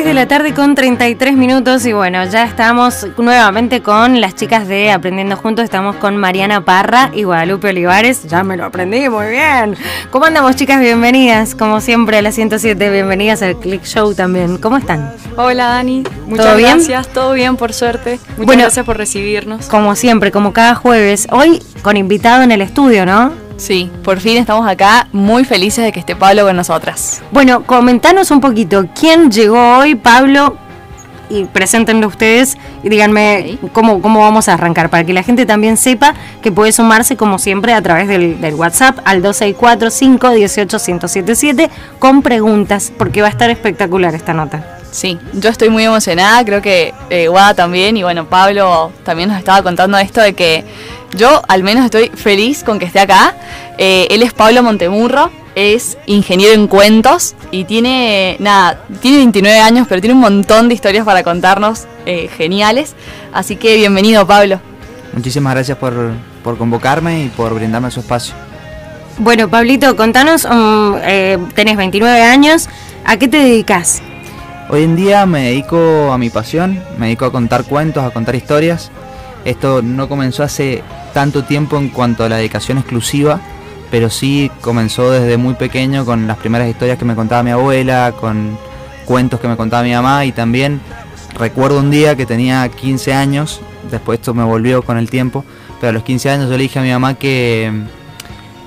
3 0.00 0.06
de 0.06 0.14
la 0.14 0.26
tarde 0.26 0.54
con 0.54 0.74
33 0.74 1.36
minutos 1.36 1.84
y 1.84 1.92
bueno, 1.92 2.24
ya 2.24 2.44
estamos 2.44 3.06
nuevamente 3.18 3.82
con 3.82 4.18
las 4.18 4.34
chicas 4.34 4.66
de 4.66 4.90
Aprendiendo 4.90 5.36
Juntos, 5.36 5.62
estamos 5.62 5.96
con 5.96 6.16
Mariana 6.16 6.64
Parra 6.64 7.10
y 7.12 7.24
Guadalupe 7.24 7.68
Olivares, 7.68 8.24
ya 8.24 8.42
me 8.42 8.56
lo 8.56 8.64
aprendí 8.64 9.10
muy 9.10 9.26
bien. 9.26 9.76
¿Cómo 10.10 10.24
andamos 10.24 10.56
chicas? 10.56 10.80
Bienvenidas, 10.80 11.54
como 11.54 11.82
siempre 11.82 12.16
a 12.16 12.22
la 12.22 12.32
107, 12.32 12.90
bienvenidas 12.90 13.42
al 13.42 13.56
Click 13.58 13.84
Show 13.84 14.14
también. 14.14 14.56
¿Cómo 14.56 14.78
están? 14.78 15.12
Hola 15.36 15.66
Dani, 15.66 16.04
muchas 16.26 16.58
gracias, 16.58 17.08
todo 17.08 17.34
bien 17.34 17.58
por 17.58 17.74
suerte, 17.74 18.18
muchas 18.38 18.56
gracias 18.56 18.86
por 18.86 18.96
recibirnos. 18.96 19.66
Como 19.66 19.94
siempre, 19.96 20.30
como 20.30 20.54
cada 20.54 20.76
jueves, 20.76 21.28
hoy 21.30 21.62
con 21.82 21.98
invitado 21.98 22.42
en 22.42 22.52
el 22.52 22.62
estudio, 22.62 23.04
¿no? 23.04 23.49
Sí, 23.60 23.88
por 24.02 24.18
fin 24.20 24.38
estamos 24.38 24.66
acá 24.66 25.06
muy 25.12 25.44
felices 25.44 25.84
de 25.84 25.92
que 25.92 26.00
esté 26.00 26.16
Pablo 26.16 26.46
con 26.46 26.56
nosotras. 26.56 27.20
Bueno, 27.30 27.62
comentanos 27.64 28.30
un 28.30 28.40
poquito, 28.40 28.86
¿quién 28.98 29.30
llegó 29.30 29.76
hoy, 29.76 29.96
Pablo? 29.96 30.56
Y 31.28 31.44
preséntenlo 31.44 32.06
ustedes 32.06 32.56
y 32.82 32.88
díganme 32.88 33.58
cómo, 33.74 34.00
cómo 34.00 34.20
vamos 34.20 34.48
a 34.48 34.54
arrancar, 34.54 34.88
para 34.88 35.04
que 35.04 35.12
la 35.12 35.22
gente 35.22 35.44
también 35.44 35.76
sepa 35.76 36.14
que 36.40 36.50
puede 36.50 36.72
sumarse 36.72 37.18
como 37.18 37.38
siempre 37.38 37.74
a 37.74 37.82
través 37.82 38.08
del, 38.08 38.54
WhatsApp 38.54 39.00
al 39.04 39.22
264-518-1077 39.22 41.68
con 41.98 42.22
preguntas, 42.22 42.90
porque 42.96 43.20
va 43.20 43.28
a 43.28 43.30
estar 43.30 43.50
espectacular 43.50 44.14
esta 44.14 44.32
nota. 44.32 44.79
Sí, 44.90 45.18
yo 45.34 45.50
estoy 45.50 45.68
muy 45.68 45.84
emocionada, 45.84 46.44
creo 46.44 46.60
que 46.60 46.92
eh, 47.10 47.28
Guada 47.28 47.54
también, 47.54 47.96
y 47.96 48.02
bueno, 48.02 48.26
Pablo 48.26 48.92
también 49.04 49.28
nos 49.28 49.38
estaba 49.38 49.62
contando 49.62 49.96
esto 49.98 50.20
de 50.20 50.34
que 50.34 50.64
yo 51.16 51.42
al 51.48 51.62
menos 51.62 51.84
estoy 51.84 52.08
feliz 52.08 52.64
con 52.64 52.78
que 52.78 52.86
esté 52.86 53.00
acá. 53.00 53.34
Eh, 53.78 54.08
él 54.10 54.22
es 54.22 54.32
Pablo 54.32 54.62
Montemurro, 54.62 55.30
es 55.54 55.98
ingeniero 56.06 56.54
en 56.54 56.66
cuentos 56.66 57.34
y 57.50 57.64
tiene, 57.64 58.36
nada, 58.38 58.82
tiene 59.00 59.18
29 59.18 59.58
años, 59.58 59.86
pero 59.88 60.00
tiene 60.00 60.14
un 60.14 60.20
montón 60.20 60.68
de 60.68 60.74
historias 60.74 61.04
para 61.04 61.22
contarnos 61.22 61.86
eh, 62.06 62.28
geniales. 62.36 62.94
Así 63.32 63.56
que 63.56 63.76
bienvenido, 63.76 64.26
Pablo. 64.26 64.60
Muchísimas 65.12 65.54
gracias 65.54 65.78
por, 65.78 66.14
convocarme 66.58 67.24
y 67.24 67.28
por 67.28 67.54
brindarme 67.54 67.90
su 67.90 68.00
espacio. 68.00 68.34
Bueno, 69.18 69.48
Pablito, 69.48 69.96
contanos, 69.96 70.44
um, 70.44 70.96
eh, 71.02 71.36
tenés 71.54 71.76
29 71.76 72.22
años, 72.22 72.68
¿a 73.04 73.18
qué 73.18 73.28
te 73.28 73.38
dedicas? 73.38 74.02
Hoy 74.72 74.84
en 74.84 74.94
día 74.94 75.26
me 75.26 75.46
dedico 75.46 76.12
a 76.12 76.18
mi 76.18 76.30
pasión, 76.30 76.80
me 76.96 77.06
dedico 77.06 77.24
a 77.24 77.32
contar 77.32 77.64
cuentos, 77.64 78.04
a 78.04 78.12
contar 78.12 78.36
historias. 78.36 78.92
Esto 79.44 79.82
no 79.82 80.08
comenzó 80.08 80.44
hace 80.44 80.84
tanto 81.12 81.42
tiempo 81.42 81.76
en 81.76 81.88
cuanto 81.88 82.22
a 82.22 82.28
la 82.28 82.36
dedicación 82.36 82.78
exclusiva, 82.78 83.40
pero 83.90 84.10
sí 84.10 84.48
comenzó 84.60 85.10
desde 85.10 85.36
muy 85.38 85.54
pequeño 85.54 86.04
con 86.04 86.28
las 86.28 86.36
primeras 86.36 86.68
historias 86.68 86.98
que 86.98 87.04
me 87.04 87.16
contaba 87.16 87.42
mi 87.42 87.50
abuela, 87.50 88.14
con 88.20 88.56
cuentos 89.06 89.40
que 89.40 89.48
me 89.48 89.56
contaba 89.56 89.82
mi 89.82 89.92
mamá 89.92 90.24
y 90.24 90.30
también 90.30 90.80
recuerdo 91.36 91.80
un 91.80 91.90
día 91.90 92.14
que 92.14 92.24
tenía 92.24 92.68
15 92.68 93.12
años, 93.12 93.60
después 93.90 94.20
esto 94.20 94.34
me 94.34 94.44
volvió 94.44 94.82
con 94.82 94.98
el 94.98 95.10
tiempo, 95.10 95.44
pero 95.80 95.90
a 95.90 95.92
los 95.92 96.04
15 96.04 96.30
años 96.30 96.48
yo 96.48 96.56
le 96.56 96.62
dije 96.62 96.78
a 96.78 96.82
mi 96.82 96.92
mamá 96.92 97.14
que, 97.14 97.72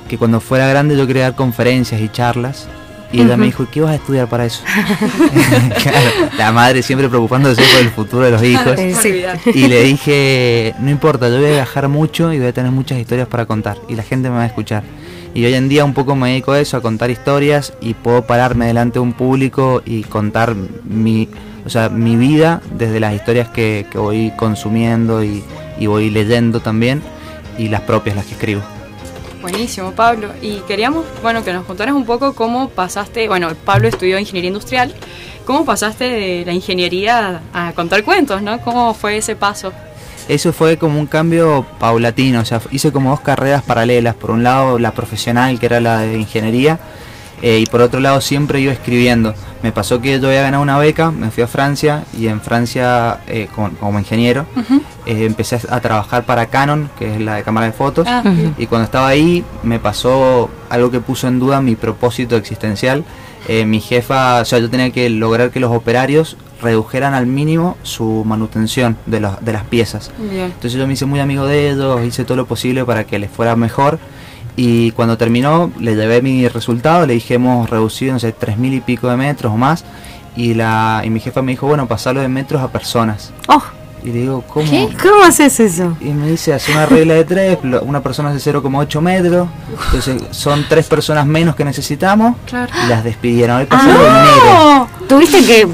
que 0.09 0.17
cuando 0.17 0.41
fuera 0.41 0.67
grande 0.67 0.97
yo 0.97 1.07
quería 1.07 1.23
dar 1.23 1.35
conferencias 1.35 2.01
y 2.01 2.09
charlas 2.09 2.67
y 3.13 3.21
ella 3.21 3.37
me 3.37 3.45
dijo, 3.45 3.67
¿qué 3.71 3.79
vas 3.79 3.91
a 3.91 3.95
estudiar 3.95 4.27
para 4.27 4.45
eso? 4.45 4.63
la 6.37 6.51
madre 6.51 6.81
siempre 6.81 7.07
preocupándose 7.07 7.61
por 7.61 7.81
el 7.81 7.89
futuro 7.91 8.23
de 8.25 8.31
los 8.31 8.43
hijos. 8.43 8.75
Y 9.53 9.67
le 9.67 9.83
dije, 9.83 10.73
no 10.79 10.89
importa, 10.89 11.29
yo 11.29 11.37
voy 11.37 11.45
a 11.45 11.51
viajar 11.51 11.87
mucho 11.89 12.33
y 12.33 12.39
voy 12.39 12.47
a 12.47 12.53
tener 12.53 12.71
muchas 12.71 12.97
historias 12.97 13.27
para 13.27 13.45
contar. 13.45 13.77
Y 13.87 13.95
la 13.95 14.03
gente 14.03 14.29
me 14.29 14.37
va 14.37 14.43
a 14.43 14.47
escuchar. 14.47 14.83
Y 15.35 15.45
hoy 15.45 15.53
en 15.53 15.69
día 15.69 15.85
un 15.85 15.93
poco 15.93 16.15
me 16.15 16.29
dedico 16.29 16.53
a 16.53 16.59
eso, 16.59 16.77
a 16.77 16.81
contar 16.81 17.11
historias 17.11 17.73
y 17.81 17.93
puedo 17.93 18.23
pararme 18.23 18.65
delante 18.65 18.95
de 18.95 18.99
un 19.01 19.13
público 19.13 19.83
y 19.85 20.03
contar 20.03 20.55
mi, 20.55 21.29
o 21.65 21.69
sea, 21.69 21.89
mi 21.89 22.15
vida 22.15 22.61
desde 22.77 22.99
las 22.99 23.13
historias 23.13 23.49
que, 23.49 23.85
voy 23.93 24.31
consumiendo 24.37 25.23
y, 25.23 25.43
y 25.79 25.85
voy 25.85 26.09
leyendo 26.09 26.61
también 26.61 27.01
y 27.57 27.69
las 27.69 27.81
propias, 27.81 28.15
las 28.15 28.25
que 28.25 28.33
escribo. 28.33 28.72
Buenísimo, 29.43 29.91
Pablo. 29.91 30.29
Y 30.41 30.59
queríamos, 30.61 31.05
bueno, 31.21 31.43
que 31.43 31.51
nos 31.51 31.65
contaras 31.65 31.93
un 31.93 32.05
poco 32.05 32.33
cómo 32.33 32.69
pasaste, 32.69 33.27
bueno, 33.27 33.49
Pablo 33.65 33.89
estudió 33.89 34.17
ingeniería 34.17 34.47
industrial, 34.47 34.95
¿cómo 35.45 35.65
pasaste 35.65 36.05
de 36.05 36.43
la 36.45 36.53
ingeniería 36.53 37.41
a 37.53 37.73
contar 37.73 38.05
cuentos, 38.05 38.41
no? 38.41 38.61
¿Cómo 38.61 38.93
fue 38.93 39.17
ese 39.17 39.35
paso? 39.35 39.73
Eso 40.29 40.53
fue 40.53 40.77
como 40.77 40.97
un 40.97 41.07
cambio 41.07 41.65
paulatino, 41.77 42.39
o 42.39 42.45
sea, 42.45 42.61
hice 42.71 42.93
como 42.93 43.09
dos 43.09 43.19
carreras 43.19 43.63
paralelas, 43.63 44.15
por 44.15 44.31
un 44.31 44.43
lado 44.43 44.79
la 44.79 44.91
profesional, 44.93 45.59
que 45.59 45.65
era 45.65 45.81
la 45.81 45.99
de 45.99 46.17
ingeniería, 46.17 46.79
eh, 47.43 47.59
y 47.59 47.65
por 47.65 47.81
otro 47.81 47.99
lado 47.99 48.21
siempre 48.21 48.61
iba 48.61 48.71
escribiendo. 48.71 49.35
Me 49.63 49.73
pasó 49.73 49.99
que 49.99 50.17
yo 50.17 50.27
había 50.29 50.43
ganado 50.43 50.63
una 50.63 50.77
beca, 50.77 51.11
me 51.11 51.29
fui 51.29 51.43
a 51.43 51.47
Francia 51.47 52.05
y 52.17 52.27
en 52.27 52.39
Francia 52.39 53.19
eh, 53.27 53.49
como, 53.53 53.99
ingeniero 53.99 54.45
eh, 55.05 55.25
empecé 55.25 55.59
a 55.69 55.81
trabajar 55.81 56.23
para 56.23 56.45
Canon, 56.45 56.89
que 56.97 57.13
es 57.13 57.19
la 57.19 57.35
de 57.35 57.43
cámara 57.43 57.65
de 57.65 57.73
fotos, 57.73 58.07
ah, 58.09 58.23
y 58.57 58.65
cuando 58.67 58.85
estaba 58.85 59.09
ahí 59.09 59.43
me 59.61 59.77
pasó 59.77 60.49
algo 60.69 60.89
que 60.89 61.01
puso 61.01 61.27
en 61.27 61.39
duda 61.39 61.59
mi 61.59 61.75
propósito 61.75 62.37
existencial. 62.37 63.03
mi 63.65 63.81
jefa, 63.81 64.39
o 64.39 64.45
sea, 64.45 64.59
yo 64.59 64.69
tenía 64.69 64.91
que 64.91 65.09
lograr 65.09 65.51
que 65.51 65.59
los 65.59 65.71
operarios 65.71 66.37
redujeran 66.61 67.13
al 67.13 67.25
mínimo 67.27 67.75
su 67.83 68.23
manutención 68.25 68.95
de, 69.05 69.19
los, 69.19 69.43
de 69.43 69.51
las 69.51 69.65
piezas. 69.65 70.11
Entonces 70.17 70.73
yo 70.73 70.87
me 70.87 70.93
hice 70.93 71.05
muy 71.05 71.19
amigo 71.19 71.45
de 71.45 71.71
ellos, 71.71 72.05
hice 72.05 72.23
todo 72.23 72.37
lo 72.37 72.45
posible 72.45 72.85
para 72.85 73.03
que 73.03 73.19
les 73.19 73.29
fuera 73.29 73.57
mejor 73.57 73.99
y 74.55 74.91
cuando 74.91 75.17
terminó, 75.17 75.71
le 75.79 75.95
llevé 75.95 76.21
mi 76.21 76.47
resultado, 76.47 77.05
le 77.05 77.13
dije 77.13 77.35
hemos 77.35 77.69
reducido, 77.69 78.13
no 78.13 78.19
sé, 78.19 78.31
tres 78.31 78.57
mil 78.57 78.73
y 78.73 78.81
pico 78.81 79.09
de 79.09 79.17
metros 79.17 79.51
o 79.51 79.57
más. 79.57 79.83
Y, 80.35 80.53
la, 80.53 81.01
y 81.03 81.09
mi 81.09 81.19
jefa 81.19 81.41
me 81.41 81.51
dijo, 81.51 81.67
bueno, 81.67 81.87
pasarlo 81.87 82.21
de 82.21 82.27
metros 82.27 82.61
a 82.61 82.67
personas. 82.67 83.31
Oh. 83.47 83.61
Y 84.03 84.07
le 84.07 84.19
digo, 84.19 84.43
¿cómo? 84.47 84.89
¿Cómo 85.01 85.23
haces 85.23 85.59
eso? 85.61 85.95
Y 86.01 86.09
me 86.09 86.29
dice, 86.29 86.53
hace 86.53 86.73
una 86.73 86.85
regla 86.85 87.13
de 87.13 87.23
tres, 87.23 87.57
una 87.83 88.01
persona 88.03 88.31
hace 88.31 88.51
0,8 88.51 88.99
metros, 88.99 89.47
entonces 89.85 90.21
son 90.31 90.65
tres 90.67 90.87
personas 90.87 91.25
menos 91.25 91.55
que 91.55 91.63
necesitamos, 91.63 92.35
y 92.51 92.89
las 92.89 93.03
despidieron. 93.03 93.61
Hoy 93.61 93.67
ah, 93.69 94.87
¿Tuviste 95.13 95.45
que, 95.45 95.67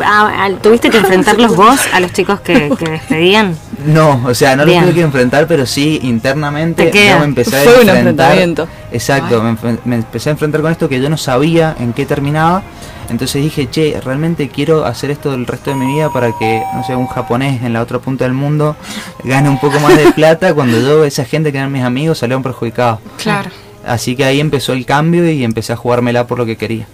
¿Tuviste 0.62 0.90
que 0.90 0.98
enfrentarlos 0.98 1.56
vos 1.56 1.80
a 1.94 2.02
los 2.02 2.12
chicos 2.12 2.42
que, 2.42 2.70
que 2.78 2.90
despedían? 2.90 3.58
No, 3.86 4.22
o 4.26 4.34
sea, 4.34 4.58
no 4.58 4.66
los 4.66 4.76
tuve 4.82 4.94
que 4.94 5.02
enfrentar, 5.02 5.48
pero 5.48 5.66
sí 5.66 5.98
internamente 6.04 6.92
yo 6.92 7.20
me 7.20 7.26
empecé 7.26 7.58
a 7.58 7.62
Fue 7.62 7.82
un 7.82 7.90
enfrentamiento. 7.90 8.68
Exacto, 8.92 9.42
me, 9.86 9.96
empecé 9.96 10.30
a 10.30 10.34
enfrentar 10.34 10.62
con 10.62 10.72
esto 10.74 10.90
que 10.90 11.00
yo 11.00 11.10
no 11.10 11.16
sabía 11.16 11.74
en 11.80 11.94
qué 11.94 12.06
terminaba. 12.06 12.64
Entonces 13.10 13.42
dije, 13.42 13.70
che, 13.72 14.00
realmente 14.04 14.50
quiero 14.50 14.86
hacer 14.86 15.10
esto 15.10 15.34
el 15.34 15.48
resto 15.48 15.70
de 15.70 15.78
mi 15.78 15.94
vida 15.94 16.12
para 16.12 16.34
que, 16.38 16.62
no 16.76 16.84
sé, 16.84 16.98
un 16.98 17.08
japonés 17.08 17.64
en 17.64 17.72
la 17.72 17.82
otra 17.82 18.00
punta 18.00 18.26
del 18.26 18.34
mundo 18.34 18.76
gane 19.24 19.50
un 19.50 19.60
poco 19.60 19.80
más 19.80 19.96
de 19.96 20.12
plata 20.16 20.54
cuando 20.54 20.80
yo, 20.82 21.06
esa 21.06 21.24
gente 21.24 21.54
que 21.54 21.60
eran 21.60 21.72
mis 21.72 21.84
amigos, 21.84 22.18
salieron 22.18 22.44
perjudicados. 22.44 23.00
Claro. 23.18 23.50
Así 23.88 24.18
que 24.18 24.26
ahí 24.26 24.42
empezó 24.42 24.74
el 24.74 24.86
cambio 24.86 25.32
y 25.32 25.46
empecé 25.46 25.72
a 25.72 25.78
jugármela 25.78 26.28
por 26.28 26.38
lo 26.38 26.46
que 26.46 26.58
quería. 26.58 26.86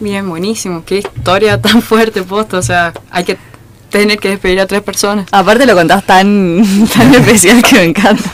Bien, 0.00 0.28
buenísimo. 0.28 0.84
Qué 0.84 0.98
historia 0.98 1.60
tan 1.60 1.82
fuerte, 1.82 2.22
posto. 2.22 2.58
O 2.58 2.62
sea, 2.62 2.92
hay 3.10 3.24
que 3.24 3.38
tener 3.90 4.18
que 4.18 4.30
despedir 4.30 4.60
a 4.60 4.66
tres 4.66 4.82
personas. 4.82 5.26
Aparte 5.30 5.66
lo 5.66 5.74
contás 5.74 6.04
tan, 6.04 6.62
tan 6.94 7.14
especial 7.14 7.62
que 7.62 7.76
me 7.76 7.84
encanta. 7.84 8.24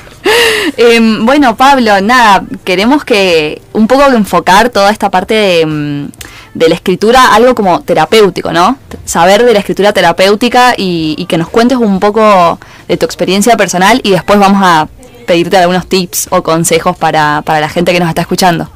Em, 0.77 1.25
bueno, 1.25 1.57
Pablo, 1.57 2.01
nada, 2.01 2.45
queremos 2.65 3.05
que 3.05 3.61
un 3.73 3.87
poco 3.87 4.07
enfocar 4.07 4.71
toda 4.71 4.91
esta 4.91 5.11
parte 5.11 5.35
de, 5.35 5.67
mm, 5.67 6.09
de, 6.55 6.69
la 6.69 6.75
escritura, 6.75 7.35
algo 7.35 7.55
como 7.55 7.81
terapéutico, 7.81 8.53
¿no? 8.53 8.77
Saber 9.05 9.45
de 9.45 9.53
la 9.53 9.61
escritura 9.61 9.93
terapéutica 9.93 10.75
y, 10.77 11.25
que 11.27 11.39
nos 11.39 11.49
cuentes 11.49 11.79
un 11.79 12.01
poco 12.01 12.59
de 12.87 12.97
tu 12.97 13.07
experiencia 13.07 13.57
personal 13.57 14.01
y 14.03 14.11
después 14.11 14.39
vamos 14.39 14.61
a 14.63 14.89
pedirte 15.27 15.57
algunos 15.57 15.87
tips 15.87 16.29
o 16.31 16.43
consejos 16.43 16.97
para, 16.97 17.43
para 17.43 17.61
la 17.61 17.69
gente 17.69 17.93
que 17.93 18.01
nos 18.01 18.09
está 18.09 18.23
escuchando. 18.23 18.69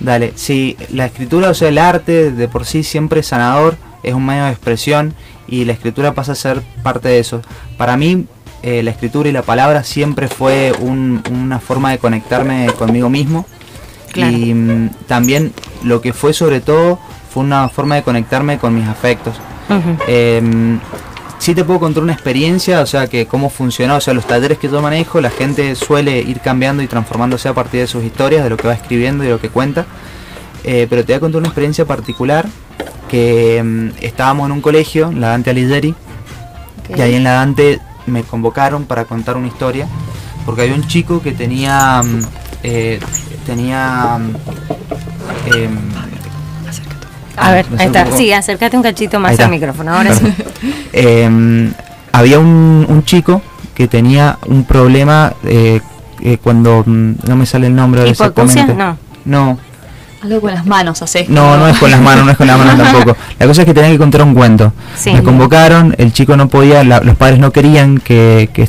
Dale, 0.00 0.32
sí, 0.36 0.76
la 0.90 1.06
escritura, 1.06 1.50
o 1.50 1.54
sea, 1.54 1.68
el 1.68 1.78
arte 1.78 2.30
de 2.30 2.48
por 2.48 2.64
sí 2.64 2.82
siempre 2.82 3.20
es 3.20 3.26
sanador, 3.26 3.76
es 4.02 4.14
un 4.14 4.24
medio 4.24 4.44
de 4.44 4.50
expresión 4.50 5.14
y 5.48 5.64
la 5.64 5.72
escritura 5.72 6.14
pasa 6.14 6.32
a 6.32 6.36
ser 6.36 6.62
parte 6.82 7.08
de 7.08 7.18
eso. 7.18 7.42
Para 7.76 7.96
mí, 7.96 8.26
eh, 8.62 8.82
la 8.82 8.90
escritura 8.90 9.28
y 9.28 9.32
la 9.32 9.42
palabra 9.42 9.82
siempre 9.84 10.28
fue 10.28 10.72
una 10.80 11.58
forma 11.58 11.90
de 11.90 11.98
conectarme 11.98 12.66
conmigo 12.78 13.08
mismo. 13.08 13.46
Y 14.14 14.54
mm, 14.54 14.90
también 15.06 15.52
lo 15.84 16.00
que 16.00 16.12
fue 16.12 16.32
sobre 16.32 16.60
todo 16.60 16.98
fue 17.30 17.42
una 17.42 17.68
forma 17.68 17.96
de 17.96 18.02
conectarme 18.02 18.58
con 18.58 18.74
mis 18.74 18.88
afectos. 18.88 19.36
Sí 21.38 21.54
te 21.54 21.64
puedo 21.64 21.80
contar 21.80 22.02
una 22.02 22.12
experiencia, 22.12 22.80
o 22.80 22.86
sea, 22.86 23.06
que 23.06 23.26
cómo 23.26 23.50
funcionó, 23.50 23.96
o 23.96 24.00
sea, 24.00 24.14
los 24.14 24.26
talleres 24.26 24.58
que 24.58 24.68
yo 24.68 24.82
manejo, 24.82 25.20
la 25.20 25.30
gente 25.30 25.74
suele 25.74 26.20
ir 26.20 26.40
cambiando 26.40 26.82
y 26.82 26.86
transformándose 26.86 27.48
a 27.48 27.54
partir 27.54 27.80
de 27.80 27.86
sus 27.86 28.04
historias, 28.04 28.44
de 28.44 28.50
lo 28.50 28.56
que 28.56 28.68
va 28.68 28.74
escribiendo 28.74 29.24
y 29.24 29.28
de 29.28 29.32
lo 29.32 29.40
que 29.40 29.48
cuenta. 29.48 29.86
Eh, 30.64 30.86
pero 30.90 31.04
te 31.04 31.12
voy 31.12 31.16
a 31.16 31.20
contar 31.20 31.38
una 31.38 31.48
experiencia 31.48 31.84
particular 31.84 32.46
que 33.08 33.62
mm, 33.62 34.04
estábamos 34.04 34.46
en 34.46 34.52
un 34.52 34.60
colegio, 34.60 35.12
la 35.12 35.28
Dante 35.28 35.50
Alighieri, 35.50 35.94
y 36.96 37.00
ahí 37.00 37.14
en 37.14 37.24
la 37.24 37.32
Dante 37.32 37.80
me 38.06 38.22
convocaron 38.22 38.84
para 38.84 39.04
contar 39.04 39.36
una 39.36 39.46
historia, 39.46 39.86
porque 40.44 40.62
había 40.62 40.74
un 40.74 40.86
chico 40.86 41.22
que 41.22 41.32
tenía, 41.32 42.02
mm, 42.02 42.20
eh, 42.64 43.00
tenía, 43.46 44.18
mm, 44.18 45.54
em, 45.54 45.78
A 47.40 47.52
ver, 47.52 47.66
ahí 47.78 47.86
está. 47.86 48.10
Sí, 48.12 48.32
acércate 48.32 48.76
un 48.76 48.82
cachito 48.82 49.20
más 49.20 49.38
al 49.38 49.50
micrófono, 49.50 49.94
ahora 49.94 50.14
sí. 50.14 50.26
Em, 50.92 51.72
había 52.12 52.38
un, 52.38 52.86
un, 52.88 53.04
chico 53.04 53.42
que 53.74 53.86
tenía 53.86 54.38
un 54.46 54.64
problema 54.64 55.32
eh, 55.44 55.80
eh, 56.20 56.38
cuando 56.42 56.82
mm, 56.84 57.12
no 57.28 57.36
me 57.36 57.46
sale 57.46 57.68
el 57.68 57.76
nombre 57.76 58.02
de 58.02 58.10
exactamente. 58.10 58.74
No. 58.74 58.96
No. 59.24 59.58
Algo 60.22 60.40
con 60.40 60.52
las 60.52 60.66
manos, 60.66 61.00
hace. 61.00 61.26
No, 61.28 61.56
no 61.56 61.68
es 61.68 61.78
con 61.78 61.90
las 61.90 62.00
manos, 62.00 62.24
no 62.24 62.32
es 62.32 62.36
con 62.36 62.46
las 62.46 62.58
manos 62.58 62.76
tampoco. 62.92 63.16
La 63.38 63.46
cosa 63.46 63.62
es 63.62 63.66
que 63.66 63.74
tenía 63.74 63.90
que 63.90 63.98
contar 63.98 64.22
un 64.22 64.34
cuento. 64.34 64.72
me 65.06 65.22
convocaron, 65.22 65.94
el 65.98 66.12
chico 66.12 66.36
no 66.36 66.48
podía, 66.48 66.82
los 66.82 67.16
padres 67.16 67.38
no 67.38 67.52
querían 67.52 67.98
que, 67.98 68.50
que 68.52 68.68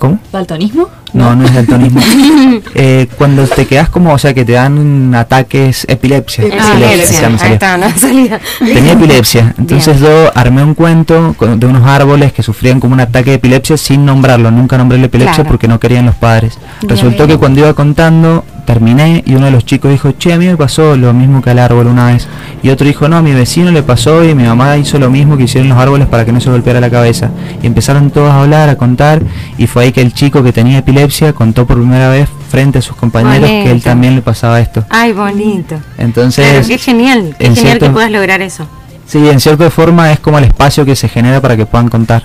¿Cómo? 0.00 0.18
¿Daltonismo? 0.32 0.88
No, 1.12 1.34
no 1.34 1.44
es 1.44 1.54
daltonismo. 1.54 2.00
eh, 2.74 3.08
cuando 3.18 3.46
te 3.46 3.66
quedas 3.66 3.88
como, 3.88 4.12
o 4.12 4.18
sea, 4.18 4.34
que 4.34 4.44
te 4.44 4.52
dan 4.52 5.14
ataques 5.14 5.86
epilepsia. 5.88 6.44
Ah, 6.58 6.72
epilepsia. 6.72 7.28
Ahí 7.40 7.52
está, 7.52 7.76
no 7.76 7.90
salía. 7.96 8.40
Tenía 8.58 8.92
epilepsia. 8.92 9.54
Entonces 9.58 10.00
yo 10.00 10.30
armé 10.34 10.62
un 10.62 10.74
cuento 10.74 11.34
de 11.56 11.66
unos 11.66 11.86
árboles 11.86 12.32
que 12.32 12.42
sufrían 12.42 12.80
como 12.80 12.94
un 12.94 13.00
ataque 13.00 13.30
de 13.30 13.36
epilepsia 13.36 13.76
sin 13.76 14.04
nombrarlo. 14.04 14.50
Nunca 14.50 14.78
nombré 14.78 14.98
la 14.98 15.06
epilepsia 15.06 15.44
porque 15.44 15.68
no 15.68 15.80
querían 15.80 16.06
los 16.06 16.14
padres. 16.14 16.58
Resultó 16.82 17.26
que 17.26 17.36
cuando 17.36 17.60
iba 17.60 17.74
contando, 17.74 18.44
terminé 18.70 19.24
y 19.26 19.34
uno 19.34 19.46
de 19.46 19.52
los 19.52 19.64
chicos 19.64 19.90
dijo, 19.90 20.12
che, 20.12 20.32
a 20.32 20.38
mí 20.38 20.46
me 20.46 20.56
pasó 20.56 20.96
lo 20.96 21.12
mismo 21.12 21.42
que 21.42 21.50
al 21.50 21.58
árbol 21.58 21.88
una 21.88 22.06
vez. 22.06 22.28
Y 22.62 22.70
otro 22.70 22.86
dijo, 22.86 23.08
no, 23.08 23.16
a 23.16 23.22
mi 23.22 23.32
vecino 23.32 23.70
le 23.70 23.82
pasó 23.82 24.24
y 24.24 24.34
mi 24.34 24.44
mamá 24.44 24.76
hizo 24.76 24.98
lo 24.98 25.10
mismo 25.10 25.36
que 25.36 25.44
hicieron 25.44 25.70
los 25.70 25.78
árboles 25.78 26.06
para 26.06 26.24
que 26.24 26.32
no 26.32 26.40
se 26.40 26.50
golpeara 26.50 26.80
la 26.80 26.90
cabeza. 26.90 27.30
Y 27.62 27.66
empezaron 27.66 28.10
todos 28.10 28.30
a 28.30 28.42
hablar, 28.42 28.68
a 28.68 28.76
contar, 28.76 29.22
y 29.58 29.66
fue 29.66 29.84
ahí 29.84 29.92
que 29.92 30.02
el 30.02 30.12
chico 30.12 30.42
que 30.42 30.52
tenía 30.52 30.78
epilepsia 30.78 30.99
contó 31.34 31.66
por 31.66 31.76
primera 31.76 32.08
vez 32.08 32.28
frente 32.48 32.78
a 32.78 32.82
sus 32.82 32.96
compañeros 32.96 33.48
que 33.48 33.70
él 33.70 33.82
también 33.82 34.14
le 34.14 34.22
pasaba 34.22 34.60
esto. 34.60 34.84
Ay, 34.88 35.12
bonito. 35.12 35.76
Entonces... 35.98 36.66
qué 36.66 36.78
genial, 36.78 37.34
qué 37.38 37.54
genial 37.54 37.78
que 37.78 37.90
puedas 37.90 38.10
lograr 38.10 38.42
eso. 38.42 38.66
Sí, 39.06 39.28
en 39.28 39.40
cierta 39.40 39.70
forma 39.70 40.12
es 40.12 40.20
como 40.20 40.38
el 40.38 40.44
espacio 40.44 40.84
que 40.84 40.94
se 40.94 41.08
genera 41.08 41.40
para 41.40 41.56
que 41.56 41.66
puedan 41.66 41.88
contar. 41.88 42.24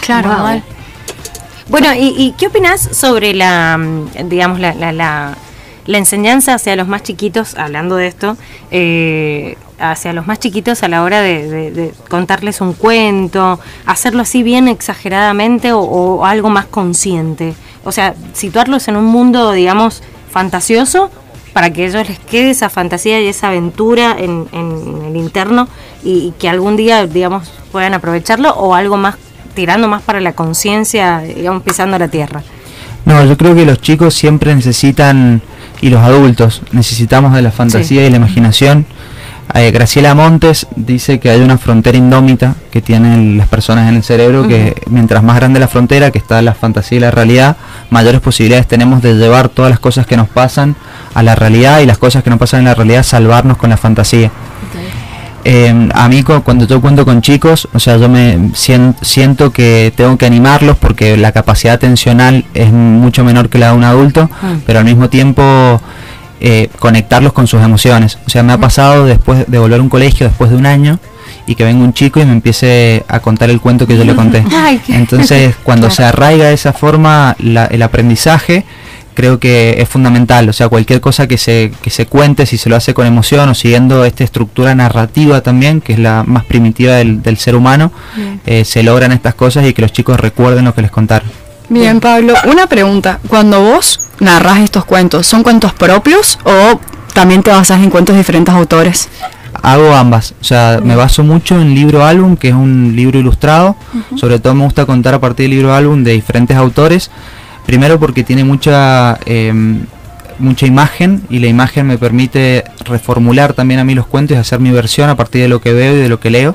Claro, 0.00 0.62
Bueno, 1.68 1.88
¿y, 1.98 2.34
qué 2.38 2.46
opinas 2.48 2.88
sobre 2.92 3.34
la, 3.34 3.76
mm, 3.78 4.28
digamos, 4.28 4.60
la, 4.60 4.74
la 4.74 5.36
la 5.86 5.98
enseñanza 5.98 6.54
hacia 6.54 6.76
los 6.76 6.88
más 6.88 7.02
chiquitos, 7.02 7.54
hablando 7.56 7.96
de 7.96 8.08
esto, 8.08 8.36
eh, 8.70 9.56
hacia 9.78 10.12
los 10.12 10.26
más 10.26 10.40
chiquitos 10.40 10.82
a 10.82 10.88
la 10.88 11.02
hora 11.02 11.20
de, 11.20 11.94
contarles 12.08 12.60
un 12.60 12.72
cuento, 12.72 13.60
hacerlo 13.86 14.22
así 14.22 14.42
bien 14.42 14.68
exageradamente 14.68 15.72
o, 15.72 16.24
algo 16.24 16.50
más 16.50 16.66
consciente. 16.66 17.54
O 17.86 17.92
sea, 17.92 18.14
situarlos 18.32 18.88
en 18.88 18.96
un 18.96 19.04
mundo, 19.04 19.52
digamos, 19.52 20.02
fantasioso 20.30 21.08
para 21.52 21.70
que 21.70 21.86
ellos 21.86 22.06
les 22.06 22.18
quede 22.18 22.50
esa 22.50 22.68
fantasía 22.68 23.20
y 23.20 23.28
esa 23.28 23.48
aventura 23.48 24.16
en, 24.18 24.48
el 24.52 25.16
interno 25.16 25.68
y, 26.04 26.34
que 26.38 26.48
algún 26.48 26.76
día, 26.76 27.06
digamos, 27.06 27.50
puedan 27.72 27.94
aprovecharlo 27.94 28.50
o 28.50 28.74
algo 28.74 28.96
más 28.96 29.14
tirando 29.54 29.88
más 29.88 30.02
para 30.02 30.20
la 30.20 30.32
conciencia, 30.32 31.20
digamos, 31.20 31.62
pisando 31.62 31.98
la 31.98 32.08
tierra. 32.08 32.42
No, 33.06 33.24
yo 33.24 33.38
creo 33.38 33.54
que 33.54 33.64
los 33.64 33.80
chicos 33.80 34.14
siempre 34.14 34.54
necesitan 34.54 35.40
y 35.80 35.88
los 35.88 36.00
adultos 36.00 36.62
necesitamos 36.72 37.32
de 37.34 37.40
la 37.40 37.52
fantasía 37.52 38.04
y 38.04 38.10
la 38.10 38.16
imaginación. 38.16 38.84
Eh, 39.54 39.70
Graciela 39.70 40.14
Montes 40.14 40.66
dice 40.74 41.20
que 41.20 41.30
hay 41.30 41.40
una 41.40 41.56
frontera 41.56 41.96
indómita 41.96 42.54
que 42.70 42.82
tienen 42.82 43.38
las 43.38 43.48
personas 43.48 43.88
en 43.88 43.96
el 43.96 44.02
cerebro, 44.02 44.46
que 44.48 44.74
mientras 44.90 45.22
más 45.22 45.36
grande 45.36 45.60
la 45.60 45.68
frontera, 45.68 46.10
que 46.10 46.18
está 46.18 46.42
la 46.42 46.54
fantasía 46.54 46.98
y 46.98 47.00
la 47.00 47.10
realidad, 47.10 47.56
mayores 47.90 48.20
posibilidades 48.20 48.66
tenemos 48.66 49.02
de 49.02 49.14
llevar 49.14 49.48
todas 49.48 49.70
las 49.70 49.80
cosas 49.80 50.06
que 50.06 50.16
nos 50.16 50.28
pasan 50.28 50.76
a 51.14 51.22
la 51.22 51.34
realidad 51.34 51.80
y 51.80 51.86
las 51.86 51.98
cosas 51.98 52.22
que 52.22 52.30
nos 52.30 52.38
pasan 52.38 52.60
en 52.60 52.66
la 52.66 52.74
realidad 52.74 53.02
salvarnos 53.02 53.56
con 53.56 53.70
la 53.70 53.76
fantasía. 53.76 54.30
Eh, 55.48 55.88
a 55.94 56.08
mí 56.08 56.24
cuando 56.24 56.66
yo 56.66 56.80
cuento 56.80 57.04
con 57.04 57.22
chicos, 57.22 57.68
o 57.72 57.78
sea, 57.78 57.98
yo 57.98 58.08
me 58.08 58.50
siento 58.52 59.52
que 59.52 59.92
tengo 59.94 60.18
que 60.18 60.26
animarlos 60.26 60.76
porque 60.76 61.16
la 61.16 61.30
capacidad 61.30 61.74
atencional 61.74 62.44
es 62.52 62.72
mucho 62.72 63.22
menor 63.22 63.48
que 63.48 63.58
la 63.58 63.68
de 63.68 63.76
un 63.76 63.84
adulto, 63.84 64.28
ah. 64.42 64.56
pero 64.66 64.80
al 64.80 64.84
mismo 64.84 65.08
tiempo 65.08 65.80
eh, 66.40 66.68
conectarlos 66.78 67.32
con 67.32 67.46
sus 67.46 67.62
emociones. 67.62 68.18
O 68.26 68.30
sea, 68.30 68.42
me 68.42 68.52
ha 68.52 68.58
pasado 68.58 69.06
después 69.06 69.44
de 69.46 69.58
volver 69.58 69.80
a 69.80 69.82
un 69.82 69.88
colegio, 69.88 70.26
después 70.26 70.50
de 70.50 70.56
un 70.56 70.66
año, 70.66 70.98
y 71.46 71.54
que 71.54 71.64
venga 71.64 71.84
un 71.84 71.92
chico 71.92 72.20
y 72.20 72.24
me 72.24 72.32
empiece 72.32 73.04
a 73.08 73.20
contar 73.20 73.50
el 73.50 73.60
cuento 73.60 73.86
que 73.86 73.96
yo 73.96 74.04
le 74.04 74.14
conté. 74.14 74.44
Entonces, 74.88 75.54
cuando 75.62 75.90
se 75.90 76.04
arraiga 76.04 76.46
de 76.46 76.54
esa 76.54 76.72
forma 76.72 77.36
el 77.38 77.82
aprendizaje, 77.82 78.64
creo 79.14 79.40
que 79.40 79.76
es 79.78 79.88
fundamental. 79.88 80.48
O 80.48 80.52
sea, 80.52 80.68
cualquier 80.68 81.00
cosa 81.00 81.26
que 81.26 81.38
se, 81.38 81.72
que 81.82 81.90
se 81.90 82.06
cuente, 82.06 82.46
si 82.46 82.58
se 82.58 82.68
lo 82.68 82.76
hace 82.76 82.94
con 82.94 83.06
emoción 83.06 83.48
o 83.48 83.54
siguiendo 83.54 84.04
esta 84.04 84.22
estructura 84.22 84.74
narrativa 84.74 85.40
también, 85.40 85.80
que 85.80 85.94
es 85.94 85.98
la 85.98 86.22
más 86.24 86.44
primitiva 86.44 86.96
del, 86.96 87.36
ser 87.38 87.56
humano, 87.56 87.90
eh, 88.44 88.64
se 88.64 88.82
logran 88.82 89.12
estas 89.12 89.34
cosas 89.34 89.66
y 89.66 89.72
que 89.72 89.82
los 89.82 89.92
chicos 89.92 90.20
recuerden 90.20 90.64
lo 90.66 90.74
que 90.74 90.82
les 90.82 90.90
contaron. 90.90 91.28
Bien, 91.68 91.98
Pablo, 91.98 92.34
una 92.44 92.68
pregunta. 92.68 93.18
Cuando 93.28 93.60
vos 93.60 94.05
narras 94.20 94.58
estos 94.58 94.84
cuentos, 94.84 95.26
¿son 95.26 95.42
cuentos 95.42 95.72
propios 95.72 96.38
o 96.44 96.80
también 97.14 97.42
te 97.42 97.50
basas 97.50 97.82
en 97.82 97.90
cuentos 97.90 98.14
de 98.14 98.20
diferentes 98.20 98.54
autores? 98.54 99.08
Hago 99.62 99.94
ambas, 99.94 100.34
o 100.40 100.44
sea, 100.44 100.80
me 100.82 100.96
baso 100.96 101.24
mucho 101.24 101.60
en 101.60 101.74
libro 101.74 102.04
álbum, 102.04 102.36
que 102.36 102.48
es 102.48 102.54
un 102.54 102.94
libro 102.94 103.18
ilustrado, 103.18 103.74
sobre 104.16 104.38
todo 104.38 104.54
me 104.54 104.64
gusta 104.64 104.84
contar 104.84 105.14
a 105.14 105.20
partir 105.20 105.44
del 105.44 105.58
libro 105.58 105.74
álbum 105.74 106.04
de 106.04 106.12
diferentes 106.12 106.56
autores, 106.56 107.10
Primero 107.66 107.98
porque 107.98 108.22
tiene 108.22 108.44
mucha, 108.44 109.18
em, 109.26 109.86
mucha 110.38 110.66
imagen 110.66 111.22
y 111.28 111.40
la 111.40 111.48
imagen 111.48 111.86
me 111.86 111.98
permite 111.98 112.62
reformular 112.84 113.54
también 113.54 113.80
a 113.80 113.84
mí 113.84 113.94
los 113.94 114.06
cuentos 114.06 114.36
y 114.36 114.40
hacer 114.40 114.60
mi 114.60 114.70
versión 114.70 115.10
a 115.10 115.16
partir 115.16 115.42
de 115.42 115.48
lo 115.48 115.60
que 115.60 115.72
veo 115.72 115.94
y 115.94 115.98
de 115.98 116.08
lo 116.08 116.20
que 116.20 116.30
leo. 116.30 116.54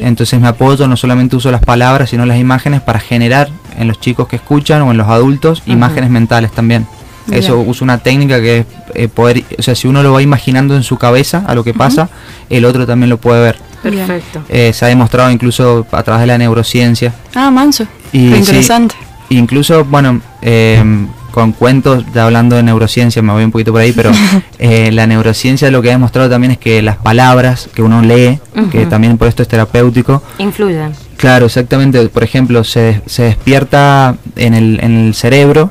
Entonces 0.00 0.40
me 0.40 0.46
apoyo, 0.46 0.86
no 0.86 0.96
solamente 0.96 1.34
uso 1.34 1.50
las 1.50 1.64
palabras, 1.64 2.10
sino 2.10 2.24
las 2.24 2.38
imágenes 2.38 2.80
para 2.80 3.00
generar 3.00 3.50
en 3.82 3.88
los 3.88 4.00
chicos 4.00 4.28
que 4.28 4.36
escuchan 4.36 4.82
o 4.82 4.90
en 4.90 4.96
los 4.96 5.08
adultos 5.08 5.62
imágenes 5.66 6.10
mentales 6.10 6.52
también. 6.52 6.86
Eso 7.30 7.58
uso 7.60 7.84
una 7.84 7.98
técnica 7.98 8.40
que 8.40 8.58
es 8.58 8.66
eh, 8.94 9.08
poder, 9.08 9.44
o 9.56 9.62
sea, 9.62 9.76
si 9.76 9.86
uno 9.86 10.02
lo 10.02 10.12
va 10.12 10.22
imaginando 10.22 10.74
en 10.74 10.82
su 10.82 10.96
cabeza 10.98 11.44
a 11.46 11.54
lo 11.54 11.62
que 11.62 11.72
pasa, 11.72 12.08
el 12.50 12.64
otro 12.64 12.86
también 12.86 13.10
lo 13.10 13.18
puede 13.18 13.42
ver. 13.42 13.56
Perfecto. 13.82 14.42
Eh, 14.48 14.72
se 14.72 14.84
ha 14.84 14.88
demostrado 14.88 15.30
incluso 15.30 15.86
a 15.92 16.02
través 16.02 16.22
de 16.22 16.26
la 16.26 16.38
neurociencia. 16.38 17.14
Ah, 17.34 17.50
manso. 17.50 17.86
Y, 18.12 18.34
interesante 18.34 18.96
incluso, 19.38 19.84
bueno, 19.84 20.20
em, 20.40 21.08
con 21.30 21.52
cuentos, 21.52 22.04
ya 22.14 22.26
hablando 22.26 22.56
de 22.56 22.62
neurociencia, 22.62 23.22
me 23.22 23.32
voy 23.32 23.44
un 23.44 23.50
poquito 23.50 23.72
por 23.72 23.80
ahí, 23.80 23.92
pero 23.92 24.10
eh, 24.58 24.90
la 24.92 25.06
neurociencia 25.06 25.70
lo 25.70 25.80
que 25.82 25.88
ha 25.88 25.92
demostrado 25.92 26.28
también 26.28 26.52
es 26.52 26.58
que 26.58 26.82
las 26.82 26.96
palabras 26.96 27.68
que 27.74 27.82
uno 27.82 28.02
lee, 28.02 28.38
que 28.70 28.86
también 28.86 29.16
por 29.18 29.28
esto 29.28 29.42
es 29.42 29.48
terapéutico, 29.48 30.22
influyen. 30.38 30.92
Claro, 31.22 31.46
exactamente. 31.46 32.04
Por 32.08 32.24
ejemplo, 32.24 32.64
se, 32.64 33.00
se 33.06 33.22
despierta 33.22 34.16
en 34.34 34.54
el, 34.54 34.80
en 34.82 35.06
el 35.06 35.14
cerebro 35.14 35.70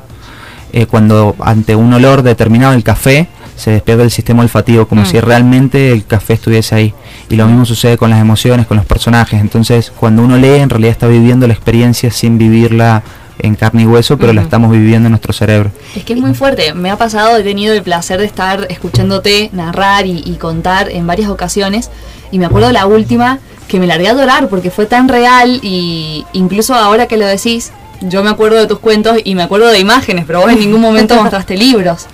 eh, 0.71 0.85
cuando 0.85 1.35
ante 1.39 1.75
un 1.75 1.93
olor 1.93 2.23
determinado, 2.23 2.71
el 2.71 2.85
café, 2.85 3.27
se 3.57 3.71
despierta 3.71 4.01
el 4.01 4.11
sistema 4.11 4.43
olfativo, 4.43 4.87
como 4.87 5.01
mm. 5.01 5.05
si 5.07 5.19
realmente 5.19 5.91
el 5.91 6.05
café 6.05 6.35
estuviese 6.35 6.73
ahí. 6.73 6.93
Y 7.29 7.35
lo 7.35 7.47
mismo 7.47 7.65
sucede 7.65 7.97
con 7.97 8.09
las 8.09 8.21
emociones, 8.21 8.65
con 8.65 8.77
los 8.77 8.85
personajes. 8.85 9.41
Entonces, 9.41 9.91
cuando 9.91 10.23
uno 10.23 10.37
lee, 10.37 10.61
en 10.61 10.69
realidad 10.69 10.93
está 10.93 11.07
viviendo 11.07 11.45
la 11.47 11.53
experiencia 11.53 12.11
sin 12.11 12.37
vivirla 12.37 13.03
en 13.39 13.55
carne 13.55 13.81
y 13.81 13.87
hueso, 13.87 14.17
pero 14.17 14.31
la 14.31 14.43
estamos 14.43 14.71
viviendo 14.71 15.07
en 15.07 15.11
nuestro 15.11 15.33
cerebro. 15.33 15.69
Es 15.97 16.05
que 16.05 16.13
es 16.13 16.19
muy 16.19 16.33
fuerte. 16.33 16.73
Me 16.73 16.91
ha 16.91 16.97
pasado, 16.97 17.35
he 17.35 17.43
tenido 17.43 17.73
el 17.73 17.83
placer 17.83 18.21
de 18.21 18.25
estar 18.25 18.67
escuchándote 18.69 19.49
narrar 19.51 20.05
y, 20.05 20.37
contar 20.39 20.89
en 20.89 21.05
varias 21.07 21.29
ocasiones. 21.29 21.89
Y 22.31 22.39
me 22.39 22.45
acuerdo 22.45 22.71
la 22.71 22.85
última 22.85 23.39
que 23.71 23.79
me 23.79 23.87
largué 23.87 24.09
a 24.09 24.11
adorar 24.11 24.49
porque 24.49 24.69
fue 24.69 24.85
tan 24.85 25.07
real 25.07 25.61
y 25.63 26.25
incluso 26.33 26.75
ahora 26.75 27.07
que 27.07 27.15
lo 27.15 27.25
decís, 27.25 27.71
yo 28.01 28.21
me 28.21 28.29
acuerdo 28.29 28.57
de 28.57 28.67
tus 28.67 28.79
cuentos 28.79 29.17
y 29.23 29.33
me 29.33 29.43
acuerdo 29.43 29.69
de 29.69 29.79
imágenes, 29.79 30.25
pero 30.27 30.41
vos 30.41 30.51
en 30.51 30.59
ningún 30.59 30.81
momento 30.81 31.15
mostraste 31.21 31.55
libros. 31.55 32.07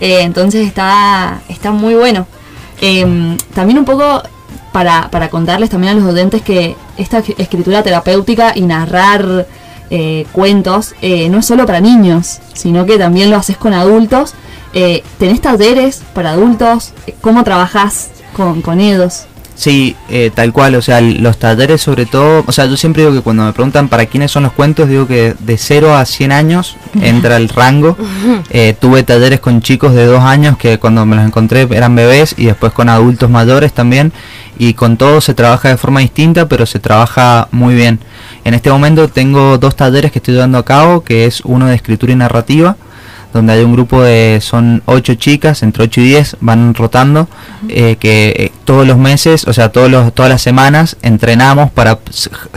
Eh, 0.00 0.22
entonces 0.22 0.66
está, 0.66 1.40
está 1.48 1.70
muy 1.70 1.94
bueno. 1.94 2.26
Em, 2.80 3.36
también 3.54 3.78
un 3.78 3.84
poco 3.84 4.24
para, 4.72 5.08
para 5.12 5.30
contarles 5.30 5.70
también 5.70 5.92
a 5.92 6.00
los 6.00 6.12
oyentes 6.12 6.42
que 6.42 6.74
esta 6.96 7.22
escritura 7.38 7.84
terapéutica 7.84 8.52
y 8.56 8.62
narrar 8.62 9.46
eh, 9.90 10.26
cuentos, 10.32 10.96
eh, 11.00 11.28
no 11.28 11.38
es 11.38 11.46
solo 11.46 11.64
para 11.64 11.80
niños, 11.80 12.40
sino 12.54 12.86
que 12.86 12.98
también 12.98 13.30
lo 13.30 13.36
haces 13.36 13.56
con 13.56 13.72
adultos. 13.72 14.34
Eh, 14.72 15.04
¿Tenés 15.20 15.40
talleres 15.40 16.02
para 16.12 16.32
adultos? 16.32 16.92
¿Cómo 17.20 17.44
trabajás 17.44 18.10
con, 18.36 18.62
con 18.62 18.80
ellos? 18.80 19.26
Sí, 19.54 19.94
tal 20.34 20.52
cual, 20.52 20.74
o 20.74 20.82
sea, 20.82 21.00
los 21.00 21.38
talleres 21.38 21.80
sobre 21.80 22.06
todo, 22.06 22.42
o 22.46 22.52
sea, 22.52 22.66
yo 22.66 22.76
siempre 22.76 23.02
digo 23.02 23.14
que 23.14 23.20
cuando 23.20 23.44
me 23.44 23.52
preguntan 23.52 23.88
para 23.88 24.06
quiénes 24.06 24.32
son 24.32 24.42
los 24.42 24.52
cuentos, 24.52 24.88
digo 24.88 25.06
que 25.06 25.34
de 25.38 25.58
0 25.58 25.94
a 25.96 26.04
100 26.04 26.32
años 26.32 26.76
entra 27.00 27.36
el 27.36 27.48
rango. 27.48 27.96
tuve 28.80 29.02
talleres 29.04 29.40
con 29.40 29.62
chicos 29.62 29.94
de 29.94 30.06
2 30.06 30.22
años 30.22 30.58
que 30.58 30.78
cuando 30.78 31.06
me 31.06 31.16
los 31.16 31.24
encontré 31.24 31.68
eran 31.70 31.94
bebés 31.94 32.34
y 32.36 32.46
después 32.46 32.72
con 32.72 32.88
adultos 32.88 33.30
mayores 33.30 33.72
también 33.72 34.12
y 34.58 34.74
con 34.74 34.96
todo 34.96 35.20
se 35.20 35.34
trabaja 35.34 35.68
de 35.68 35.76
forma 35.76 36.00
distinta, 36.00 36.48
pero 36.48 36.66
se 36.66 36.78
trabaja 36.78 37.48
muy 37.50 37.74
bien. 37.74 38.00
En 38.44 38.54
este 38.54 38.70
momento 38.70 39.08
tengo 39.08 39.58
dos 39.58 39.76
talleres 39.76 40.12
que 40.12 40.18
estoy 40.18 40.34
llevando 40.34 40.58
a 40.58 40.64
cabo, 40.64 41.02
que 41.02 41.26
es 41.26 41.40
uno 41.44 41.66
de 41.66 41.74
escritura 41.74 42.12
y 42.12 42.16
narrativa, 42.16 42.76
donde 43.34 43.52
hay 43.52 43.64
un 43.64 43.72
grupo 43.72 44.00
de, 44.00 44.38
son 44.40 44.82
ocho 44.86 45.14
chicas, 45.16 45.64
entre 45.64 45.82
8 45.82 46.00
y 46.00 46.04
10, 46.04 46.36
van 46.40 46.72
rotando, 46.72 47.28
eh, 47.68 47.96
que 47.98 48.28
eh, 48.28 48.52
todos 48.64 48.86
los 48.86 48.96
meses, 48.96 49.46
o 49.48 49.52
sea, 49.52 49.70
todos 49.70 49.90
los, 49.90 50.14
todas 50.14 50.30
las 50.30 50.40
semanas 50.40 50.96
entrenamos 51.02 51.72
para 51.72 51.98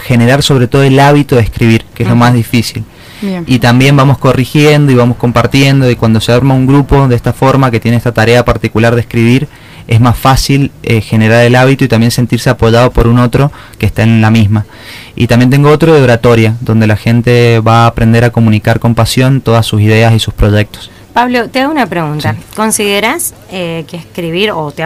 generar 0.04 0.44
sobre 0.44 0.68
todo 0.68 0.84
el 0.84 1.00
hábito 1.00 1.36
de 1.36 1.42
escribir, 1.42 1.84
que 1.96 2.04
es 2.04 2.10
lo 2.10 2.16
más 2.16 2.34
difícil. 2.34 2.86
Y 3.48 3.58
también 3.58 3.98
vamos 3.98 4.20
corrigiendo 4.20 4.92
y 4.92 4.96
vamos 4.96 5.18
compartiendo 5.18 5.90
y 5.90 5.96
cuando 5.96 6.22
se 6.22 6.32
arma 6.32 6.54
un 6.54 6.68
grupo 6.68 7.08
de 7.08 7.16
esta 7.16 7.34
forma 7.34 7.72
que 7.72 7.80
tiene 7.80 7.98
esta 7.98 8.12
tarea 8.12 8.46
particular 8.46 8.94
de 8.94 9.02
escribir, 9.02 9.48
es 9.88 10.02
más 10.02 10.18
fácil 10.18 10.72
eh, 10.84 11.02
generar 11.02 11.46
el 11.46 11.56
hábito 11.56 11.86
y 11.86 11.88
también 11.88 12.12
sentirse 12.12 12.50
apoyado 12.50 12.92
por 12.92 13.08
un 13.08 13.20
otro 13.20 13.52
que 13.80 13.86
está 13.86 14.04
en 14.04 14.22
la 14.22 14.30
misma. 14.30 14.66
Y 15.16 15.28
también 15.28 15.50
tengo 15.50 15.70
otro 15.70 15.94
de 15.94 16.02
oratoria, 16.02 16.56
donde 16.62 16.88
la 16.88 16.98
gente 16.98 17.60
va 17.60 17.84
a 17.84 17.88
aprender 17.88 18.24
a 18.26 18.30
comunicar 18.30 18.80
con 18.80 18.96
pasión 18.96 19.42
todas 19.42 19.66
sus 19.66 19.82
ideas 19.82 20.14
y 20.14 20.20
sus 20.20 20.34
proyectos. 20.34 20.92
Pablo, 21.14 21.50
te 21.50 21.62
hago 21.62 21.72
una 21.72 21.88
pregunta. 21.88 22.36
¿Consideras 22.56 23.34
eh, 23.50 23.86
que 23.88 23.98
escribir, 23.98 24.52
o 24.52 24.72
te 24.72 24.84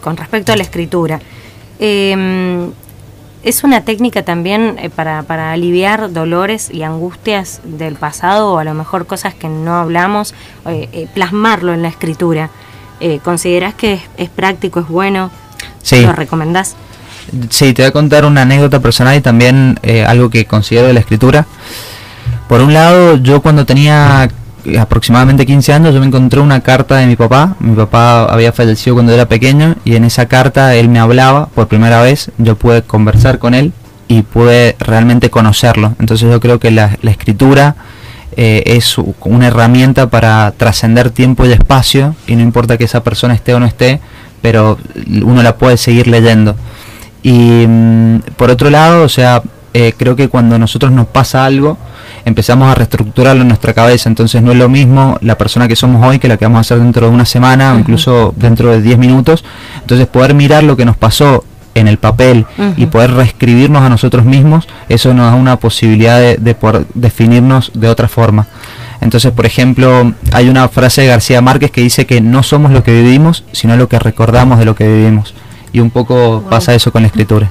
con 0.00 0.16
respecto 0.16 0.52
a 0.52 0.56
la 0.56 0.62
escritura, 0.62 1.18
em, 1.80 2.70
es 3.42 3.64
una 3.64 3.80
técnica 3.80 4.22
también 4.22 4.76
eh, 4.78 4.90
para, 4.90 5.24
para, 5.24 5.50
aliviar 5.50 6.12
dolores 6.12 6.70
y 6.70 6.84
angustias 6.84 7.60
del 7.64 7.96
pasado 7.96 8.52
o 8.52 8.58
a 8.58 8.64
lo 8.64 8.74
mejor 8.74 9.06
cosas 9.06 9.34
que 9.34 9.48
no 9.48 9.74
hablamos, 9.74 10.34
plasmarlo 11.14 11.72
en 11.72 11.82
la 11.82 11.88
escritura? 11.88 12.50
Eh, 13.00 13.20
¿consideras 13.22 13.74
que 13.74 14.00
es, 14.16 14.30
práctico, 14.30 14.80
es 14.80 14.88
bueno? 14.88 15.30
Sí. 15.82 16.00
¿Lo 16.02 16.12
recomendás? 16.12 16.76
Sí, 17.50 17.72
te 17.72 17.82
voy 17.82 17.88
a 17.88 17.92
contar 17.92 18.24
una 18.24 18.42
anécdota 18.42 18.80
personal 18.80 19.16
y 19.16 19.20
también 19.20 19.78
eh, 19.82 20.04
algo 20.04 20.30
que 20.30 20.44
considero 20.44 20.86
de 20.86 20.92
la 20.92 21.00
escritura. 21.00 21.46
Por 22.48 22.60
un 22.60 22.74
lado, 22.74 23.16
yo 23.16 23.40
cuando 23.40 23.64
tenía 23.64 24.28
aproximadamente 24.78 25.46
15 25.46 25.72
años, 25.72 25.94
yo 25.94 26.00
me 26.00 26.06
encontré 26.06 26.40
una 26.40 26.60
carta 26.60 26.96
de 26.96 27.06
mi 27.06 27.16
papá. 27.16 27.56
Mi 27.60 27.74
papá 27.74 28.24
había 28.24 28.52
fallecido 28.52 28.94
cuando 28.94 29.12
era 29.12 29.26
pequeño 29.26 29.76
y 29.84 29.96
en 29.96 30.04
esa 30.04 30.26
carta 30.26 30.74
él 30.74 30.88
me 30.88 30.98
hablaba 30.98 31.46
por 31.46 31.68
primera 31.68 32.02
vez. 32.02 32.30
Yo 32.38 32.56
pude 32.56 32.82
conversar 32.82 33.38
con 33.38 33.54
él 33.54 33.72
y 34.08 34.22
pude 34.22 34.76
realmente 34.78 35.30
conocerlo. 35.30 35.94
Entonces 35.98 36.30
yo 36.30 36.40
creo 36.40 36.60
que 36.60 36.70
la, 36.70 36.98
la 37.02 37.10
escritura 37.10 37.76
eh, 38.36 38.62
es 38.66 38.96
una 38.98 39.48
herramienta 39.48 40.08
para 40.08 40.52
trascender 40.56 41.10
tiempo 41.10 41.46
y 41.46 41.52
espacio 41.52 42.14
y 42.26 42.36
no 42.36 42.42
importa 42.42 42.78
que 42.78 42.84
esa 42.84 43.02
persona 43.02 43.34
esté 43.34 43.54
o 43.54 43.60
no 43.60 43.66
esté, 43.66 44.00
pero 44.40 44.78
uno 45.22 45.42
la 45.42 45.56
puede 45.56 45.76
seguir 45.76 46.06
leyendo. 46.06 46.56
Y 47.22 47.66
mm, 47.66 48.18
por 48.36 48.50
otro 48.50 48.70
lado, 48.70 49.04
o 49.04 49.08
sea, 49.08 49.42
eh, 49.74 49.94
creo 49.96 50.16
que 50.16 50.28
cuando 50.28 50.58
nosotros 50.58 50.92
nos 50.92 51.06
pasa 51.06 51.44
algo, 51.44 51.78
empezamos 52.24 52.70
a 52.70 52.74
reestructurarlo 52.74 53.42
en 53.42 53.48
nuestra 53.48 53.72
cabeza, 53.72 54.08
entonces 54.08 54.42
no 54.42 54.52
es 54.52 54.58
lo 54.58 54.68
mismo 54.68 55.18
la 55.22 55.38
persona 55.38 55.66
que 55.68 55.76
somos 55.76 56.04
hoy 56.06 56.18
que 56.18 56.28
la 56.28 56.36
que 56.36 56.44
vamos 56.44 56.58
a 56.58 56.60
hacer 56.60 56.78
dentro 56.78 57.08
de 57.08 57.14
una 57.14 57.24
semana 57.24 57.74
o 57.74 57.78
incluso 57.78 58.34
dentro 58.36 58.70
de 58.70 58.82
10 58.82 58.98
minutos. 58.98 59.44
Entonces 59.80 60.06
poder 60.06 60.34
mirar 60.34 60.64
lo 60.64 60.76
que 60.76 60.84
nos 60.84 60.96
pasó 60.96 61.44
en 61.74 61.88
el 61.88 61.98
papel 61.98 62.46
y 62.76 62.86
poder 62.86 63.12
reescribirnos 63.12 63.82
a 63.82 63.88
nosotros 63.88 64.24
mismos, 64.24 64.68
eso 64.88 65.14
nos 65.14 65.30
da 65.30 65.36
una 65.36 65.56
posibilidad 65.56 66.20
de, 66.20 66.54
poder 66.54 66.86
definirnos 66.94 67.70
de 67.74 67.88
otra 67.88 68.08
forma. 68.08 68.46
Entonces, 69.00 69.32
por 69.32 69.46
ejemplo, 69.46 70.12
hay 70.32 70.48
una 70.48 70.68
frase 70.68 71.02
de 71.02 71.08
García 71.08 71.40
Márquez 71.40 71.70
que 71.70 71.80
dice 71.80 72.06
que 72.06 72.20
no 72.20 72.42
somos 72.42 72.70
lo 72.70 72.84
que 72.84 72.92
vivimos, 72.92 73.44
sino 73.52 73.76
lo 73.76 73.88
que 73.88 73.98
recordamos 73.98 74.58
de 74.58 74.64
lo 74.64 74.74
que 74.74 74.86
vivimos. 74.86 75.34
Y 75.72 75.80
un 75.80 75.90
poco 75.90 76.44
pasa 76.48 76.74
eso 76.74 76.92
con 76.92 77.02
la 77.02 77.08
escritura. 77.08 77.50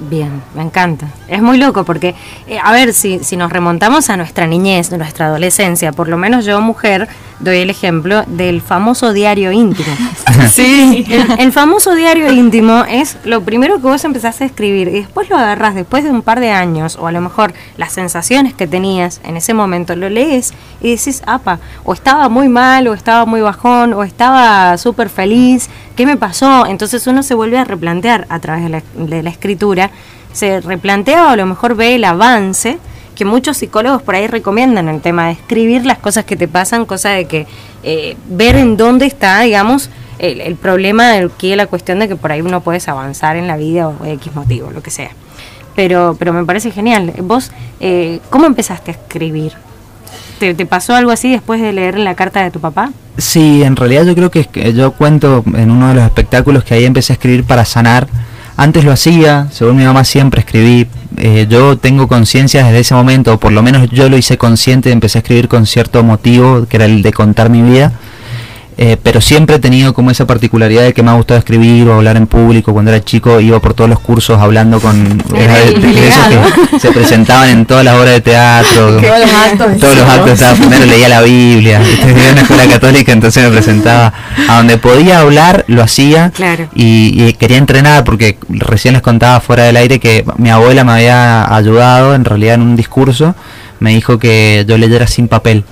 Bien, 0.00 0.42
me 0.54 0.62
encanta. 0.62 1.06
Es 1.28 1.40
muy 1.40 1.56
loco 1.56 1.84
porque, 1.84 2.14
eh, 2.46 2.58
a 2.62 2.72
ver, 2.72 2.92
si, 2.92 3.20
si 3.20 3.36
nos 3.36 3.52
remontamos 3.52 4.10
a 4.10 4.16
nuestra 4.16 4.46
niñez, 4.46 4.90
nuestra 4.90 5.26
adolescencia, 5.26 5.92
por 5.92 6.08
lo 6.08 6.16
menos 6.16 6.44
yo, 6.44 6.60
mujer, 6.60 7.08
doy 7.40 7.58
el 7.58 7.70
ejemplo 7.70 8.24
del 8.26 8.60
famoso 8.60 9.12
diario 9.12 9.52
íntimo. 9.52 9.94
sí. 10.50 11.04
El, 11.38 11.52
famoso 11.52 11.94
diario 11.94 12.32
íntimo 12.32 12.84
es 12.88 13.16
lo 13.24 13.42
primero 13.42 13.76
que 13.76 13.82
vos 13.82 14.04
empezás 14.04 14.40
a 14.40 14.44
escribir 14.44 14.88
y 14.88 15.00
después 15.00 15.30
lo 15.30 15.36
agarras 15.36 15.74
después 15.74 16.04
de 16.04 16.10
un 16.10 16.22
par 16.22 16.40
de 16.40 16.50
años 16.50 16.96
o 17.00 17.06
a 17.06 17.12
lo 17.12 17.20
mejor 17.20 17.52
las 17.76 17.92
sensaciones 17.92 18.54
que 18.54 18.66
tenías 18.66 19.20
en 19.24 19.36
ese 19.36 19.54
momento, 19.54 19.94
lo 19.94 20.08
lees 20.08 20.54
y 20.80 20.90
decís, 20.96 21.22
apa, 21.26 21.60
o 21.84 21.92
estaba 21.92 22.28
muy 22.28 22.48
mal, 22.48 22.88
o 22.88 22.94
estaba 22.94 23.24
muy 23.26 23.40
bajón, 23.40 23.92
o 23.92 24.02
estaba 24.02 24.76
súper 24.78 25.08
feliz, 25.08 25.68
¿qué 25.96 26.06
me 26.06 26.16
pasó? 26.16 26.66
Entonces 26.66 27.06
uno 27.06 27.22
se 27.22 27.34
vuelve 27.34 27.58
a 27.58 27.64
replantear 27.64 28.26
a 28.28 28.38
través 28.40 28.64
de 28.94 29.22
la, 29.22 29.30
escritura, 29.30 29.90
se 30.32 30.60
replantea 30.60 31.26
o 31.26 31.28
a 31.30 31.36
lo 31.36 31.46
mejor 31.46 31.74
ve 31.74 31.94
el 31.94 32.04
avance 32.04 32.78
que 33.14 33.24
muchos 33.24 33.58
psicólogos 33.58 34.02
por 34.02 34.16
ahí 34.16 34.26
recomiendan 34.26 34.88
el 34.88 35.00
tema 35.00 35.26
de 35.26 35.32
escribir 35.32 35.86
las 35.86 35.98
cosas 35.98 36.24
que 36.24 36.36
te 36.36 36.48
pasan, 36.48 36.84
cosa 36.84 37.10
de 37.10 37.26
que 37.26 37.46
eh, 37.84 38.16
ver 38.28 38.56
en 38.56 38.76
dónde 38.76 39.06
está, 39.06 39.40
digamos, 39.40 39.88
el, 40.18 40.56
problema 40.56 41.10
del 41.10 41.30
que 41.30 41.54
la 41.54 41.66
cuestión 41.66 41.98
de 41.98 42.08
que 42.08 42.16
por 42.16 42.32
ahí 42.32 42.40
uno 42.40 42.60
puedes 42.60 42.88
avanzar 42.88 43.36
en 43.36 43.46
la 43.46 43.56
vida 43.56 43.88
o 43.88 44.04
X 44.04 44.34
motivo, 44.34 44.70
lo 44.70 44.82
que 44.82 44.90
sea. 44.90 45.10
Pero, 45.76 46.16
pero 46.18 46.32
me 46.32 46.44
parece 46.44 46.70
genial. 46.70 47.12
Vos, 47.18 47.52
eh, 47.80 48.20
¿cómo 48.30 48.46
empezaste 48.46 48.92
a 48.92 48.94
escribir? 48.94 49.52
¿Te, 50.38 50.54
¿Te, 50.54 50.66
pasó 50.66 50.94
algo 50.94 51.10
así 51.10 51.30
después 51.30 51.60
de 51.60 51.72
leer 51.72 51.98
la 51.98 52.14
carta 52.14 52.42
de 52.42 52.50
tu 52.50 52.60
papá? 52.60 52.90
Sí, 53.18 53.62
en 53.62 53.76
realidad 53.76 54.04
yo 54.04 54.14
creo 54.14 54.30
que, 54.30 54.44
que 54.44 54.72
yo 54.72 54.92
cuento 54.92 55.44
en 55.54 55.70
uno 55.70 55.88
de 55.88 55.94
los 55.94 56.04
espectáculos 56.04 56.64
que 56.64 56.74
ahí 56.74 56.84
empecé 56.84 57.12
a 57.12 57.14
escribir 57.14 57.44
para 57.44 57.64
sanar 57.64 58.08
antes 58.56 58.84
lo 58.84 58.92
hacía, 58.92 59.48
según 59.50 59.76
mi 59.76 59.84
mamá 59.84 60.04
siempre 60.04 60.40
escribí. 60.40 60.86
Eh, 61.16 61.46
yo 61.48 61.76
tengo 61.76 62.06
conciencia 62.06 62.64
desde 62.64 62.80
ese 62.80 62.94
momento, 62.94 63.34
o 63.34 63.38
por 63.38 63.52
lo 63.52 63.62
menos 63.62 63.88
yo 63.90 64.08
lo 64.08 64.16
hice 64.16 64.38
consciente, 64.38 64.92
empecé 64.92 65.18
a 65.18 65.20
escribir 65.20 65.48
con 65.48 65.66
cierto 65.66 66.04
motivo, 66.04 66.66
que 66.66 66.76
era 66.76 66.84
el 66.84 67.02
de 67.02 67.12
contar 67.12 67.50
mi 67.50 67.62
vida. 67.62 67.92
Eh, 68.76 68.96
pero 69.00 69.20
siempre 69.20 69.56
he 69.56 69.58
tenido 69.60 69.94
como 69.94 70.10
esa 70.10 70.26
particularidad 70.26 70.82
de 70.82 70.92
que 70.92 71.02
me 71.02 71.10
ha 71.10 71.14
gustado 71.14 71.38
escribir 71.38 71.88
o 71.88 71.94
hablar 71.94 72.16
en 72.16 72.26
público. 72.26 72.72
Cuando 72.72 72.90
era 72.90 73.04
chico 73.04 73.38
iba 73.40 73.60
por 73.60 73.74
todos 73.74 73.88
los 73.88 74.00
cursos 74.00 74.40
hablando 74.40 74.80
con 74.80 75.18
que 75.18 76.78
se 76.80 76.90
presentaban 76.90 77.50
en 77.50 77.66
todas 77.66 77.84
las 77.84 77.94
obras 77.94 78.14
de 78.14 78.20
teatro. 78.20 78.96
todos 79.00 79.20
los 79.20 79.32
actos. 79.32 79.78
Todos 79.78 79.96
los 79.96 80.08
actos. 80.08 80.58
primero 80.58 80.86
leía 80.86 81.08
la 81.08 81.22
Biblia. 81.22 81.80
en 82.02 82.32
una 82.32 82.40
escuela 82.40 82.66
católica, 82.66 83.12
entonces 83.12 83.44
me 83.44 83.50
presentaba 83.50 84.12
a 84.48 84.56
donde 84.56 84.76
podía 84.78 85.20
hablar, 85.20 85.64
lo 85.68 85.82
hacía. 85.82 86.32
Y, 86.74 87.22
y, 87.22 87.32
quería 87.34 87.58
entrenar 87.58 88.02
porque 88.02 88.38
recién 88.48 88.94
les 88.94 89.02
contaba 89.02 89.40
fuera 89.40 89.64
del 89.64 89.76
aire 89.76 90.00
que 90.00 90.24
mi 90.36 90.50
abuela 90.50 90.82
me 90.82 90.92
había 90.92 91.54
ayudado 91.54 92.14
en 92.14 92.24
realidad 92.24 92.54
en 92.54 92.62
un 92.62 92.76
discurso. 92.76 93.36
Me 93.78 93.90
dijo 93.90 94.18
que 94.18 94.64
yo 94.66 94.78
leyera 94.78 95.06
sin 95.06 95.28
papel 95.28 95.64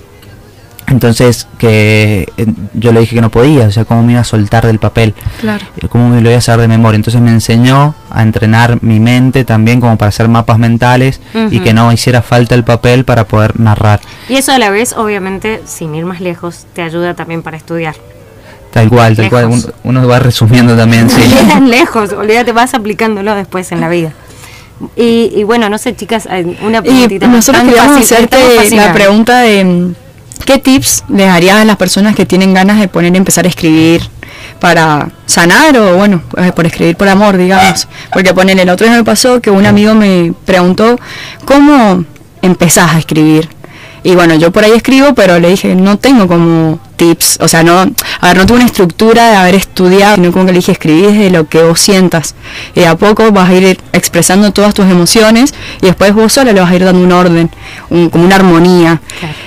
entonces, 0.93 1.49
que 1.59 2.29
eh, 2.37 2.47
yo 2.75 2.93
le 2.93 3.01
dije 3.01 3.17
que 3.17 3.21
no 3.21 3.31
podía, 3.31 3.67
o 3.67 3.71
sea, 3.73 3.85
cómo 3.85 4.03
me 4.03 4.13
iba 4.13 4.21
a 4.21 4.25
soltar 4.25 4.67
del 4.67 4.79
papel, 4.79 5.15
claro. 5.41 5.65
Eh, 5.79 5.89
cómo 5.89 6.09
me 6.09 6.21
lo 6.21 6.29
iba 6.29 6.37
a 6.37 6.39
hacer 6.39 6.61
de 6.61 6.69
memoria. 6.69 6.97
Entonces 6.97 7.21
me 7.21 7.31
enseñó 7.31 7.95
a 8.11 8.23
entrenar 8.23 8.83
mi 8.83 9.01
mente 9.01 9.45
también 9.45 9.81
como 9.81 9.97
para 9.99 10.11
hacer 10.11 10.29
mapas 10.29 10.59
mentales 10.59 11.21
y 11.51 11.61
que 11.61 11.73
no 11.73 11.91
hiciera 11.93 12.23
falta 12.23 12.55
el 12.55 12.63
papel 12.63 13.05
para 13.05 13.25
poder 13.25 13.59
narrar. 13.59 14.01
Y 14.29 14.35
eso 14.35 14.53
a 14.53 14.59
la 14.59 14.71
vez, 14.71 14.93
obviamente, 14.93 15.63
sin 15.65 15.95
ir 15.95 16.05
más 16.05 16.21
lejos, 16.21 16.67
te 16.75 16.83
ayuda 16.83 17.15
también 17.15 17.43
para 17.43 17.57
estudiar. 17.57 17.97
Tal 18.71 18.89
cual, 18.89 19.17
tal 19.17 19.29
cual. 19.29 19.51
Uno, 19.85 20.07
va 20.07 20.19
resumiendo 20.19 20.77
también, 20.77 21.11
sí. 21.11 21.23
lejos, 21.67 22.13
olvídate, 22.13 22.53
vas 22.53 22.75
aplicándolo 22.75 23.35
después 23.35 23.73
en 23.73 23.81
la 23.81 23.89
vida. 23.89 24.13
Y, 24.97 25.45
bueno, 25.45 25.69
no 25.69 25.79
sé, 25.79 25.95
chicas, 25.95 26.29
una 26.63 26.83
preguntita. 26.83 27.27
Y 27.27 27.29
nosotros 27.29 27.65
queríamos 27.65 28.01
hacerte 28.01 28.37
la 28.75 28.93
pregunta 28.93 29.41
de 29.41 29.95
¿Qué 30.45 30.59
tips 30.59 31.05
les 31.09 31.27
darías 31.27 31.57
a 31.57 31.65
las 31.65 31.77
personas 31.77 32.15
que 32.17 32.27
tienen 32.27 32.55
ganas 32.55 32.81
de 32.81 32.89
poner 32.89 33.15
empezar 33.17 33.45
a 33.45 33.49
escribir 33.49 34.03
para 34.61 35.09
sanar 35.27 35.77
o 35.77 35.97
bueno, 35.97 36.23
eh, 36.37 36.53
por 36.55 36.67
escribir 36.67 36.97
por 36.97 37.09
amor, 37.09 37.37
digamos? 37.37 37.89
Porque 38.13 38.35
poner 38.35 38.59
el 38.59 38.69
otro 38.69 38.87
día 38.87 38.97
me 38.97 39.05
pasó 39.05 39.41
que 39.41 39.51
un 39.51 39.67
amigo 39.67 39.95
me 39.95 40.33
preguntó 40.45 40.99
cómo 41.45 42.05
empezás 42.43 42.95
a 42.95 42.99
escribir. 42.99 43.49
Y 44.05 44.15
bueno, 44.15 44.35
yo 44.35 44.51
por 44.51 44.65
ahí 44.65 44.73
escribo, 44.73 45.15
pero 45.15 45.39
le 45.39 45.51
dije, 45.51 45.75
no 45.75 45.97
tengo 45.97 46.27
como 46.27 46.81
tips, 46.97 47.39
o 47.41 47.49
sea, 47.49 47.63
no, 47.63 47.79
a 47.79 48.29
ver, 48.29 48.37
no 48.37 48.47
tuve 48.47 48.59
una 48.59 48.67
estructura 48.67 49.31
de 49.31 49.37
haber 49.37 49.55
estudiado, 49.55 50.17
sino 50.17 50.33
como 50.33 50.47
que 50.47 50.53
le 50.53 50.59
dije, 50.59 50.73
escribí 50.73 51.03
desde 51.03 51.31
lo 51.31 51.49
que 51.49 51.63
vos 51.63 51.81
sientas. 51.81 52.35
Y 52.75 52.83
a 52.83 52.97
poco 52.97 53.31
vas 53.31 53.51
a 53.51 53.55
ir 53.55 53.81
expresando 53.93 54.53
todas 54.53 54.75
tus 54.75 54.87
emociones 54.87 55.55
y 55.81 55.87
después 55.87 56.15
vos 56.15 56.33
sola 56.33 56.53
le 56.53 56.61
vas 56.61 56.71
a 56.71 56.75
ir 56.75 56.85
dando 56.85 57.03
un 57.03 57.13
orden, 57.13 57.51
como 57.89 58.25
una 58.25 58.37
armonía. 58.37 59.01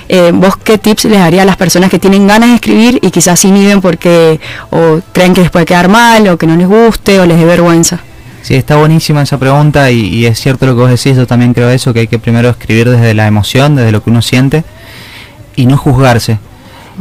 Eh, 0.08 0.32
¿Vos 0.34 0.56
qué 0.56 0.78
tips 0.78 1.04
les 1.04 1.18
daría 1.18 1.42
a 1.42 1.44
las 1.44 1.56
personas 1.56 1.90
que 1.90 1.98
tienen 1.98 2.26
ganas 2.26 2.48
de 2.48 2.54
escribir 2.56 2.98
y 3.02 3.10
quizás 3.10 3.44
inhiben 3.44 3.80
porque 3.80 4.40
o 4.70 5.00
creen 5.12 5.34
que 5.34 5.42
les 5.42 5.50
puede 5.50 5.66
quedar 5.66 5.88
mal 5.88 6.26
o 6.28 6.38
que 6.38 6.46
no 6.46 6.56
les 6.56 6.66
guste 6.66 7.20
o 7.20 7.26
les 7.26 7.38
dé 7.38 7.44
vergüenza? 7.44 8.00
Sí, 8.46 8.54
está 8.54 8.76
buenísima 8.76 9.22
esa 9.22 9.38
pregunta 9.38 9.90
y, 9.90 10.24
es 10.24 10.38
cierto 10.38 10.66
lo 10.66 10.76
que 10.76 10.80
vos 10.80 10.88
decís, 10.88 11.16
yo 11.16 11.26
también 11.26 11.52
creo 11.52 11.68
eso, 11.68 11.92
que 11.92 11.98
hay 11.98 12.06
que 12.06 12.20
primero 12.20 12.48
escribir 12.48 12.88
desde 12.88 13.12
la 13.12 13.26
emoción, 13.26 13.74
desde 13.74 13.90
lo 13.90 14.04
que 14.04 14.10
uno 14.10 14.22
siente 14.22 14.62
y 15.56 15.66
no 15.66 15.76
juzgarse. 15.76 16.38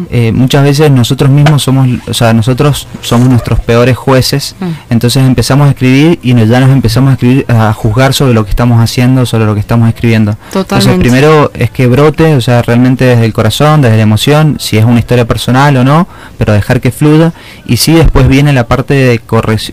Eh, 0.10 0.32
muchas 0.32 0.64
veces 0.64 0.92
nosotros 0.92 1.30
mismos 1.30 1.64
somos, 1.64 1.88
o 2.08 2.14
sea, 2.14 2.34
nosotros 2.34 2.88
somos 3.02 3.30
nuestros 3.30 3.60
peores 3.60 3.96
jueces, 3.96 4.56
mm. 4.60 4.66
entonces 4.90 5.24
empezamos 5.26 5.68
a 5.68 5.72
escribir 5.72 6.20
y 6.22 6.34
ya 6.34 6.60
nos 6.60 6.70
empezamos 6.70 7.12
a 7.12 7.14
escribir, 7.14 7.46
a 7.48 7.72
juzgar 7.74 8.14
sobre 8.14 8.34
lo 8.34 8.44
que 8.44 8.50
estamos 8.50 8.82
haciendo, 8.82 9.26
sobre 9.26 9.46
lo 9.46 9.54
que 9.54 9.60
estamos 9.60 9.88
escribiendo. 9.88 10.36
Totalmente. 10.52 10.76
Entonces 10.76 11.00
primero 11.00 11.52
es 11.54 11.70
que 11.72 11.88
brote, 11.88 12.36
o 12.36 12.42
sea, 12.42 12.62
realmente 12.62 13.06
desde 13.06 13.26
el 13.26 13.34
corazón, 13.34 13.82
desde 13.82 13.98
la 13.98 14.04
emoción, 14.04 14.58
si 14.60 14.78
es 14.78 14.86
una 14.86 15.00
historia 15.00 15.26
personal 15.26 15.78
o 15.78 15.84
no, 15.84 16.08
pero 16.38 16.54
dejar 16.54 16.82
que 16.82 16.92
fluya, 16.92 17.34
y 17.66 17.78
sí 17.78 17.94
después 17.94 18.28
viene 18.28 18.54
la 18.54 18.68
parte 18.68 18.94
de, 18.94 19.22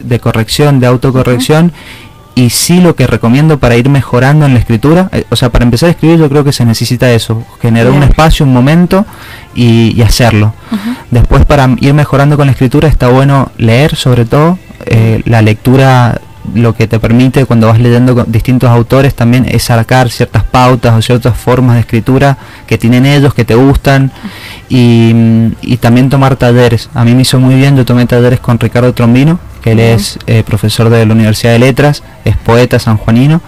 de 0.01 0.21
corrección, 0.21 0.81
de 0.81 0.87
autocorrección, 0.87 1.73
y 2.35 2.51
sí 2.51 2.81
lo 2.81 2.97
que 2.97 3.07
recomiendo 3.07 3.59
para 3.59 3.77
ir 3.77 3.89
mejorando 3.89 4.47
en 4.47 4.55
la 4.55 4.61
escritura, 4.61 5.09
eh, 5.13 5.25
o 5.31 5.37
sea, 5.37 5.51
para 5.51 5.65
empezar 5.65 5.89
a 5.89 5.93
escribir 5.93 6.19
yo 6.19 6.29
creo 6.29 6.45
que 6.45 6.53
se 6.53 6.65
necesita 6.65 7.11
eso, 7.11 7.45
generar 7.61 7.93
un 7.93 8.03
espacio, 8.03 8.47
un 8.47 8.53
momento 8.53 9.05
y, 9.55 10.01
hacerlo. 10.03 10.53
Después 11.11 11.45
para 11.45 11.69
ir 11.81 11.95
mejorando 11.95 12.37
con 12.37 12.47
la 12.47 12.53
escritura 12.53 12.89
está 12.89 13.09
bueno 13.09 13.53
leer 13.57 13.95
sobre 13.97 14.25
todo, 14.25 14.59
eh, 14.87 15.23
la 15.27 15.43
lectura 15.43 16.21
lo 16.55 16.75
que 16.75 16.89
te 16.89 16.99
permite 16.99 17.45
cuando 17.47 17.69
vas 17.69 17.79
leyendo 17.79 18.25
distintos 18.27 18.69
autores 18.69 19.15
también 19.15 19.47
es 19.49 19.63
sacar 19.65 20.11
ciertas 20.11 20.43
pautas 20.43 20.95
o 20.95 21.01
ciertas 21.01 21.37
formas 21.37 21.75
de 21.75 21.81
escritura 21.81 22.37
que 22.67 22.79
tienen 22.79 23.07
ellos, 23.07 23.33
que 23.33 23.45
te 23.45 23.55
gustan 23.55 24.11
y, 24.69 25.15
y 25.61 25.77
también 25.77 26.11
tomar 26.11 26.37
talleres. 26.37 26.91
A 26.95 27.05
mí 27.05 27.15
me 27.15 27.23
hizo 27.23 27.39
muy 27.39 27.55
bien, 27.55 27.77
yo 27.77 27.85
tomé 27.85 28.07
talleres 28.07 28.41
con 28.41 28.59
Ricardo 28.59 28.93
Trombino, 28.93 29.39
que 29.63 29.73
él 29.73 29.81
es 29.81 30.19
eh, 30.27 30.43
profesor 30.45 30.91
de 30.91 31.07
la 31.07 31.13
Universidad 31.13 31.53
de 31.53 31.59
Letras, 31.59 32.03
es 32.25 32.37
poeta 32.37 32.79
sanjuanino 32.79 33.41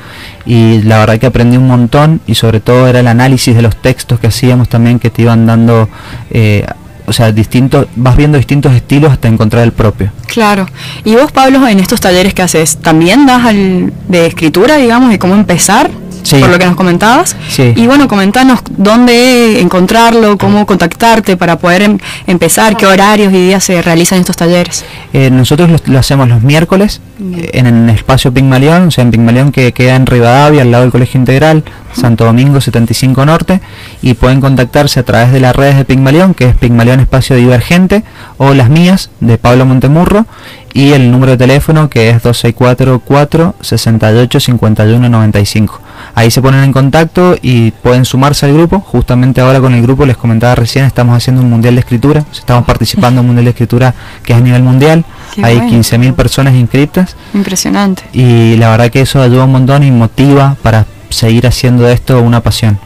y 0.46 0.82
la 0.82 0.98
verdad 1.00 1.18
que 1.18 1.26
aprendí 1.26 1.56
un 1.56 1.66
montón 1.66 2.20
y 2.26 2.34
sobre 2.34 2.60
todo 2.60 2.86
era 2.86 3.00
el 3.00 3.06
análisis 3.06 3.54
de 3.54 3.62
los 3.62 3.76
textos 3.76 4.20
que 4.20 4.28
hacíamos 4.28 4.68
también 4.68 4.98
que 4.98 5.10
te 5.10 5.22
iban 5.22 5.46
dando, 5.46 5.88
eh, 6.30 6.66
o 7.06 7.12
sea, 7.12 7.32
distintos, 7.32 7.86
vas 7.96 8.16
viendo 8.16 8.38
distintos 8.38 8.72
estilos 8.72 9.12
hasta 9.12 9.28
encontrar 9.28 9.64
el 9.64 9.72
propio. 9.72 10.10
Claro. 10.26 10.66
Y 11.04 11.14
vos, 11.14 11.32
Pablo, 11.32 11.66
en 11.66 11.80
estos 11.80 12.00
talleres 12.00 12.34
que 12.34 12.42
haces, 12.42 12.78
¿también 12.78 13.26
das 13.26 13.44
al, 13.44 13.92
de 14.08 14.26
escritura, 14.26 14.76
digamos, 14.76 15.10
de 15.10 15.18
cómo 15.18 15.34
empezar? 15.34 15.90
Por 16.30 16.48
lo 16.48 16.58
que 16.58 16.66
nos 16.66 16.76
comentabas. 16.76 17.36
Y 17.58 17.86
bueno, 17.86 18.08
comentanos 18.08 18.60
dónde 18.70 19.60
encontrarlo, 19.60 20.38
cómo 20.38 20.66
contactarte 20.66 21.36
para 21.36 21.58
poder 21.58 21.82
em, 21.82 21.98
empezar, 22.26 22.76
qué 22.76 22.86
horarios 22.86 23.32
y 23.32 23.46
días 23.46 23.64
se 23.64 23.82
realizan 23.82 24.18
estos 24.20 24.36
talleres. 24.36 24.84
Eh, 25.12 25.30
nosotros 25.30 25.70
lo, 25.86 25.98
hacemos 25.98 26.28
los 26.28 26.42
miércoles 26.42 27.00
en 27.18 27.66
el 27.66 27.90
espacio 27.90 28.32
Pigmalión, 28.32 28.88
o 28.88 28.90
sea, 28.90 29.02
en 29.02 29.10
Pigmalión 29.10 29.52
que 29.52 29.72
queda 29.72 29.96
en 29.96 30.06
Rivadavia, 30.06 30.62
al 30.62 30.70
lado 30.70 30.84
del 30.84 30.92
Colegio 30.92 31.18
Integral, 31.18 31.64
Santo 31.94 32.24
Domingo 32.24 32.60
75 32.60 33.24
Norte, 33.24 33.60
y 34.02 34.14
pueden 34.14 34.40
contactarse 34.40 35.00
a 35.00 35.04
través 35.04 35.32
de 35.32 35.40
las 35.40 35.54
redes 35.54 35.76
de 35.76 35.84
Pigmalión, 35.84 36.34
que 36.34 36.48
es 36.48 36.56
Pigmalión 36.56 37.00
Espacio 37.00 37.36
Divergente, 37.36 38.04
o 38.36 38.54
las 38.54 38.68
mías, 38.68 39.10
de 39.20 39.38
Pablo 39.38 39.64
Montemurro, 39.64 40.26
y 40.74 40.90
el 40.90 41.10
número 41.10 41.32
de 41.32 41.38
teléfono 41.38 41.88
que 41.88 42.10
es 42.10 42.22
264 42.22 42.98
4 42.98 43.54
68 43.60 44.40
51 44.40 45.08
95. 45.08 45.80
Ahí 46.16 46.30
se 46.30 46.42
ponen 46.42 46.64
en 46.64 46.72
contacto 46.72 47.36
y 47.40 47.70
pueden 47.70 48.04
sumarse 48.04 48.46
al 48.46 48.54
grupo. 48.54 48.80
Justamente 48.80 49.40
ahora 49.40 49.60
con 49.60 49.72
el 49.72 49.82
grupo, 49.82 50.04
les 50.04 50.16
comentaba 50.16 50.56
recién, 50.56 50.84
estamos 50.84 51.16
haciendo 51.16 51.42
un 51.42 51.48
mundial 51.48 51.76
de 51.76 51.80
escritura. 51.80 52.24
Estamos 52.32 52.64
participando 52.64 53.20
en 53.20 53.24
un 53.24 53.26
mundial 53.28 53.44
de 53.44 53.50
escritura 53.50 53.94
que 54.24 54.32
es 54.32 54.38
a 54.38 54.42
nivel 54.42 54.62
mundial. 54.62 55.04
Hay 55.42 55.58
15.000 55.58 56.14
personas 56.14 56.54
inscritas. 56.54 57.16
Impresionante. 57.32 58.02
Y 58.12 58.56
la 58.56 58.70
verdad 58.70 58.90
que 58.90 59.00
eso 59.00 59.22
ayuda 59.22 59.44
un 59.44 59.52
montón 59.52 59.84
y 59.84 59.90
motiva 59.90 60.56
para 60.62 60.86
seguir 61.14 61.46
haciendo 61.46 61.84
de 61.84 61.94
esto 61.94 62.20
una 62.20 62.42
pasión. 62.42 62.78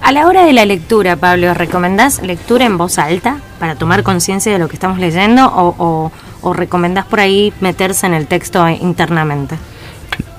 A 0.00 0.12
la 0.12 0.26
hora 0.26 0.44
de 0.44 0.52
la 0.52 0.66
lectura, 0.66 1.16
Pablo, 1.16 1.54
¿recomendás 1.54 2.20
lectura 2.22 2.66
en 2.66 2.76
voz 2.76 2.98
alta 2.98 3.38
para 3.58 3.74
tomar 3.74 4.02
conciencia 4.02 4.52
de 4.52 4.58
lo 4.58 4.68
que 4.68 4.74
estamos 4.74 4.98
leyendo 4.98 5.46
o, 5.46 6.12
o 6.42 6.52
recomendás 6.52 7.06
por 7.06 7.20
ahí 7.20 7.52
meterse 7.60 8.06
en 8.06 8.14
el 8.14 8.26
texto 8.26 8.68
internamente? 8.68 9.56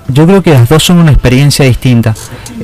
yo 0.08 0.26
creo 0.26 0.42
que 0.42 0.52
las 0.52 0.68
dos 0.68 0.84
son 0.84 0.98
una 0.98 1.12
experiencia 1.12 1.64
distinta. 1.64 2.14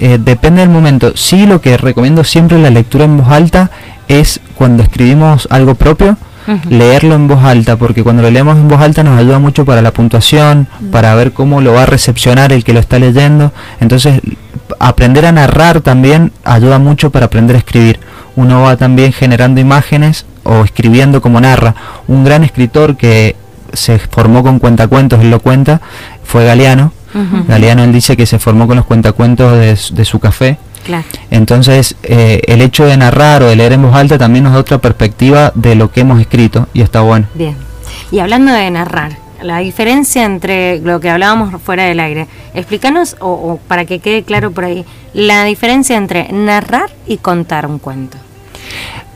Eh, 0.00 0.18
depende 0.20 0.60
del 0.60 0.70
momento. 0.70 1.12
Sí, 1.16 1.46
lo 1.46 1.60
que 1.60 1.76
recomiendo 1.76 2.24
siempre 2.24 2.58
la 2.58 2.70
lectura 2.70 3.04
en 3.04 3.18
voz 3.18 3.28
alta 3.28 3.70
es 4.08 4.40
cuando 4.54 4.82
escribimos 4.82 5.48
algo 5.50 5.74
propio, 5.74 6.16
leerlo 6.68 7.14
en 7.14 7.28
voz 7.28 7.44
alta, 7.44 7.76
porque 7.76 8.02
cuando 8.02 8.22
lo 8.22 8.30
leemos 8.30 8.56
en 8.56 8.68
voz 8.68 8.80
alta 8.80 9.02
nos 9.02 9.18
ayuda 9.18 9.38
mucho 9.38 9.64
para 9.64 9.82
la 9.82 9.92
puntuación, 9.92 10.68
para 10.90 11.14
ver 11.14 11.32
cómo 11.32 11.60
lo 11.60 11.74
va 11.74 11.84
a 11.84 11.86
recepcionar 11.86 12.52
el 12.52 12.64
que 12.64 12.72
lo 12.72 12.80
está 12.80 12.98
leyendo. 12.98 13.52
Entonces, 13.80 14.20
aprender 14.78 15.26
a 15.26 15.32
narrar 15.32 15.80
también 15.80 16.32
ayuda 16.44 16.78
mucho 16.78 17.10
para 17.10 17.26
aprender 17.26 17.56
a 17.56 17.60
escribir. 17.60 18.00
Uno 18.34 18.62
va 18.62 18.76
también 18.76 19.12
generando 19.12 19.60
imágenes 19.60 20.26
o 20.42 20.64
escribiendo 20.64 21.20
como 21.20 21.40
narra. 21.40 21.74
Un 22.08 22.24
gran 22.24 22.44
escritor 22.44 22.96
que 22.96 23.36
se 23.72 23.98
formó 23.98 24.42
con 24.42 24.58
cuentacuentos, 24.58 25.20
él 25.20 25.30
lo 25.30 25.40
cuenta, 25.40 25.80
fue 26.24 26.44
Galeano 26.44 26.92
Galeano 27.46 27.84
él 27.84 27.92
dice 27.92 28.16
que 28.16 28.26
se 28.26 28.38
formó 28.38 28.66
con 28.66 28.76
los 28.76 28.86
cuentacuentos 28.86 29.58
de, 29.58 30.04
su 30.04 30.18
café. 30.18 30.58
Entonces, 31.30 31.96
eh, 32.02 32.40
el 32.46 32.60
hecho 32.60 32.84
de 32.84 32.96
narrar 32.96 33.42
o 33.42 33.48
de 33.48 33.56
leer 33.56 33.72
en 33.72 33.82
voz 33.82 33.94
alta 33.94 34.18
también 34.18 34.44
nos 34.44 34.52
da 34.52 34.60
otra 34.60 34.78
perspectiva 34.78 35.52
de 35.54 35.74
lo 35.74 35.90
que 35.90 36.00
hemos 36.00 36.20
escrito 36.20 36.68
y 36.72 36.82
está 36.82 37.00
bueno. 37.00 37.26
Bien. 37.34 37.56
Y 38.10 38.18
hablando 38.18 38.52
de 38.52 38.70
narrar, 38.70 39.16
la 39.42 39.58
diferencia 39.58 40.24
entre 40.24 40.78
lo 40.78 41.00
que 41.00 41.10
hablábamos 41.10 41.60
fuera 41.62 41.84
del 41.84 42.00
aire, 42.00 42.28
explícanos, 42.54 43.16
o, 43.20 43.58
para 43.68 43.84
que 43.84 43.98
quede 43.98 44.22
claro 44.22 44.50
por 44.50 44.64
ahí, 44.64 44.84
la 45.14 45.44
diferencia 45.44 45.96
entre 45.96 46.32
narrar 46.32 46.90
y 47.06 47.18
contar 47.18 47.66
un 47.66 47.78
cuento. 47.78 48.18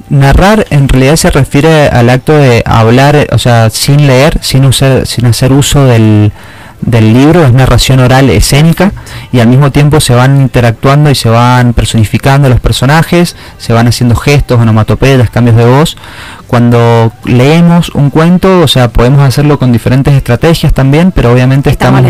Narrar 0.09 0.66
en 0.70 0.88
realidad 0.88 1.16
se 1.16 1.31
refiere 1.31 1.88
al 1.88 2.11
acto 2.11 2.33
de 2.33 2.62
hablar, 2.64 3.26
o 3.33 3.38
sea, 3.38 3.70
sin 3.70 4.07
leer, 4.07 4.38
sin, 4.40 4.64
usar, 4.64 5.07
sin 5.07 5.26
hacer 5.26 5.52
uso 5.52 5.85
del, 5.85 6.33
del 6.80 7.12
libro, 7.12 7.44
es 7.44 7.52
narración 7.52 8.00
oral 8.00 8.30
escénica 8.30 8.92
y 9.32 9.40
al 9.40 9.48
mismo 9.48 9.72
tiempo 9.72 10.00
se 10.00 10.14
van 10.14 10.40
interactuando 10.40 11.10
y 11.10 11.14
se 11.14 11.28
van 11.28 11.72
personificando 11.72 12.48
los 12.48 12.60
personajes, 12.60 13.36
se 13.58 13.72
van 13.72 13.88
haciendo 13.88 14.14
gestos, 14.14 14.60
onomatopeyas, 14.60 15.30
cambios 15.30 15.56
de 15.56 15.64
voz. 15.64 15.96
Cuando 16.46 17.12
leemos 17.24 17.88
un 17.90 18.10
cuento, 18.10 18.60
o 18.60 18.68
sea, 18.68 18.88
podemos 18.88 19.20
hacerlo 19.20 19.58
con 19.58 19.72
diferentes 19.72 20.14
estrategias 20.14 20.72
también, 20.72 21.10
pero 21.10 21.32
obviamente 21.32 21.70
estamos, 21.70 22.02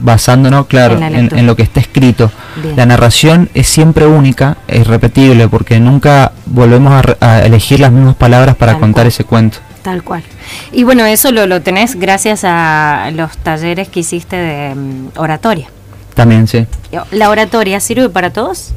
basándonos, 0.00 0.66
claro, 0.66 0.98
en, 1.00 1.46
lo 1.46 1.54
que 1.54 1.62
está 1.62 1.80
escrito. 1.80 2.30
La 2.76 2.86
narración 2.86 3.50
es 3.54 3.68
siempre 3.68 4.06
única, 4.06 4.56
es 4.66 4.80
irrepetible, 4.80 5.48
porque 5.48 5.78
nunca 5.78 6.32
volvemos 6.46 7.04
a, 7.20 7.44
elegir 7.44 7.80
las 7.80 7.92
mismas 7.92 8.16
palabras 8.16 8.56
para 8.56 8.78
contar 8.78 9.06
ese 9.06 9.22
cuento. 9.24 9.58
Tal 9.82 10.02
cual. 10.02 10.24
Y 10.72 10.84
bueno, 10.84 11.04
eso 11.06 11.32
lo, 11.32 11.46
lo 11.46 11.62
tenés 11.62 11.96
gracias 11.96 12.42
a 12.44 13.10
los 13.14 13.36
talleres 13.38 13.88
que 13.88 14.00
hiciste 14.00 14.36
de 14.36 14.74
mm, 14.74 15.08
oratoria. 15.16 15.68
También, 16.14 16.46
sí. 16.46 16.66
¿La 17.10 17.30
oratoria 17.30 17.80
sirve 17.80 18.08
para 18.08 18.32
todos? 18.32 18.72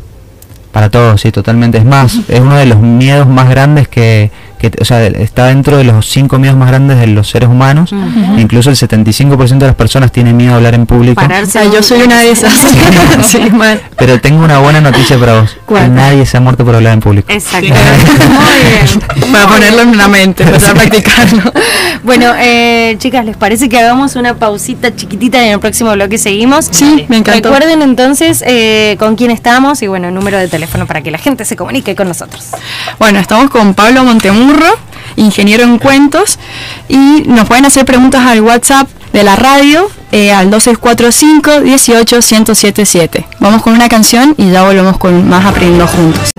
Para 0.72 0.90
todos, 0.90 1.22
sí, 1.22 1.32
totalmente. 1.32 1.78
Es 1.78 1.86
más, 1.86 2.18
es 2.28 2.40
uno 2.40 2.56
de 2.56 2.66
los 2.66 2.80
miedos 2.80 3.28
más 3.28 3.50
grandes 3.50 3.88
que, 3.88 4.32
que, 4.58 4.72
o 4.80 4.86
sea, 4.86 5.06
está 5.06 5.48
dentro 5.48 5.78
de 5.78 5.84
los 5.84 6.08
cinco 6.10 6.40
miedos 6.40 6.58
más 6.58 6.70
grandes 6.70 7.00
de 7.00 7.08
los 7.08 7.30
seres 7.30 7.50
humanos. 7.50 7.94
Incluso 8.38 8.70
el 8.70 8.76
75% 8.76 9.58
de 9.58 9.68
las 9.68 9.76
personas 9.76 10.12
tienen 10.12 10.36
miedo 10.36 10.54
a 10.54 10.56
hablar 10.58 10.76
en 10.76 10.86
público. 10.86 11.22
Pararse, 11.22 11.60
yo 11.74 11.82
soy 11.82 12.02
una 12.02 12.20
de 12.20 12.32
esas. 12.32 12.54
Pero 13.98 14.20
tengo 14.20 14.44
una 14.44 14.60
buena 14.60 14.82
noticia 14.82 15.18
para 15.18 15.42
vos. 15.42 15.58
nadie 15.90 16.26
se 16.26 16.38
ha 16.38 16.40
muerto 16.40 16.66
por 16.66 16.76
hablar 16.76 16.94
en 16.94 17.00
público. 17.00 17.32
Exacto. 17.32 17.68
Muy 17.68 18.72
bien. 18.72 19.32
Para 19.32 19.48
ponerlo 19.48 19.82
en 19.82 19.98
la 19.98 20.08
mente, 20.08 20.44
para 20.46 20.74
practicarlo. 20.74 21.52
Bueno, 22.04 22.34
eh, 22.40 22.96
chicas, 22.98 23.26
¿les 23.26 23.36
parece 23.36 23.70
que 23.70 23.78
hagamos 23.78 24.16
una 24.16 24.36
pausita 24.36 24.96
chiquitita 24.96 25.40
y 25.44 25.48
en 25.48 25.54
el 25.54 25.60
próximo 25.60 25.92
bloque 25.92 26.18
seguimos? 26.18 26.70
Sí, 26.72 27.06
me 27.08 27.18
encanta. 27.18 27.50
Recuerden 27.50 27.82
entonces 27.82 28.44
eh, 28.46 28.96
con 29.00 29.16
quién 29.16 29.32
estamos 29.32 29.82
y 29.82 29.88
bueno, 29.88 30.10
número 30.12 30.38
de 30.38 30.48
teléfono 30.48 30.88
para 30.88 31.02
que 31.02 31.12
la 31.12 31.18
gente 31.18 31.46
se 31.46 31.56
comunique 31.56 31.96
con 31.96 32.08
nosotros. 32.08 32.48
Bueno, 33.00 33.20
estamos 33.20 33.50
con 33.50 33.74
Pablo 33.74 34.04
Montemur 34.04 34.47
ingeniero 35.16 35.64
en 35.64 35.80
cuentos, 35.80 36.40
y 36.88 37.24
nos 37.26 37.48
pueden 37.48 37.66
hacer 37.66 37.86
preguntas 37.86 38.26
al 38.26 38.42
WhatsApp 38.42 38.88
de 39.14 39.24
la 39.24 39.36
radio 39.36 39.88
eh, 40.12 40.32
al 40.32 40.50
2645 40.50 41.62
18 41.62 42.16
1077. 42.18 43.28
Vamos 43.40 43.62
con 43.62 43.74
una 43.74 43.90
canción 43.90 44.36
y 44.38 44.52
ya 44.52 44.64
volvemos 44.64 44.98
con 44.98 45.28
más 45.28 45.46
aprendiendo 45.46 45.88
juntos. 45.88 46.32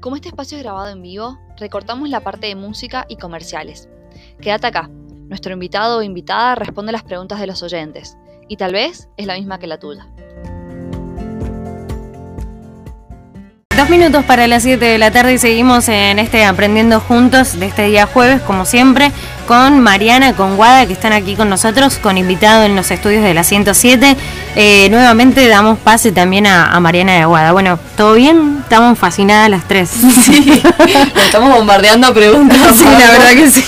Como 0.00 0.16
este 0.16 0.28
espacio 0.28 0.56
es 0.56 0.62
grabado 0.62 0.88
en 0.88 1.02
vivo, 1.02 1.38
recortamos 1.58 2.08
la 2.08 2.20
parte 2.20 2.46
de 2.46 2.54
música 2.54 3.06
y 3.08 3.16
comerciales. 3.16 3.88
Quédate 4.40 4.68
acá. 4.68 4.88
Nuestro 5.28 5.52
invitado 5.52 5.98
o 5.98 6.02
invitada 6.02 6.54
responde 6.54 6.92
las 6.92 7.02
preguntas 7.02 7.40
de 7.40 7.48
los 7.48 7.62
oyentes, 7.64 8.16
y 8.48 8.56
tal 8.56 8.72
vez 8.72 9.08
es 9.16 9.26
la 9.26 9.34
misma 9.34 9.58
que 9.58 9.66
la 9.66 9.78
tuya. 9.78 10.06
Dos 13.76 13.90
minutos 13.90 14.24
para 14.24 14.46
las 14.46 14.62
7 14.62 14.82
de 14.82 14.96
la 14.96 15.10
tarde 15.10 15.34
y 15.34 15.38
seguimos 15.38 15.86
en 15.90 16.18
este 16.18 16.46
Aprendiendo 16.46 16.98
Juntos 16.98 17.60
de 17.60 17.66
este 17.66 17.82
día 17.88 18.06
jueves, 18.06 18.40
como 18.40 18.64
siempre, 18.64 19.12
con 19.46 19.80
Mariana, 19.80 20.32
con 20.32 20.56
Guada, 20.56 20.86
que 20.86 20.94
están 20.94 21.12
aquí 21.12 21.36
con 21.36 21.50
nosotros, 21.50 21.98
con 21.98 22.16
invitado 22.16 22.64
en 22.64 22.74
los 22.74 22.90
estudios 22.90 23.22
de 23.22 23.34
la 23.34 23.44
107. 23.44 24.16
Eh, 24.56 24.88
nuevamente 24.90 25.46
damos 25.46 25.78
pase 25.78 26.10
también 26.10 26.46
a, 26.46 26.80
Mariana 26.80 27.12
de 27.12 27.18
Aguada. 27.20 27.52
Bueno, 27.52 27.78
¿todo 27.98 28.14
bien? 28.14 28.60
Estamos 28.62 28.98
fascinadas 28.98 29.50
las 29.50 29.68
tres. 29.68 29.90
Sí, 30.24 30.62
estamos 31.26 31.54
bombardeando 31.54 32.14
preguntas. 32.14 32.58
Sí, 32.76 32.84
la 32.84 33.10
verdad 33.10 33.30
que 33.32 33.50
sí. 33.50 33.64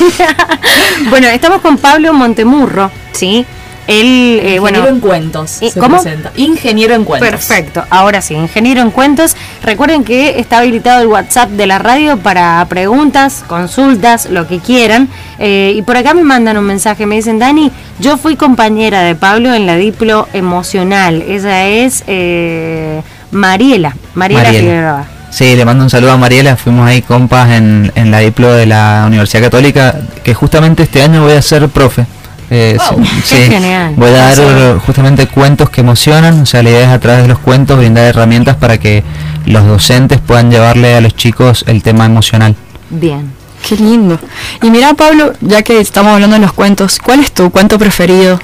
bueno, 1.10 1.28
estamos 1.28 1.60
con 1.60 1.76
Pablo 1.76 2.14
Montemurro, 2.14 2.90
¿sí? 3.12 3.44
Él, 3.88 4.40
eh, 4.42 4.56
ingeniero 4.56 4.88
en 4.88 5.00
cuentos. 5.00 5.60
¿Cómo? 5.80 6.02
Ingeniero 6.36 6.94
en 6.94 7.04
cuentos. 7.04 7.30
Perfecto. 7.30 7.84
Ahora 7.88 8.20
sí, 8.20 8.34
ingeniero 8.34 8.82
en 8.82 8.90
cuentos. 8.90 9.34
Recuerden 9.62 10.04
que 10.04 10.38
está 10.38 10.58
habilitado 10.58 11.00
el 11.00 11.06
WhatsApp 11.08 11.48
de 11.48 11.66
la 11.66 11.78
radio 11.78 12.18
para 12.18 12.64
preguntas, 12.68 13.42
consultas, 13.48 14.28
lo 14.30 14.46
que 14.46 14.58
quieran. 14.58 15.08
Eh, 15.38 15.72
y 15.74 15.80
por 15.80 15.96
acá 15.96 16.12
me 16.12 16.22
mandan 16.22 16.58
un 16.58 16.64
mensaje, 16.64 17.06
me 17.06 17.14
dicen, 17.14 17.38
Dani, 17.38 17.72
yo 17.98 18.18
fui 18.18 18.36
compañera 18.36 19.00
de 19.00 19.14
Pablo 19.14 19.54
en 19.54 19.64
la 19.64 19.76
Diplo 19.76 20.28
Emocional. 20.34 21.22
Ella 21.26 21.66
es 21.66 22.04
eh, 22.06 23.00
Mariela, 23.30 23.96
Mariela, 24.12 24.50
Figueroa. 24.50 25.06
Sí, 25.30 25.56
le 25.56 25.64
mando 25.64 25.84
un 25.84 25.90
saludo 25.90 26.12
a 26.12 26.18
Mariela, 26.18 26.56
fuimos 26.56 26.86
ahí 26.86 27.00
compas 27.00 27.52
en, 27.52 27.90
en 27.94 28.10
la 28.10 28.18
Diplo 28.18 28.52
de 28.52 28.66
la 28.66 29.04
Universidad 29.06 29.44
Católica, 29.44 29.94
que 30.22 30.34
justamente 30.34 30.82
este 30.82 31.02
año 31.02 31.22
voy 31.22 31.32
a 31.32 31.40
ser 31.40 31.66
profe. 31.70 32.04
Eh, 32.50 32.78
genial. 33.24 33.94
Voy 33.96 34.08
a 34.08 34.34
dar 34.34 34.78
justamente 34.78 35.26
cuentos 35.26 35.68
que 35.70 35.82
emocionan, 35.82 36.42
o 36.42 36.46
sea, 36.46 36.62
la 36.62 36.70
idea 36.70 36.82
es 36.84 36.88
a 36.88 36.98
través 36.98 37.22
de 37.22 37.28
los 37.28 37.38
cuentos 37.38 37.78
brindar 37.78 38.04
herramientas 38.04 38.56
para 38.56 38.78
que 38.78 39.04
los 39.44 39.66
docentes 39.66 40.18
puedan 40.20 40.50
llevarle 40.50 40.94
a 40.94 41.00
los 41.00 41.14
chicos 41.14 41.64
el 41.66 41.82
tema 41.82 42.06
emocional. 42.06 42.54
Bien. 42.90 43.32
Qué 43.66 43.76
lindo. 43.76 44.18
Y 44.62 44.70
mira, 44.70 44.94
Pablo, 44.94 45.32
ya 45.40 45.62
que 45.62 45.80
estamos 45.80 46.12
hablando 46.12 46.36
de 46.36 46.42
los 46.42 46.52
cuentos, 46.52 46.98
¿cuál 47.04 47.20
es 47.20 47.32
tu 47.32 47.50
cuento 47.50 47.78
preferido? 47.78 48.38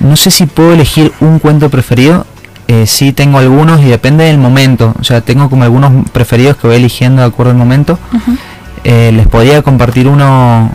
No 0.00 0.16
sé 0.16 0.30
si 0.30 0.46
puedo 0.46 0.74
elegir 0.74 1.12
un 1.20 1.38
cuento 1.38 1.70
preferido. 1.70 2.26
Eh, 2.66 2.86
sí 2.86 3.12
tengo 3.12 3.38
algunos 3.38 3.80
y 3.80 3.84
depende 3.84 4.24
del 4.24 4.38
momento. 4.38 4.94
O 5.00 5.04
sea, 5.04 5.22
tengo 5.22 5.48
como 5.48 5.64
algunos 5.64 6.08
preferidos 6.10 6.56
que 6.56 6.66
voy 6.66 6.76
eligiendo 6.76 7.22
de 7.22 7.28
acuerdo 7.28 7.52
al 7.52 7.56
momento. 7.56 7.98
Eh, 8.84 9.10
les 9.14 9.26
podría 9.26 9.62
compartir 9.62 10.08
uno 10.08 10.70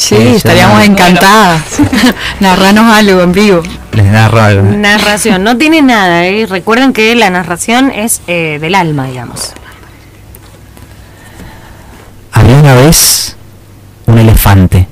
Sí, 0.00 0.16
estaríamos 0.16 0.82
encantadas. 0.82 1.62
Narranos 2.40 2.90
algo 2.90 3.20
en 3.20 3.32
vivo. 3.32 3.62
Les 3.92 4.06
narro 4.06 4.40
algo. 4.40 4.62
Narración, 4.62 5.44
no 5.44 5.58
tiene 5.58 5.82
nada, 5.82 6.24
¿eh? 6.24 6.46
recuerden 6.48 6.94
que 6.94 7.14
la 7.14 7.28
narración 7.28 7.90
es 7.90 8.22
eh, 8.26 8.56
del 8.62 8.76
alma, 8.76 9.08
digamos. 9.08 9.52
Había 12.32 12.56
una 12.56 12.74
vez 12.76 13.36
un 14.06 14.16
elefante, 14.16 14.88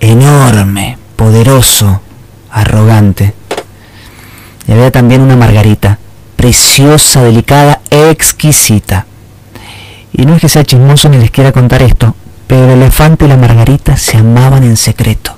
enorme, 0.00 0.96
poderoso, 1.14 2.00
arrogante. 2.50 3.34
Y 4.66 4.72
había 4.72 4.90
también 4.90 5.20
una 5.20 5.36
margarita, 5.36 5.98
preciosa, 6.36 7.22
delicada, 7.22 7.82
exquisita. 7.90 9.04
Y 10.14 10.24
no 10.24 10.36
es 10.36 10.40
que 10.40 10.48
sea 10.48 10.64
chismoso 10.64 11.10
ni 11.10 11.18
les 11.18 11.30
quiera 11.30 11.52
contar 11.52 11.82
esto, 11.82 12.16
pero 12.52 12.64
el 12.64 12.82
elefante 12.82 13.24
y 13.24 13.28
la 13.28 13.38
margarita 13.38 13.96
se 13.96 14.18
amaban 14.18 14.62
en 14.62 14.76
secreto. 14.76 15.34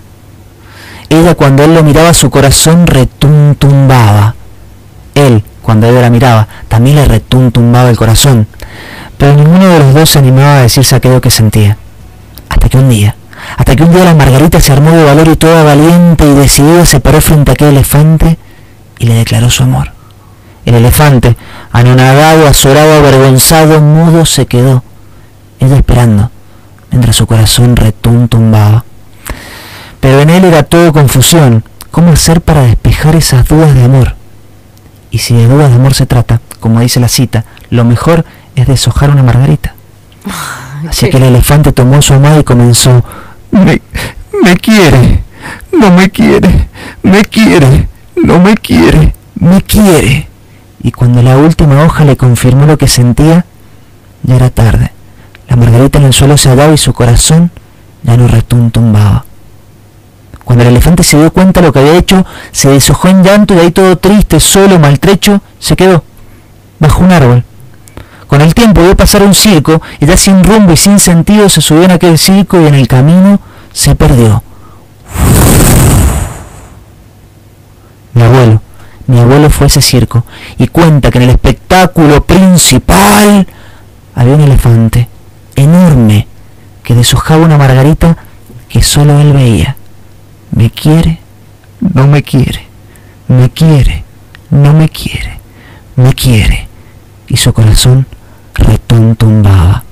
Ella 1.09 1.37
cuando 1.37 1.62
él 1.62 1.72
lo 1.72 1.85
miraba 1.85 2.12
su 2.12 2.29
corazón 2.29 2.88
retuntumbaba. 2.88 4.35
Él, 5.14 5.44
cuando 5.62 5.87
ella 5.87 6.00
la 6.00 6.11
miraba, 6.11 6.48
también 6.66 6.96
le 6.96 7.05
retuntumbaba 7.05 7.88
el 7.88 7.96
corazón. 7.96 8.48
Pero 9.16 9.37
ninguno 9.37 9.68
de 9.68 9.79
los 9.79 9.94
dos 9.94 10.11
se 10.11 10.18
animaba 10.18 10.57
a 10.57 10.62
decirse 10.62 10.96
aquello 10.96 11.20
que 11.20 11.31
sentía. 11.31 11.79
Hasta 12.48 12.68
que 12.68 12.79
un 12.79 12.88
día, 12.88 13.14
hasta 13.57 13.77
que 13.77 13.85
un 13.85 13.92
día 13.92 14.03
la 14.03 14.14
margarita 14.14 14.61
se 14.61 14.72
armó 14.72 14.90
de 14.90 15.05
valor 15.05 15.29
y 15.29 15.37
toda 15.37 15.62
valiente 15.62 16.27
y 16.27 16.35
decidida 16.35 16.85
se 16.85 16.98
paró 16.98 17.20
frente 17.20 17.53
a 17.53 17.55
aquel 17.55 17.68
elefante 17.68 18.38
y 18.98 19.07
le 19.07 19.14
declaró 19.14 19.50
su 19.50 19.62
amor. 19.62 19.92
El 20.66 20.74
elefante, 20.74 21.37
anonadado, 21.70 22.48
azorado, 22.48 22.94
avergonzado, 22.94 23.81
mudo, 23.81 24.27
se 24.27 24.46
quedó. 24.46 24.83
Ella 25.61 25.77
esperando, 25.77 26.33
mientras 26.94 27.16
su 27.16 27.26
corazón 27.26 27.74
retuntumbaba. 27.74 28.85
Pero 29.98 30.20
en 30.20 30.30
él 30.30 30.44
era 30.44 30.62
todo 30.62 30.92
confusión. 30.92 31.64
¿Cómo 31.90 32.12
hacer 32.12 32.40
para 32.40 32.62
despejar 32.62 33.16
esas 33.16 33.48
dudas 33.48 33.74
de 33.74 33.83
amor? 33.83 34.14
Y 35.11 35.18
si 35.18 35.35
de 35.35 35.48
dudas 35.48 35.70
de 35.70 35.76
amor 35.76 35.94
se 35.94 36.07
trata, 36.07 36.40
como 36.61 36.78
dice 36.78 37.00
la 37.00 37.09
cita, 37.09 37.44
lo 37.70 37.85
mejor 37.85 38.24
es 38.54 38.68
deshojar 38.68 39.11
una 39.11 39.24
margarita. 39.24 39.74
Así 40.88 41.11
que 41.11 41.16
el 41.16 41.24
elefante 41.24 41.72
tomó 41.72 42.00
su 42.00 42.14
amada 42.14 42.38
y 42.38 42.44
comenzó, 42.44 43.02
me, 43.50 43.83
me 44.44 44.57
quiere, 44.57 45.24
no 45.72 45.90
me 45.90 46.11
quiere, 46.11 46.68
me 47.02 47.24
quiere, 47.24 47.88
no 48.14 48.38
me 48.38 48.54
quiere, 48.57 49.14
me 49.35 49.62
quiere. 49.62 50.28
Y 50.80 50.92
cuando 50.92 51.22
la 51.22 51.38
última 51.38 51.85
hoja 51.85 52.04
le 52.04 52.16
confirmó 52.16 52.66
lo 52.66 52.78
que 52.78 52.87
sentía, 52.87 53.46
ya 54.22 54.37
era 54.37 54.50
tarde. 54.50 54.92
La 55.48 55.57
margarita 55.57 55.98
en 55.98 56.07
el 56.07 56.12
suelo 56.12 56.37
se 56.37 56.48
hallaba 56.48 56.72
y 56.72 56.78
su 56.78 56.92
corazón 56.92 57.50
ya 58.02 58.16
no 58.16 58.28
retuntumbaba. 58.28 59.24
Cuando 60.44 60.64
el 60.64 60.70
elefante 60.70 61.02
se 61.02 61.18
dio 61.18 61.33
cuenta 61.33 61.61
de 61.61 61.66
lo 61.66 61.72
que 61.72 61.78
había 61.78 61.96
hecho, 61.96 62.24
se 62.52 62.68
deshojó 62.68 63.09
en 63.09 63.22
llanto 63.22 63.54
y 63.54 63.59
ahí 63.59 63.70
todo 63.70 63.96
triste, 63.96 64.40
solo, 64.40 64.78
maltrecho, 64.78 65.40
se 65.59 65.74
quedó 65.74 66.04
bajo 66.78 67.02
un 67.02 67.12
árbol. 67.12 67.44
Con 68.26 68.40
el 68.40 68.54
tiempo 68.54 68.83
vio 68.83 68.96
pasar 68.96 69.22
un 69.22 69.35
circo 69.35 69.80
y 70.00 70.07
ya 70.07 70.16
sin 70.16 70.44
rumbo 70.44 70.72
y 70.72 70.76
sin 70.76 70.98
sentido 70.98 71.48
se 71.48 71.61
subió 71.61 71.85
en 71.85 71.92
aquel 71.92 72.18
circo 72.18 72.61
y 72.61 72.66
en 72.66 72.74
el 72.74 72.88
camino 72.88 73.40
se 73.72 73.94
perdió. 73.94 74.42
Mi 78.12 78.22
abuelo, 78.22 78.61
mi 79.07 79.20
abuelo 79.20 79.50
fue 79.50 79.64
a 79.64 79.68
ese 79.68 79.80
circo 79.80 80.24
y 80.59 80.68
cuenta 80.68 81.11
que 81.11 81.18
en 81.18 81.24
el 81.24 81.30
espectáculo 81.30 82.22
principal 82.24 83.46
había 84.14 84.35
un 84.35 84.40
elefante 84.40 85.09
enorme 85.57 86.27
que 86.83 86.95
deshojaba 86.95 87.45
una 87.45 87.59
margarita 87.59 88.17
que 88.69 88.83
solo 88.83 89.21
él 89.21 89.33
veía. 89.33 89.77
Me 90.53 90.71
quiere, 90.71 91.21
no 91.81 92.07
me 92.07 92.23
quiere, 92.23 92.67
me 93.29 93.51
quiere, 93.51 94.05
no 94.51 94.73
me 94.73 94.88
quiere, 94.88 95.38
me 95.97 96.12
quiere. 96.12 96.69
Y 97.29 97.37
su 97.37 97.53
corazón 97.53 98.07
retuntumbaba. 98.55 99.85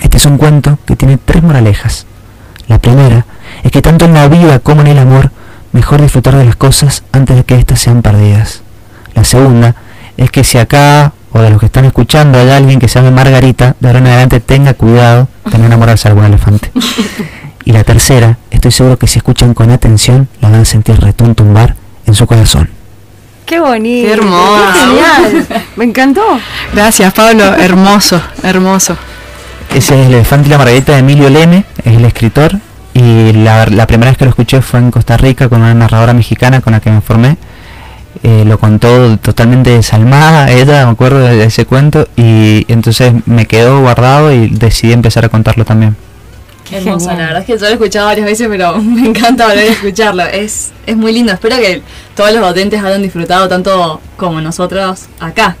Este 0.00 0.16
es 0.16 0.26
un 0.26 0.38
cuento 0.38 0.78
que 0.86 0.96
tiene 0.96 1.18
tres 1.18 1.42
moralejas. 1.42 2.06
La 2.66 2.78
primera 2.78 3.26
es 3.62 3.70
que 3.70 3.82
tanto 3.82 4.04
en 4.04 4.14
la 4.14 4.28
vida 4.28 4.58
como 4.58 4.80
en 4.80 4.88
el 4.88 4.98
amor, 4.98 5.30
mejor 5.72 6.00
disfrutar 6.00 6.36
de 6.36 6.44
las 6.44 6.56
cosas 6.56 7.04
antes 7.12 7.36
de 7.36 7.44
que 7.44 7.56
éstas 7.56 7.80
sean 7.80 8.02
perdidas. 8.02 8.62
La 9.14 9.24
segunda 9.24 9.74
es 10.16 10.30
que 10.30 10.44
si 10.44 10.58
acá 10.58 11.12
o 11.34 11.42
de 11.42 11.50
los 11.50 11.58
que 11.58 11.66
están 11.66 11.84
escuchando 11.84 12.38
hay 12.38 12.48
alguien 12.50 12.78
que 12.78 12.88
se 12.88 13.00
llame 13.00 13.10
Margarita, 13.10 13.74
de 13.80 13.88
ahora 13.88 13.98
en 13.98 14.06
adelante 14.06 14.38
tenga 14.38 14.74
cuidado 14.74 15.26
de 15.50 15.58
no 15.58 15.66
enamorarse 15.66 16.08
de 16.08 16.10
algún 16.10 16.24
elefante. 16.24 16.70
Y 17.66 17.72
la 17.72 17.82
tercera, 17.82 18.38
estoy 18.50 18.70
seguro 18.70 18.98
que 18.98 19.06
si 19.06 19.18
escuchan 19.18 19.52
con 19.52 19.70
atención, 19.70 20.28
la 20.40 20.50
van 20.50 20.60
a 20.60 20.64
sentir 20.64 21.00
retuntumbar 21.00 21.74
en 22.06 22.14
su 22.14 22.26
corazón. 22.26 22.68
Qué 23.46 23.58
bonito. 23.58 24.06
Qué 24.06 24.12
hermoso. 24.12 24.72
genial. 24.74 25.46
Me 25.76 25.84
encantó. 25.86 26.22
Gracias, 26.72 27.12
Pablo. 27.14 27.42
Hermoso, 27.56 28.20
hermoso. 28.42 28.96
Ese 29.74 30.00
es 30.00 30.06
el 30.06 30.14
elefante 30.14 30.48
y 30.48 30.50
la 30.50 30.58
Margarita 30.58 30.92
de 30.92 30.98
Emilio 30.98 31.30
Leme, 31.30 31.64
es 31.84 31.96
el 31.96 32.04
escritor. 32.04 32.52
Y 32.92 33.32
la, 33.32 33.66
la 33.66 33.86
primera 33.86 34.10
vez 34.10 34.18
que 34.18 34.24
lo 34.24 34.30
escuché 34.30 34.60
fue 34.60 34.78
en 34.78 34.90
Costa 34.90 35.16
Rica 35.16 35.48
con 35.48 35.62
una 35.62 35.74
narradora 35.74 36.12
mexicana 36.12 36.60
con 36.60 36.74
la 36.74 36.80
que 36.80 36.90
me 36.90 37.00
formé 37.00 37.38
eh, 38.24 38.44
lo 38.46 38.58
contó 38.58 39.18
totalmente 39.18 39.68
desalmada 39.68 40.50
ella, 40.50 40.86
me 40.86 40.92
acuerdo 40.92 41.18
de 41.18 41.44
ese 41.44 41.66
cuento, 41.66 42.08
y 42.16 42.64
entonces 42.68 43.12
me 43.26 43.44
quedó 43.44 43.82
guardado 43.82 44.32
y 44.32 44.48
decidí 44.48 44.94
empezar 44.94 45.26
a 45.26 45.28
contarlo 45.28 45.66
también. 45.66 45.94
Qué 46.66 46.78
hermoso, 46.78 47.08
la 47.08 47.16
verdad 47.16 47.40
es 47.40 47.44
que 47.44 47.52
yo 47.52 47.58
lo 47.58 47.66
he 47.66 47.72
escuchado 47.74 48.06
varias 48.06 48.26
veces, 48.26 48.48
pero 48.48 48.78
me 48.82 49.06
encanta 49.06 49.46
volver 49.46 49.68
a 49.68 49.72
escucharlo. 49.72 50.22
Es, 50.22 50.72
es 50.86 50.96
muy 50.96 51.12
lindo. 51.12 51.34
Espero 51.34 51.56
que 51.56 51.82
todos 52.16 52.32
los 52.32 52.40
docentes 52.40 52.82
hayan 52.82 53.02
disfrutado 53.02 53.46
tanto 53.46 54.00
como 54.16 54.40
nosotros 54.40 55.02
acá. 55.20 55.58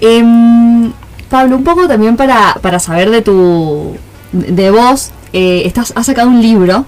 Em, 0.00 0.92
Pablo, 1.28 1.56
un 1.56 1.64
poco 1.64 1.88
también 1.88 2.16
para, 2.16 2.54
para 2.62 2.78
saber 2.78 3.10
de 3.10 3.22
tu 3.22 3.96
de 4.32 4.70
vos, 4.70 5.10
eh, 5.32 5.62
estás, 5.64 5.92
has 5.96 6.06
sacado 6.06 6.28
un 6.28 6.40
libro 6.40 6.86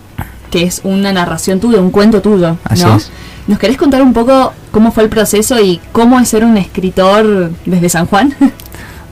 que 0.52 0.62
es 0.62 0.80
una 0.84 1.12
narración 1.12 1.58
tuya, 1.58 1.80
un 1.80 1.90
cuento 1.90 2.22
tuyo, 2.22 2.56
¿no? 2.76 2.98
¿Nos 3.46 3.58
querés 3.58 3.76
contar 3.76 4.02
un 4.02 4.12
poco 4.12 4.52
cómo 4.70 4.92
fue 4.92 5.02
el 5.04 5.08
proceso 5.08 5.60
y 5.60 5.80
cómo 5.92 6.18
es 6.20 6.28
ser 6.28 6.44
un 6.44 6.56
escritor 6.56 7.50
desde 7.64 7.88
San 7.88 8.06
Juan? 8.06 8.34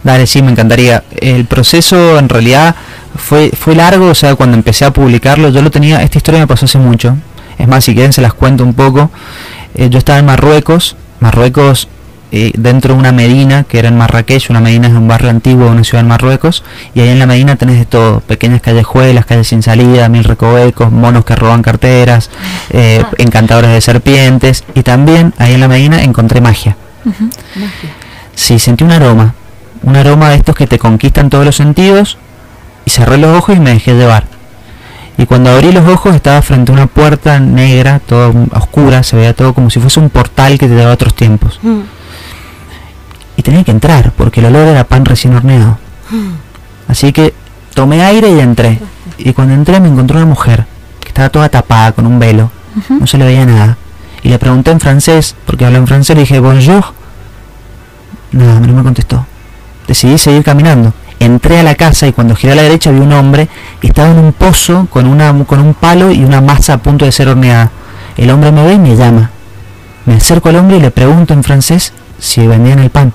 Dale, 0.05 0.27
sí, 0.27 0.43
me 0.43 0.53
encantaría. 0.53 1.03
El 1.21 1.45
proceso 1.45 2.19
en 2.19 2.29
realidad 2.29 2.75
fue, 3.17 3.51
fue 3.51 3.75
largo, 3.75 4.07
o 4.07 4.15
sea, 4.15 4.35
cuando 4.35 4.57
empecé 4.57 4.85
a 4.85 4.93
publicarlo, 4.93 5.51
yo 5.51 5.61
lo 5.63 5.71
tenía, 5.71 6.03
esta 6.03 6.19
historia 6.19 6.41
me 6.41 6.47
pasó 6.47 6.65
hace 6.65 6.79
mucho. 6.79 7.17
Es 7.59 7.69
más, 7.69 7.85
si 7.85 7.93
quieren 7.93 8.13
se 8.13 8.23
las 8.23 8.33
cuento 8.33 8.65
un 8.65 8.73
poco. 8.73 9.11
Eh, 9.75 9.91
yo 9.91 9.99
estaba 9.99 10.19
en 10.19 10.27
Marruecos, 10.27 10.97
Marruecos 11.21 11.89
eh, 12.33 12.53
dentro 12.57 12.95
de 12.95 13.01
una 13.01 13.11
medina 13.11 13.65
que 13.65 13.81
era 13.81 13.89
en 13.89 13.97
Marrakech, 13.97 14.51
una 14.51 14.61
medina 14.61 14.87
es 14.87 14.95
un 14.95 15.09
barrio 15.09 15.31
antiguo 15.31 15.65
de 15.65 15.73
una 15.73 15.85
ciudad 15.85 16.03
en 16.03 16.09
Marruecos, 16.09 16.63
y 16.95 17.01
ahí 17.01 17.09
en 17.09 17.19
la 17.19 17.27
medina 17.27 17.57
tenés 17.57 17.79
de 17.79 17.87
todo, 17.87 18.21
pequeñas 18.21 18.61
callejuelas, 18.61 19.27
calles 19.27 19.49
sin 19.49 19.63
salida, 19.63 20.09
mil 20.09 20.23
recovecos, 20.23 20.93
monos 20.93 21.25
que 21.25 21.35
roban 21.35 21.63
carteras, 21.63 22.31
eh, 22.71 23.03
ah. 23.05 23.11
encantadores 23.19 23.73
de 23.73 23.81
serpientes, 23.81 24.65
y 24.75 24.85
también 24.85 25.35
ahí 25.39 25.55
en 25.55 25.61
la 25.61 25.69
medina 25.69 26.03
encontré 26.03 26.41
magia. 26.41 26.77
magia. 27.05 27.91
Sí, 28.37 28.61
sentí 28.61 28.85
un 28.85 28.93
aroma, 28.93 29.35
un 29.83 29.97
aroma 29.97 30.31
de 30.31 30.37
estos 30.37 30.55
que 30.55 30.69
te 30.69 30.79
conquistan 30.79 31.31
todos 31.31 31.45
los 31.45 31.57
sentidos, 31.57 32.17
y 32.85 32.91
cerré 32.91 33.19
los 33.19 33.37
ojos 33.37 33.57
y 33.57 33.61
me 33.61 33.73
dejé 33.73 33.95
llevar. 33.95 34.25
Y 35.19 35.27
cuando 35.27 35.51
abrí 35.51 35.73
los 35.73 35.87
ojos 35.87 36.15
estaba 36.15 36.41
frente 36.43 36.71
a 36.71 36.75
una 36.77 36.87
puerta 36.87 37.41
negra, 37.41 37.99
toda 37.99 38.33
oscura, 38.55 39.03
se 39.03 39.17
veía 39.17 39.35
todo 39.35 39.53
como 39.53 39.69
si 39.69 39.81
fuese 39.81 39.99
un 39.99 40.11
portal 40.11 40.59
que 40.59 40.69
te 40.69 40.77
daba 40.77 40.93
otros 40.93 41.13
tiempos. 41.13 41.59
Mm 41.61 41.81
y 43.37 43.43
tenía 43.43 43.65
que 43.65 43.71
entrar 43.71 44.13
porque 44.17 44.41
el 44.41 44.47
olor 44.47 44.69
era 44.69 44.85
pan 44.85 45.05
recién 45.05 45.35
horneado. 45.35 45.79
Así 46.89 47.13
que 47.13 47.35
tomé 47.75 48.03
aire 48.03 48.31
y 48.31 48.41
entré. 48.41 48.81
Y 49.19 49.33
cuando 49.33 49.55
entré 49.55 49.81
me 49.81 49.89
encontré 49.89 50.17
una 50.17 50.27
mujer 50.27 50.67
que 51.01 51.09
estaba 51.09 51.29
toda 51.29 51.49
tapada 51.49 51.93
con 51.93 52.07
un 52.07 52.19
velo. 52.19 52.51
No 52.89 53.07
se 53.07 53.19
le 53.19 53.25
veía 53.25 53.47
nada. 53.47 53.77
Y 54.23 54.29
le 54.29 54.39
pregunté 54.39 54.71
en 54.71 54.81
francés, 54.81 55.35
porque 55.47 55.65
habla 55.65 55.79
en 55.79 55.87
francés, 55.87 56.15
le 56.15 56.23
dije 56.23 56.41
bonjour. 56.41 56.85
Nada, 58.33 58.61
no 58.61 58.75
me 58.75 58.83
contestó. 58.83 59.27
Decidí 59.89 60.19
seguir 60.19 60.45
caminando. 60.45 60.93
Entré 61.19 61.59
a 61.59 61.63
la 61.63 61.75
casa 61.75 62.07
y 62.07 62.13
cuando 62.13 62.35
giré 62.35 62.53
a 62.53 62.57
la 62.57 62.63
derecha 62.63 62.91
vi 62.91 63.01
un 63.01 63.13
hombre 63.13 63.49
que 63.81 63.89
estaba 63.89 64.11
en 64.11 64.19
un 64.19 64.33
pozo 64.33 64.87
con, 64.91 65.07
una, 65.07 65.33
con 65.45 65.61
un 65.61 65.75
palo 65.75 66.11
y 66.11 66.25
una 66.25 66.41
masa 66.41 66.75
a 66.75 66.79
punto 66.79 67.05
de 67.05 67.13
ser 67.13 67.29
horneada. 67.29 67.71
El 68.17 68.31
hombre 68.31 68.53
me 68.53 68.65
ve 68.65 68.75
y 68.75 68.79
me 68.79 68.97
llama. 68.97 69.31
Me 70.07 70.15
acerco 70.15 70.49
al 70.49 70.57
hombre 70.57 70.79
y 70.79 70.81
le 70.81 70.91
pregunto 70.91 71.35
en 71.35 71.45
francés 71.45 71.93
si 72.19 72.47
vendían 72.47 72.79
el 72.79 72.91
pan. 72.91 73.13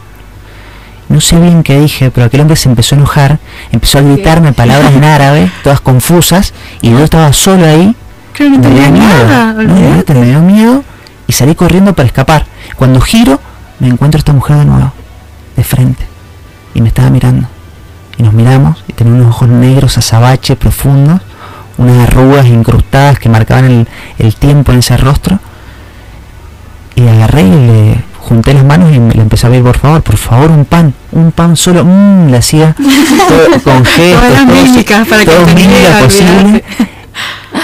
No 1.08 1.22
sé 1.22 1.40
bien 1.40 1.64
qué 1.64 1.80
dije, 1.80 2.10
pero 2.12 2.26
aquel 2.26 2.42
hombre 2.42 2.56
se 2.56 2.68
empezó 2.68 2.96
a 2.96 2.98
enojar, 2.98 3.40
empezó 3.72 4.00
a 4.00 4.02
gritarme 4.02 4.54
palabras 4.54 4.94
en 4.94 5.04
árabe, 5.04 5.52
todas 5.64 5.82
confusas, 5.82 6.54
y 6.82 6.92
yo 6.92 7.04
estaba 7.04 7.32
solo 7.34 7.66
ahí. 7.66 7.96
no 8.40 8.50
me 8.50 8.70
dio 8.70 8.92
miedo. 8.92 9.28
No, 9.28 10.20
me 10.20 10.26
dio 10.26 10.42
miedo 10.42 10.84
y 11.28 11.34
salí 11.34 11.56
corriendo 11.56 11.94
para 11.94 12.08
escapar. 12.08 12.46
Cuando 12.76 13.00
giro, 13.02 13.40
me 13.80 13.88
encuentro 13.88 14.18
a 14.18 14.20
esta 14.20 14.34
mujer 14.34 14.58
de 14.58 14.66
nuevo, 14.66 14.92
de 15.56 15.64
frente, 15.64 16.06
y 16.74 16.82
me 16.82 16.90
estaba 16.90 17.10
mirando. 17.10 17.48
Y 18.18 18.24
nos 18.24 18.34
miramos 18.34 18.84
y 18.88 18.94
tenía 18.94 19.14
unos 19.14 19.28
ojos 19.28 19.50
negros 19.50 19.98
azabache 19.98 20.56
profundos, 20.56 21.22
unas 21.78 22.08
arrugas 22.08 22.46
incrustadas 22.46 23.20
que 23.20 23.30
marcaban 23.30 23.66
el, 23.66 23.88
el 24.18 24.36
tiempo 24.36 24.72
en 24.72 24.80
ese 24.80 24.98
rostro. 24.98 25.40
Y 26.96 27.06
agarré 27.08 27.42
y 27.42 27.52
le 27.52 28.04
junté 28.28 28.54
las 28.54 28.66
manos 28.66 28.94
y 28.94 29.00
me 29.00 29.14
le 29.14 29.22
empecé 29.22 29.46
a 29.46 29.50
ver, 29.52 29.62
por 29.62 29.78
favor, 29.78 30.02
por 30.02 30.18
favor, 30.18 30.50
un 30.50 30.66
pan, 30.66 30.94
un 31.12 31.32
pan 31.32 31.56
solo, 31.56 31.86
mmm, 31.86 32.30
le 32.30 32.38
hacía 32.38 32.76
con 33.64 33.86
gestos, 33.86 34.46
todo, 34.86 35.06
para 35.06 35.26
que 35.26 36.04
posible. 36.04 36.64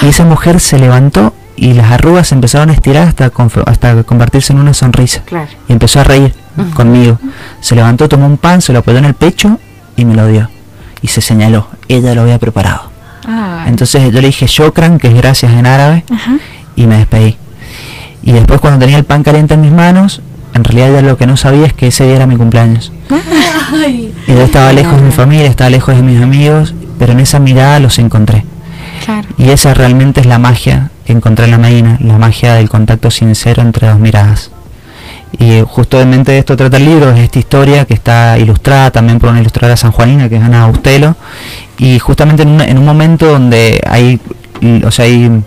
Y 0.04 0.08
esa 0.08 0.24
mujer 0.24 0.60
se 0.60 0.78
levantó 0.78 1.34
y 1.56 1.74
las 1.74 1.92
arrugas 1.92 2.32
empezaron 2.32 2.70
a 2.70 2.74
estirar 2.74 3.08
hasta, 3.08 3.32
hasta 3.66 4.04
convertirse 4.04 4.54
en 4.54 4.60
una 4.60 4.74
sonrisa. 4.74 5.24
Y 5.68 5.74
empezó 5.74 6.00
a 6.00 6.04
reír 6.04 6.34
conmigo. 6.74 7.20
Se 7.60 7.76
levantó, 7.76 8.08
tomó 8.08 8.28
un 8.28 8.38
pan, 8.38 8.62
se 8.62 8.72
lo 8.72 8.80
apoyó 8.80 9.00
en 9.00 9.06
el 9.06 9.14
pecho 9.16 9.60
y 9.96 10.06
me 10.06 10.16
lo 10.16 10.28
dio. 10.28 10.50
Y 11.02 11.08
se 11.08 11.22
señaló, 11.22 11.68
ella 11.88 12.14
lo 12.14 12.22
había 12.22 12.38
preparado. 12.38 12.92
Entonces 13.66 14.12
yo 14.12 14.22
le 14.22 14.28
dije 14.28 14.48
shokran, 14.48 14.98
que 14.98 15.08
es 15.08 15.14
gracias 15.14 15.52
en 15.54 15.66
árabe, 15.66 16.04
y 16.76 16.86
me 16.88 16.98
despedí. 16.98 17.38
Y 18.24 18.32
después 18.32 18.60
cuando 18.60 18.80
tenía 18.80 18.98
el 18.98 19.06
pan 19.06 19.24
caliente 19.24 19.56
en 19.56 19.62
mis 19.62 19.72
manos, 19.72 20.22
en 20.54 20.64
realidad 20.64 20.94
ya 20.94 21.02
lo 21.02 21.18
que 21.18 21.28
no 21.28 21.38
sabía 21.38 21.66
es 21.66 21.74
que 21.74 21.88
ese 21.88 22.06
día 22.06 22.16
era 22.18 22.28
mi 22.28 22.36
cumpleaños. 22.36 22.92
y 24.28 24.32
yo 24.32 24.42
estaba 24.42 24.74
lejos 24.74 24.98
de 24.98 25.04
mi 25.04 25.12
familia, 25.12 25.48
estaba 25.48 25.70
lejos 25.70 25.96
de 25.96 26.04
mis 26.04 26.22
amigos, 26.22 26.74
pero 27.00 27.14
en 27.14 27.20
esa 27.20 27.40
mirada 27.40 27.80
los 27.80 28.00
encontré. 28.00 28.46
Y 29.38 29.50
esa 29.50 29.74
realmente 29.74 30.22
es 30.22 30.28
la 30.28 30.38
magia 30.38 30.92
que 31.06 31.14
encontré 31.14 31.46
en 31.46 31.52
la 31.52 31.58
Medina, 31.58 31.98
la 32.02 32.18
magia 32.18 32.54
del 32.54 32.70
contacto 32.70 33.10
sincero 33.10 33.62
entre 33.62 33.88
dos 33.88 34.00
miradas. 34.00 34.52
Y 35.40 35.62
justamente 35.66 36.34
de 36.34 36.40
esto 36.40 36.58
trata 36.58 36.78
el 36.78 36.86
libro, 36.86 37.12
es 37.12 37.20
esta 37.20 37.40
historia 37.40 37.86
que 37.86 37.94
está 37.94 38.38
ilustrada 38.38 38.92
también 38.92 39.18
por 39.18 39.30
una 39.30 39.40
ilustradora 39.40 39.78
sanjuanina 39.78 40.30
que 40.30 40.36
es 40.36 40.44
Ana 40.44 40.64
Austelo. 40.64 41.16
Y 41.78 41.98
justamente 42.00 42.44
en 42.44 42.50
un, 42.50 42.62
en 42.62 42.78
un 42.78 42.86
momento 42.86 43.26
donde 43.28 43.82
hay, 43.90 44.20
o 44.84 44.92
sea, 44.92 45.06
hay 45.06 45.42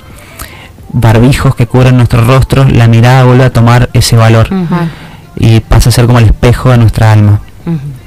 barbijos 0.94 1.54
que 1.54 1.66
cubren 1.66 1.96
nuestros 1.96 2.26
rostros, 2.26 2.72
la 2.72 2.88
mirada 2.88 3.24
vuelve 3.24 3.44
a 3.44 3.52
tomar 3.52 3.90
ese 3.92 4.16
valor 4.16 4.48
y 5.36 5.60
pasa 5.60 5.90
a 5.90 5.92
ser 5.92 6.06
como 6.06 6.18
el 6.18 6.26
espejo 6.26 6.70
de 6.70 6.78
nuestra 6.78 7.12
alma. 7.12 7.40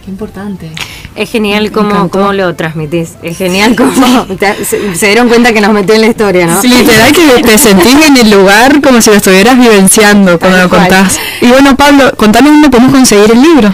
Qué 0.04 0.12
importante. 0.12 0.72
Es 1.16 1.30
genial 1.30 1.72
cómo, 1.72 2.08
cómo 2.10 2.32
lo 2.32 2.56
transmitís. 2.56 3.16
Es 3.24 3.38
genial 3.38 3.76
cómo 3.76 3.92
se, 4.96 5.06
dieron 5.08 5.28
cuenta 5.28 5.52
que 5.52 5.60
nos 5.60 5.74
metió 5.74 5.96
en 5.96 6.02
la 6.02 6.08
historia, 6.08 6.48
¿no? 6.48 6.62
Sí, 6.62 6.70
literal 6.70 7.12
que 7.12 7.44
te 7.44 7.58
sentís 7.58 8.08
en 8.08 8.16
el 8.16 8.32
lugar 8.32 8.82
como 8.82 9.02
si 9.02 9.10
lo 9.10 9.18
estuvieras 9.18 9.60
vivenciando 9.60 10.40
cuando 10.40 10.60
lo 10.60 10.70
contás. 10.70 11.20
Y 11.42 11.48
bueno, 11.48 11.76
Pablo, 11.76 12.14
contame 12.16 12.50
dónde 12.50 12.70
podemos 12.70 12.94
conseguir 12.94 13.32
el 13.32 13.42
libro. 13.42 13.74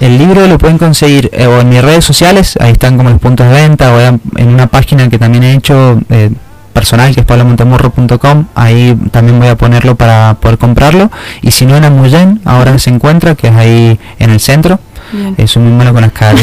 El 0.00 0.16
libro 0.16 0.46
lo 0.46 0.56
pueden 0.56 0.78
conseguir 0.78 1.28
eh, 1.32 1.46
o 1.46 1.60
en 1.60 1.68
mis 1.68 1.82
redes 1.82 2.04
sociales, 2.04 2.56
ahí 2.60 2.72
están 2.72 2.96
como 2.96 3.10
los 3.10 3.20
puntos 3.20 3.46
de 3.46 3.52
venta, 3.52 3.94
o 3.94 4.00
en 4.00 4.48
una 4.48 4.66
página 4.66 5.08
que 5.10 5.18
también 5.18 5.44
he 5.44 5.54
hecho, 5.54 6.00
eh, 6.08 6.30
personal 6.76 7.14
que 7.14 7.20
es 7.20 7.26
pablomontemorro.com 7.26 8.44
ahí 8.54 8.94
también 9.10 9.38
voy 9.38 9.48
a 9.48 9.56
ponerlo 9.56 9.96
para 9.96 10.36
poder 10.40 10.58
comprarlo. 10.58 11.10
Y 11.40 11.50
si 11.50 11.64
no 11.64 11.74
en 11.74 11.84
Amuyen 11.84 12.40
ahora 12.44 12.78
se 12.78 12.90
encuentra 12.90 13.34
que 13.34 13.48
es 13.48 13.54
ahí 13.56 13.98
en 14.18 14.30
el 14.30 14.40
centro. 14.40 14.78
Es 15.36 15.54
un 15.56 15.78
malo 15.78 15.92
con 15.92 16.02
las 16.02 16.10
caras 16.10 16.42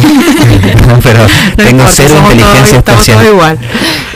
pero 1.03 1.19
tengo 1.57 1.83
cero 1.89 2.15
inteligencia 2.31 2.77
espacial. 2.77 3.25
igual. 3.25 3.59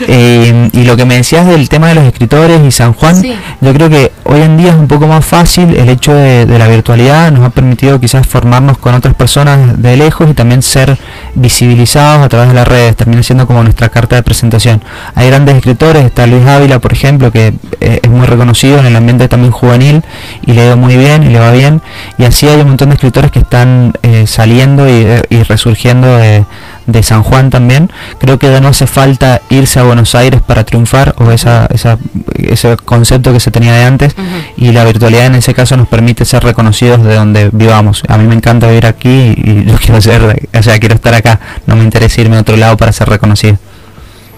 Eh, 0.07 0.69
y 0.71 0.83
lo 0.85 0.95
que 0.95 1.05
me 1.05 1.15
decías 1.15 1.45
del 1.45 1.67
tema 1.67 1.89
de 1.89 1.95
los 1.95 2.05
escritores 2.05 2.61
y 2.63 2.71
San 2.71 2.93
Juan 2.93 3.21
yo 3.59 3.73
creo 3.73 3.89
que 3.89 4.11
hoy 4.23 4.41
en 4.41 4.55
día 4.55 4.69
es 4.69 4.75
un 4.75 4.87
poco 4.87 5.07
más 5.07 5.25
fácil 5.25 5.75
el 5.75 5.89
hecho 5.89 6.13
de, 6.13 6.45
la 6.57 6.67
virtualidad. 6.67 7.31
Nos 7.31 7.43
ha 7.45 7.49
permitido 7.49 7.99
quizás 7.99 8.25
formarnos 8.25 8.77
con 8.77 8.93
otras 8.93 9.15
personas 9.15 9.81
de 9.81 9.97
lejos 9.97 10.29
y 10.29 10.33
también 10.33 10.61
ser 10.61 10.97
visibilizados 11.35 12.25
a 12.25 12.29
través 12.29 12.49
de 12.49 12.55
las 12.55 12.67
redes 12.67 12.95
termina 12.95 13.23
siendo 13.23 13.47
como 13.47 13.63
nuestra 13.63 13.89
carta 13.89 14.15
de 14.15 14.23
presentación. 14.23 14.83
Hay 15.15 15.27
grandes 15.27 15.55
escritores 15.55 16.05
está 16.05 16.27
Luis 16.27 16.45
Ávila 16.45 16.79
por 16.79 16.93
ejemplo 16.93 17.31
que 17.31 17.53
eh, 17.79 17.99
es 18.01 18.09
muy 18.09 18.25
reconocido 18.25 18.79
en 18.79 18.85
el 18.85 18.95
ambiente 18.95 19.27
también 19.27 19.51
juvenil 19.51 20.03
y 20.45 20.53
le 20.53 20.69
va 20.69 20.75
muy 20.75 20.97
bien 20.97 21.23
y 21.23 21.29
le 21.29 21.39
va 21.39 21.51
bien. 21.51 21.81
Y 22.17 22.23
así 22.23 22.47
hay 22.47 22.61
un 22.61 22.67
montón 22.67 22.89
de 22.89 22.95
escritores 22.95 23.31
que 23.31 23.39
están 23.39 23.93
eh, 24.03 24.25
saliendo 24.27 24.87
y, 24.87 25.07
y 25.29 25.43
resurgiendo 25.43 26.17
de, 26.17 26.45
de, 26.85 27.03
San 27.03 27.23
Juan 27.23 27.49
también. 27.49 27.91
Creo 28.19 28.39
que 28.39 28.51
ya 28.51 28.59
no 28.59 28.69
hace 28.69 28.87
falta 28.87 29.41
irse 29.49 29.79
a 29.79 29.83
Buenos 29.83 30.15
Aires 30.15 30.41
para 30.41 30.63
triunfar 30.63 31.15
o 31.17 31.31
esa, 31.31 31.67
esa, 31.73 31.97
ese 32.35 32.77
concepto 32.77 33.33
que 33.33 33.39
se 33.39 33.51
tenía 33.51 33.73
de 33.73 33.83
antes 33.83 34.15
y 34.55 34.71
la 34.71 34.83
virtualidad 34.85 35.27
en 35.27 35.35
ese 35.35 35.53
caso 35.53 35.77
nos 35.77 35.87
permite 35.87 36.25
ser 36.25 36.43
reconocidos 36.43 37.03
de 37.03 37.15
donde 37.15 37.49
vivamos. 37.51 38.03
A 38.07 38.17
mí 38.17 38.27
me 38.27 38.35
encanta 38.35 38.67
vivir 38.67 38.85
aquí 38.85 39.33
y 39.37 39.65
yo 39.65 39.75
quiero 39.77 40.01
ser, 40.01 40.47
o 40.53 40.63
sea, 40.63 40.79
quiero 40.79 40.95
estar 40.95 41.13
acá, 41.13 41.26
no 41.65 41.75
me 41.75 41.83
interesa 41.83 42.21
irme 42.21 42.37
a 42.37 42.41
otro 42.41 42.57
lado 42.57 42.77
para 42.77 42.91
ser 42.91 43.09
reconocido. 43.09 43.57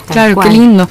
Claro, 0.09 0.39
qué 0.39 0.49
lindo. 0.49 0.89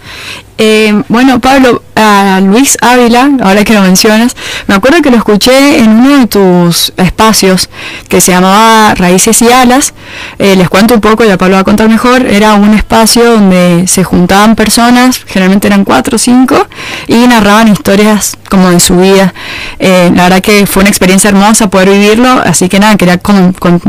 Eh, 0.60 1.04
bueno, 1.08 1.38
Pablo, 1.38 1.84
a 1.94 2.40
Luis 2.42 2.76
Ávila, 2.80 3.30
ahora 3.42 3.62
que 3.62 3.74
lo 3.74 3.80
mencionas, 3.80 4.34
me 4.66 4.74
acuerdo 4.74 5.00
que 5.02 5.10
lo 5.10 5.16
escuché 5.16 5.78
en 5.78 5.90
uno 5.90 6.18
de 6.18 6.26
tus 6.26 6.92
espacios 6.96 7.70
que 8.08 8.20
se 8.20 8.32
llamaba 8.32 8.92
Raíces 8.96 9.40
y 9.40 9.52
Alas. 9.52 9.94
Eh, 10.40 10.56
les 10.56 10.68
cuento 10.68 10.94
un 10.94 11.00
poco, 11.00 11.24
ya 11.24 11.38
Pablo 11.38 11.54
va 11.54 11.60
a 11.60 11.64
contar 11.64 11.88
mejor. 11.88 12.26
Era 12.26 12.54
un 12.54 12.74
espacio 12.74 13.34
donde 13.34 13.84
se 13.86 14.02
juntaban 14.02 14.56
personas, 14.56 15.20
generalmente 15.26 15.68
eran 15.68 15.84
cuatro 15.84 16.16
o 16.16 16.18
cinco, 16.18 16.66
y 17.06 17.14
narraban 17.28 17.68
historias 17.68 18.36
como 18.50 18.70
de 18.70 18.80
su 18.80 18.96
vida. 18.96 19.32
Eh, 19.78 20.10
la 20.12 20.24
verdad 20.24 20.40
que 20.40 20.66
fue 20.66 20.80
una 20.80 20.90
experiencia 20.90 21.28
hermosa 21.28 21.70
poder 21.70 21.90
vivirlo, 21.90 22.30
así 22.44 22.68
que 22.68 22.80
nada, 22.80 22.96
quería 22.96 23.20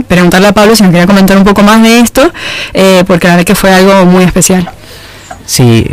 preguntarle 0.08 0.48
a 0.48 0.54
Pablo 0.54 0.76
si 0.76 0.84
me 0.84 0.89
quería 0.89 1.08
comentar 1.08 1.36
un 1.36 1.46
poco 1.46 1.63
más 1.63 1.82
de 1.82 2.00
esto, 2.00 2.32
porque 3.08 3.28
la 3.28 3.38
verdad 3.38 3.48
que 3.48 3.56
fue 3.56 3.74
algo 3.74 4.06
muy 4.06 4.24
especial. 4.24 4.70
Sí, 5.50 5.84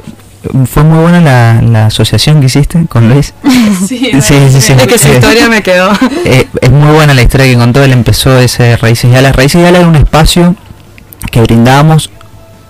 fue 0.67 0.85
muy 0.85 0.99
buena 0.99 1.23
la, 1.23 1.63
la 1.63 1.87
asociación 1.87 2.41
que 2.41 2.47
hiciste 2.47 2.85
con 2.91 3.09
Luis. 3.09 3.33
sí, 3.89 4.11
sí, 4.21 4.61
sí, 4.61 4.73
Es 4.75 4.87
que 4.87 4.97
esa 4.97 5.15
historia 5.15 5.49
me 5.49 5.63
quedó. 5.63 5.91
Eh, 6.27 6.47
es 6.61 6.71
muy 6.71 6.93
buena 6.93 7.15
la 7.15 7.23
historia 7.23 7.47
que 7.47 7.57
contó. 7.57 7.83
Él 7.83 7.93
empezó 7.93 8.39
ese 8.39 8.77
Raíces 8.77 9.11
y 9.11 9.15
Alas. 9.15 9.35
Raíces 9.35 9.63
y 9.63 9.65
Alas 9.65 9.81
era 9.81 9.89
un 9.89 9.97
espacio 9.97 10.57
que 11.31 11.41
brindábamos 11.41 12.11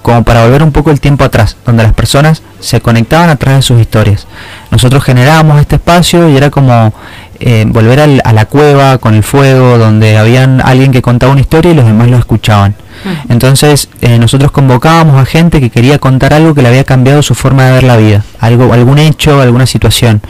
como 0.06 0.22
para 0.22 0.44
volver 0.44 0.62
un 0.62 0.70
poco 0.70 0.92
el 0.92 1.00
tiempo 1.00 1.24
atrás, 1.24 1.56
donde 1.66 1.82
las 1.82 1.92
personas 1.92 2.40
se 2.60 2.80
conectaban 2.80 3.28
a 3.28 3.34
través 3.34 3.58
de 3.58 3.62
sus 3.62 3.80
historias. 3.80 4.28
Nosotros 4.70 5.02
generábamos 5.02 5.60
este 5.60 5.74
espacio 5.74 6.28
y 6.28 6.36
era 6.36 6.48
como 6.48 6.94
eh, 7.40 7.64
volver 7.66 8.20
a 8.22 8.32
la 8.32 8.44
cueva 8.44 8.98
con 8.98 9.14
el 9.14 9.24
fuego, 9.24 9.78
donde 9.78 10.16
habían 10.16 10.60
alguien 10.60 10.92
que 10.92 11.02
contaba 11.02 11.32
una 11.32 11.40
historia 11.40 11.72
y 11.72 11.74
los 11.74 11.86
demás 11.86 12.06
lo 12.06 12.18
escuchaban. 12.18 12.76
Entonces 13.28 13.88
eh, 14.00 14.20
nosotros 14.20 14.52
convocábamos 14.52 15.20
a 15.20 15.24
gente 15.24 15.58
que 15.58 15.70
quería 15.70 15.98
contar 15.98 16.32
algo 16.32 16.54
que 16.54 16.62
le 16.62 16.68
había 16.68 16.84
cambiado 16.84 17.20
su 17.20 17.34
forma 17.34 17.64
de 17.64 17.72
ver 17.72 17.82
la 17.82 17.96
vida, 17.96 18.24
algo, 18.38 18.72
algún 18.72 19.00
hecho, 19.00 19.40
alguna 19.40 19.66
situación. 19.66 20.22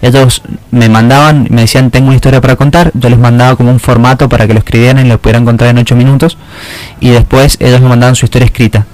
Ellos 0.00 0.42
me 0.70 0.88
mandaban, 0.88 1.48
me 1.50 1.62
decían 1.62 1.90
tengo 1.90 2.06
una 2.06 2.14
historia 2.14 2.40
para 2.40 2.54
contar, 2.54 2.92
yo 2.94 3.08
les 3.08 3.18
mandaba 3.18 3.56
como 3.56 3.72
un 3.72 3.80
formato 3.80 4.28
para 4.28 4.46
que 4.46 4.52
lo 4.52 4.60
escribieran 4.60 5.04
y 5.04 5.08
lo 5.08 5.18
pudieran 5.18 5.44
contar 5.44 5.66
en 5.70 5.78
8 5.78 5.96
minutos 5.96 6.38
y 7.00 7.10
después 7.10 7.56
ellos 7.58 7.80
me 7.80 7.88
mandaban 7.88 8.14
su 8.14 8.26
historia 8.26 8.46
escrita. 8.46 8.86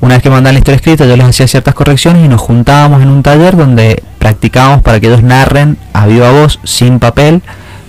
Una 0.00 0.14
vez 0.14 0.22
que 0.22 0.30
mandaban 0.30 0.54
la 0.54 0.58
historia 0.58 0.76
escrita, 0.76 1.06
yo 1.06 1.16
les 1.16 1.26
hacía 1.26 1.46
ciertas 1.48 1.74
correcciones 1.74 2.24
y 2.24 2.28
nos 2.28 2.40
juntábamos 2.40 3.02
en 3.02 3.08
un 3.08 3.22
taller 3.22 3.56
donde 3.56 4.02
practicábamos 4.18 4.82
para 4.82 5.00
que 5.00 5.06
ellos 5.06 5.22
narren 5.22 5.78
a 5.92 6.06
viva 6.06 6.30
voz, 6.30 6.58
sin 6.64 6.98
papel, 6.98 7.42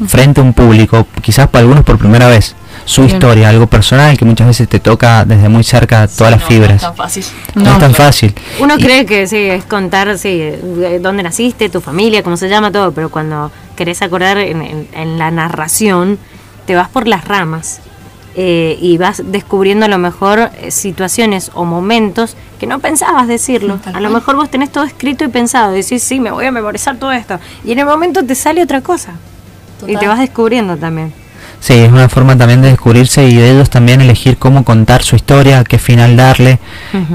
frente 0.07 0.41
a 0.41 0.43
un 0.43 0.53
público, 0.53 1.07
quizás 1.21 1.47
para 1.47 1.61
algunos 1.61 1.83
por 1.83 1.97
primera 1.97 2.27
vez, 2.27 2.55
su 2.85 3.03
historia, 3.03 3.49
algo 3.49 3.67
personal 3.67 4.17
que 4.17 4.25
muchas 4.25 4.47
veces 4.47 4.69
te 4.69 4.79
toca 4.79 5.25
desde 5.25 5.49
muy 5.49 5.63
cerca 5.63 6.07
todas 6.07 6.31
las 6.31 6.43
fibras. 6.43 6.81
No 6.83 6.89
es 6.89 6.95
tan 6.95 6.95
fácil. 6.95 7.25
No, 7.55 7.71
es 7.73 7.79
tan 7.79 7.93
fácil. 7.93 8.35
Uno 8.59 8.77
cree 8.77 9.05
que 9.05 9.27
sí, 9.27 9.37
es 9.37 9.65
contar 9.65 10.17
sí, 10.17 10.41
dónde 11.01 11.23
naciste, 11.23 11.69
tu 11.69 11.81
familia, 11.81 12.23
cómo 12.23 12.37
se 12.37 12.47
llama 12.47 12.71
todo, 12.71 12.91
pero 12.91 13.09
cuando 13.09 13.51
querés 13.75 14.01
acordar 14.01 14.37
en 14.37 15.17
la 15.17 15.31
narración, 15.31 16.19
te 16.65 16.75
vas 16.75 16.89
por 16.89 17.07
las 17.07 17.25
ramas. 17.25 17.81
Eh, 18.39 18.78
y 18.80 19.00
vas 19.00 19.23
descubriendo 19.26 19.86
a 19.86 19.89
lo 19.89 19.97
mejor 19.97 20.52
eh, 20.62 20.69
situaciones 20.69 21.50
o 21.56 21.65
momentos 21.65 22.38
que 22.60 22.67
no 22.67 22.78
pensabas 22.78 23.28
decirlo. 23.28 23.80
A 23.91 24.00
lo 24.00 24.12
mejor 24.12 24.36
vos 24.36 24.52
tenés 24.52 24.71
todo 24.71 24.84
escrito 24.84 25.23
y 25.23 25.28
pensado, 25.28 25.71
decís, 25.71 26.04
sí, 26.04 26.19
me 26.19 26.30
voy 26.30 26.45
a 26.45 26.52
memorizar 26.52 26.97
todo 26.97 27.12
esto. 27.12 27.39
Y 27.65 27.71
en 27.71 27.80
el 27.80 27.88
momento 27.88 28.23
te 28.23 28.36
sale 28.36 28.62
otra 28.62 28.82
cosa. 28.82 29.13
Y 29.88 29.97
te 29.97 30.08
vas 30.08 30.19
descubriendo 30.19 30.78
también. 30.78 31.13
Sí, 31.60 31.73
es 31.73 31.91
una 31.91 32.08
forma 32.08 32.38
también 32.38 32.62
de 32.62 32.69
descubrirse 32.69 33.28
y 33.28 33.36
de 33.36 33.52
ellos 33.52 33.69
también 33.69 34.00
elegir 34.00 34.38
cómo 34.38 34.63
contar 34.63 35.02
su 35.02 35.15
historia, 35.15 35.63
qué 35.63 35.80
final 35.80 36.15
darle. 36.15 36.60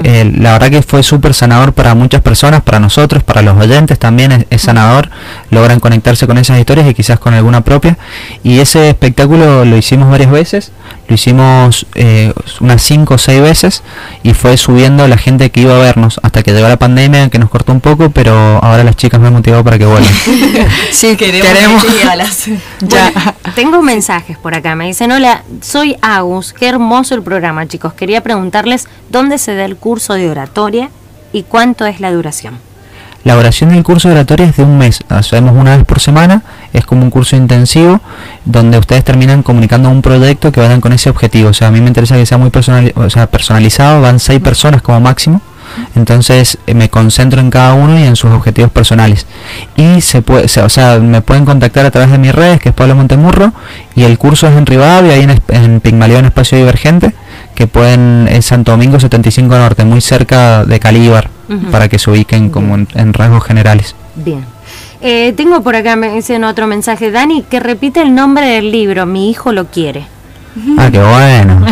Eh, 0.03 0.31
la 0.37 0.53
verdad 0.53 0.69
que 0.69 0.81
fue 0.81 1.01
súper 1.01 1.33
sanador 1.33 1.73
para 1.73 1.95
muchas 1.95 2.21
personas, 2.21 2.61
para 2.61 2.79
nosotros, 2.79 3.23
para 3.23 3.41
los 3.41 3.57
oyentes 3.57 3.97
también 3.97 4.45
es, 4.49 4.61
sanador. 4.61 5.09
Logran 5.49 5.79
conectarse 5.79 6.27
con 6.27 6.37
esas 6.37 6.59
historias 6.59 6.87
y 6.89 6.93
quizás 6.93 7.19
con 7.19 7.33
alguna 7.33 7.61
propia. 7.61 7.97
Y 8.43 8.59
ese 8.59 8.89
espectáculo 8.89 9.63
lo 9.63 9.77
hicimos 9.77 10.09
varias 10.11 10.29
veces, 10.29 10.71
lo 11.07 11.15
hicimos 11.15 11.85
eh, 11.95 12.33
unas 12.61 12.81
5 12.81 13.13
o 13.13 13.17
6 13.17 13.41
veces 13.41 13.83
y 14.23 14.33
fue 14.33 14.57
subiendo 14.57 15.07
la 15.07 15.17
gente 15.17 15.49
que 15.51 15.61
iba 15.61 15.75
a 15.75 15.79
vernos 15.79 16.19
hasta 16.23 16.43
que 16.43 16.53
llegó 16.53 16.67
la 16.67 16.77
pandemia 16.77 17.29
que 17.29 17.39
nos 17.39 17.49
cortó 17.49 17.71
un 17.71 17.81
poco, 17.81 18.09
pero 18.09 18.33
ahora 18.63 18.83
las 18.83 18.95
chicas 18.95 19.19
me 19.19 19.27
han 19.27 19.33
motivado 19.33 19.63
para 19.63 19.77
que 19.77 19.85
vuelvan. 19.85 20.13
sí, 20.91 21.15
queremos. 21.17 21.83
queremos. 21.83 22.45
ya. 22.81 23.11
tengo 23.55 23.81
mensajes 23.81 24.37
por 24.37 24.55
acá. 24.55 24.75
Me 24.75 24.85
dicen, 24.85 25.11
hola, 25.11 25.43
soy 25.61 25.97
Agus. 26.01 26.53
Qué 26.53 26.67
hermoso 26.67 27.15
el 27.15 27.23
programa, 27.23 27.67
chicos. 27.67 27.93
Quería 27.93 28.21
preguntarles 28.21 28.87
dónde 29.09 29.37
se 29.37 29.55
da 29.55 29.65
el 29.65 29.75
curso 29.75 30.13
de 30.13 30.29
oratoria 30.29 30.89
y 31.31 31.43
cuánto 31.43 31.85
es 31.85 31.99
la 31.99 32.11
duración. 32.11 32.59
La 33.23 33.37
oración 33.37 33.69
del 33.69 33.83
curso 33.83 34.09
de 34.09 34.15
oratoria 34.15 34.47
es 34.47 34.57
de 34.57 34.63
un 34.63 34.77
mes, 34.77 34.99
hacemos 35.07 35.55
una 35.55 35.77
vez 35.77 35.85
por 35.85 36.01
semana, 36.01 36.43
es 36.73 36.85
como 36.85 37.03
un 37.03 37.09
curso 37.09 37.35
intensivo 37.35 38.01
donde 38.45 38.77
ustedes 38.77 39.03
terminan 39.03 39.43
comunicando 39.43 39.89
un 39.89 40.01
proyecto 40.01 40.51
que 40.51 40.59
vayan 40.59 40.81
con 40.81 40.93
ese 40.93 41.09
objetivo. 41.09 41.49
O 41.49 41.53
sea, 41.53 41.69
a 41.69 41.71
mí 41.71 41.79
me 41.81 41.87
interesa 41.87 42.15
que 42.15 42.25
sea 42.25 42.37
muy 42.37 42.49
personal, 42.49 42.91
o 42.95 43.09
sea, 43.09 43.27
personalizado, 43.27 44.01
van 44.01 44.19
seis 44.19 44.39
personas 44.39 44.81
como 44.81 44.99
máximo 44.99 45.41
entonces 45.95 46.57
eh, 46.67 46.73
me 46.73 46.89
concentro 46.89 47.39
en 47.39 47.49
cada 47.49 47.73
uno 47.73 47.99
y 47.99 48.03
en 48.03 48.15
sus 48.15 48.31
objetivos 48.31 48.71
personales. 48.71 49.25
Y 49.75 50.01
se 50.01 50.21
puede, 50.21 50.45
o 50.45 50.69
sea, 50.69 50.99
me 50.99 51.21
pueden 51.21 51.45
contactar 51.45 51.85
a 51.85 51.91
través 51.91 52.11
de 52.11 52.17
mis 52.17 52.33
redes, 52.33 52.59
que 52.59 52.69
es 52.69 52.75
Pablo 52.75 52.95
Montemurro, 52.95 53.53
y 53.95 54.03
el 54.03 54.17
curso 54.17 54.47
es 54.47 54.55
en 54.55 54.65
Rivadavia, 54.65 55.13
ahí 55.13 55.23
en, 55.23 55.41
en 55.49 55.81
en 55.83 56.25
Espacio 56.25 56.57
Divergente, 56.57 57.13
que 57.55 57.67
pueden 57.67 58.27
en 58.29 58.41
Santo 58.41 58.71
Domingo 58.71 58.99
75 58.99 59.55
Norte, 59.55 59.83
muy 59.85 60.01
cerca 60.01 60.65
de 60.65 60.79
Calíbar, 60.79 61.29
para 61.71 61.87
que 61.87 61.99
se 61.99 62.09
ubiquen 62.09 62.49
como 62.49 62.75
en, 62.75 63.13
rasgos 63.13 63.43
generales. 63.43 63.95
Bien. 64.15 64.43
Eh, 65.05 65.33
tengo 65.35 65.61
por 65.61 65.75
acá, 65.75 65.97
me 65.97 66.09
dicen 66.13 66.45
otro 66.45 66.65
mensaje, 66.65 67.11
Dani, 67.11 67.43
que 67.43 67.59
repite 67.59 68.01
el 68.01 68.15
nombre 68.15 68.47
del 68.47 68.71
libro, 68.71 69.05
Mi 69.05 69.29
hijo 69.29 69.51
lo 69.51 69.65
quiere. 69.65 70.07
Ah, 70.77 70.89
qué 70.91 70.99
bueno. 70.99 71.65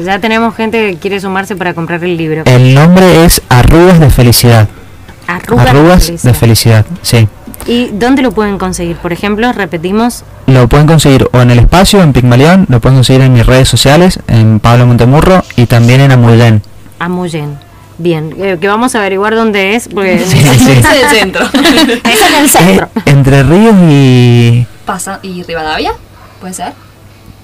ya 0.04 0.18
tenemos 0.18 0.54
gente 0.56 0.90
que 0.90 0.96
quiere 0.96 1.20
sumarse 1.20 1.54
para 1.56 1.74
comprar 1.74 2.02
el 2.02 2.16
libro. 2.16 2.42
El 2.46 2.74
nombre 2.74 3.24
es 3.24 3.42
Arrugas 3.48 4.00
de 4.00 4.10
Felicidad. 4.10 4.68
Arrugas, 5.28 6.22
de, 6.22 6.34
felicidad. 6.34 6.86
sí. 7.02 7.28
¿Y 7.66 7.90
dónde 7.92 8.22
lo 8.22 8.32
pueden 8.32 8.56
conseguir? 8.56 8.96
Por 8.96 9.12
ejemplo, 9.12 9.52
repetimos. 9.52 10.24
Lo 10.46 10.68
pueden 10.68 10.86
conseguir 10.86 11.28
o 11.32 11.40
en 11.42 11.50
el 11.50 11.58
espacio, 11.58 12.02
en 12.02 12.14
Pigmalión, 12.14 12.64
lo 12.70 12.80
pueden 12.80 12.96
conseguir 12.96 13.20
en 13.22 13.34
mis 13.34 13.44
redes 13.44 13.68
sociales, 13.68 14.20
en 14.26 14.58
Pablo 14.58 14.86
Montemurro 14.86 15.44
y 15.56 15.66
también 15.66 16.00
en 16.00 16.12
Amuyen. 16.12 16.62
Amuyen. 16.98 17.67
Bien, 17.98 18.34
eh, 18.38 18.58
que 18.60 18.68
vamos 18.68 18.94
a 18.94 19.00
averiguar 19.00 19.34
dónde 19.34 19.74
es, 19.74 19.88
porque 19.88 20.14
es 20.22 20.32
el 20.32 21.08
centro. 21.08 21.44
es 21.52 22.20
en 22.22 22.34
el 22.42 22.48
centro. 22.48 22.88
Eh, 22.94 23.00
entre 23.06 23.42
Ríos 23.42 23.76
y... 23.88 24.66
Pasa, 24.84 25.18
¿Y 25.22 25.42
Rivadavia? 25.42 25.92
¿Puede 26.40 26.54
ser? 26.54 26.72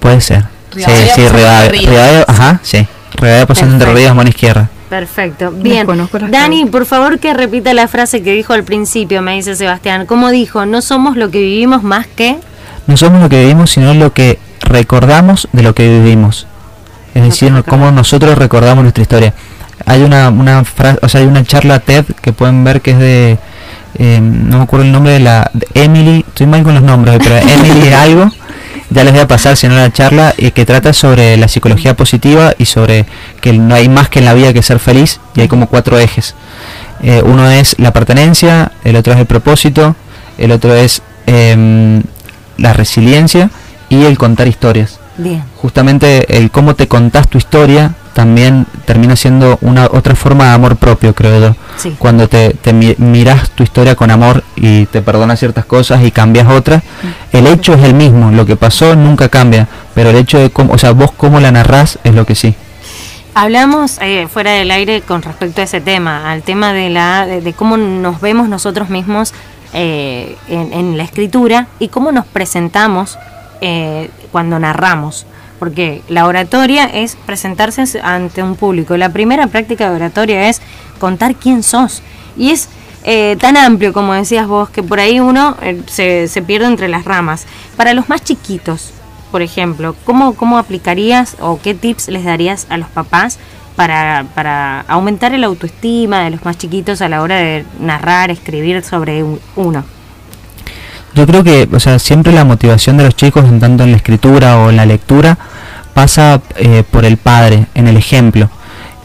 Puede 0.01 0.21
ser 0.21 0.45
sí, 0.75 0.93
sí, 1.15 1.29
Rivadavia, 1.29 2.25
ajá, 2.27 2.61
sí. 2.63 2.87
Rivadavia 3.15 3.47
pasando 3.47 3.75
entre 3.75 3.95
Ríos, 3.95 4.15
mano 4.15 4.29
izquierda. 4.29 4.69
Perfecto. 4.89 5.51
Bien. 5.51 5.87
Dani, 6.31 6.67
por 6.67 6.87
favor 6.87 7.19
que 7.19 7.35
repita 7.35 7.75
la 7.75 7.89
frase 7.89 8.23
que 8.23 8.33
dijo 8.33 8.53
al 8.53 8.65
principio, 8.65 9.23
me 9.23 9.35
dice 9.35 9.57
Sebastián. 9.57 10.07
¿Cómo 10.07 10.31
dijo? 10.31 10.67
No 10.67 10.83
somos 10.83 11.17
lo 11.17 11.31
que 11.31 11.41
vivimos 11.41 11.83
más 11.83 12.07
que... 12.07 12.39
No 12.87 12.97
somos 12.97 13.21
lo 13.21 13.29
que 13.29 13.41
vivimos, 13.41 13.71
sino 13.71 13.95
lo 13.95 14.13
que 14.13 14.39
recordamos 14.61 15.49
de 15.53 15.63
lo 15.63 15.75
que 15.75 15.89
vivimos. 15.89 16.47
Es 17.15 17.23
decir, 17.23 17.53
cómo 17.69 17.91
nosotros 17.91 18.37
recordamos 18.37 18.83
nuestra 18.85 19.03
historia. 19.03 19.35
Hay 19.87 20.03
una, 20.03 20.31
una 20.31 20.65
frase, 20.65 20.99
o 21.03 21.09
sea, 21.09 21.21
hay 21.21 21.27
una 21.27 21.45
charla 21.45 21.81
TED 21.81 22.05
que 22.21 22.33
pueden 22.33 22.65
ver 22.65 22.81
que 22.81 22.93
es 22.93 22.99
de... 22.99 23.39
Eh, 23.97 24.21
no 24.21 24.59
me 24.59 24.65
acuerdo 24.65 24.87
el 24.87 24.93
nombre 24.93 25.13
de 25.13 25.21
la... 25.21 25.51
De 25.53 25.67
Emily, 25.75 26.25
estoy 26.27 26.47
mal 26.47 26.63
con 26.63 26.75
los 26.75 26.83
nombres, 26.83 27.19
pero 27.23 27.37
Emily 27.49 27.93
algo 27.93 28.31
ya 28.91 29.03
les 29.03 29.13
voy 29.13 29.23
a 29.23 29.29
pasar, 29.29 29.57
si 29.57 29.67
no, 29.67 29.75
la 29.75 29.93
charla 29.93 30.35
y 30.37 30.53
que 30.53 30.65
trata 30.65 30.93
sobre 30.93 31.37
la 31.37 31.49
psicología 31.49 31.97
positiva 31.97 32.55
y 32.59 32.67
sobre 32.67 33.07
que 33.41 33.53
no 33.53 33.75
hay 33.75 33.89
más 33.89 34.09
que 34.09 34.21
en 34.21 34.25
la 34.25 34.35
vida 34.35 34.53
que 34.53 34.63
ser 34.63 34.79
feliz 34.79 35.21
y 35.35 35.41
hay 35.41 35.49
como 35.49 35.69
cuatro 35.69 35.99
ejes. 35.99 36.35
Eh, 37.03 37.23
uno 37.25 37.51
es 37.51 37.77
la 37.79 37.93
pertenencia, 37.93 38.73
el 38.85 38.97
otro 38.97 39.13
es 39.13 39.19
el 39.19 39.27
propósito, 39.27 39.97
el 40.39 40.53
otro 40.53 40.75
es 40.75 41.03
em, 41.27 42.03
la 42.57 42.73
resiliencia 42.73 43.51
y 43.89 44.05
el 44.05 44.17
contar 44.17 44.47
historias. 44.47 45.01
Bien. 45.17 45.45
Justamente 45.57 46.39
el 46.39 46.51
cómo 46.51 46.75
te 46.75 46.89
contás 46.89 47.29
tu 47.29 47.39
historia 47.39 47.95
también 48.15 48.67
termina 48.87 49.17
siendo 49.17 49.59
una 49.61 49.87
otra 49.87 50.15
forma 50.15 50.45
de 50.45 50.51
amor 50.51 50.77
propio, 50.77 51.15
creo 51.15 51.41
yo. 51.41 51.57
Cuando 51.99 52.29
te, 52.29 52.55
te 52.55 52.73
miras 52.73 53.51
tu 53.51 53.65
historia 53.65 53.97
con 53.97 54.11
amor 54.11 54.45
y 54.57 54.87
te 54.87 55.03
perdonas 55.03 55.41
ciertas 55.41 55.65
cosas 55.65 56.03
y 56.05 56.13
cambias 56.13 56.49
otras, 56.49 56.83
mm. 56.83 57.37
el 57.37 57.47
hecho 57.49 57.75
es 57.75 57.83
el 57.83 57.95
mismo, 57.95 58.31
lo 58.31 58.47
que 58.47 58.57
pasó 58.57 58.95
nunca 58.95 59.29
cambia, 59.29 59.69
pero 59.95 60.11
el 60.11 60.17
hecho 60.17 60.39
de 60.39 60.51
cómo, 60.51 60.73
o 60.73 60.79
sea, 60.79 60.93
vos 60.93 61.11
cómo 61.17 61.41
la 61.41 61.51
narrás 61.51 61.99
es 62.05 62.15
lo 62.15 62.25
que 62.25 62.37
sí. 62.37 62.55
Hablamos 63.35 63.99
eh, 64.01 64.29
fuera 64.33 64.53
del 64.53 64.71
aire 64.71 65.03
con 65.03 65.21
respecto 65.21 65.61
a 65.61 65.65
ese 65.65 65.81
tema, 65.81 66.31
al 66.31 66.43
tema 66.43 66.73
de 66.73 66.89
la 66.89 67.27
de, 67.27 67.53
cómo 67.53 67.77
nos 67.77 68.21
vemos 68.21 68.49
nosotros 68.49 68.91
mismos 68.91 69.35
eh, 69.73 70.37
en, 70.47 70.97
la 70.97 71.03
escritura 71.03 71.67
y 71.81 71.89
cómo 71.89 72.13
nos 72.13 72.27
presentamos 72.27 73.19
eh, 73.65 74.11
cuando 74.31 74.59
narramos 74.59 75.27
porque 75.59 76.03
la 76.09 76.27
oratoria 76.27 76.85
es 76.85 77.17
presentarse 77.17 77.85
ante 78.03 78.43
un 78.43 78.55
público. 78.55 78.99
La 78.99 79.09
primera 79.15 79.47
práctica 79.47 79.89
de 79.89 79.97
oratoria 79.97 80.51
es 80.51 80.61
contar 80.99 81.37
quién 81.37 81.63
sos. 81.63 82.03
Y 82.37 82.51
es 82.51 82.69
eh, 83.05 83.37
tan 83.41 83.57
amplio, 83.57 83.95
como 83.95 84.13
decías 84.13 84.47
vos, 84.47 84.69
que 84.69 84.83
por 84.83 85.01
ahí 85.01 85.21
uno 85.21 85.57
eh, 85.63 85.81
se, 85.87 86.29
se, 86.29 86.43
pierde 86.43 86.67
entre 86.67 86.89
las 86.89 87.07
ramas. 87.07 87.47
Para 87.79 87.95
los 87.95 88.11
más 88.11 88.23
chiquitos, 88.23 88.93
por 89.31 89.41
ejemplo, 89.41 89.97
¿cómo, 90.05 90.35
¿cómo 90.35 90.59
aplicarías 90.59 91.37
o 91.41 91.59
qué 91.59 91.75
tips 91.75 92.09
les 92.09 92.25
darías 92.25 92.67
a 92.69 92.77
los 92.77 92.89
papás 92.89 93.39
para, 93.75 94.27
para 94.35 94.83
aumentar 94.83 95.33
el 95.33 95.45
autoestima 95.45 96.25
de 96.25 96.31
los 96.31 96.45
más 96.45 96.59
chiquitos 96.59 97.01
a 97.01 97.09
la 97.09 97.23
hora 97.23 97.37
de 97.37 97.65
narrar, 97.81 98.31
escribir 98.31 98.83
sobre 98.85 99.25
uno? 99.57 99.94
Yo 101.15 101.27
creo 101.27 101.45
que, 101.45 101.69
o 101.73 101.81
sea, 101.81 101.99
siempre 101.99 102.33
la 102.33 102.45
motivación 102.45 102.97
de 102.97 103.05
los 103.05 103.17
chicos, 103.17 103.45
en 103.45 103.61
tanto 103.61 103.85
en 103.85 103.93
la 103.93 103.97
escritura 103.97 104.59
o 104.59 104.71
en 104.71 104.77
la 104.77 104.87
lectura, 104.87 105.39
pasa 105.95 106.41
eh, 106.57 106.83
por 106.91 107.05
el 107.05 107.17
padre, 107.17 107.67
en 107.75 107.87
el 107.89 107.97
ejemplo. 107.97 108.51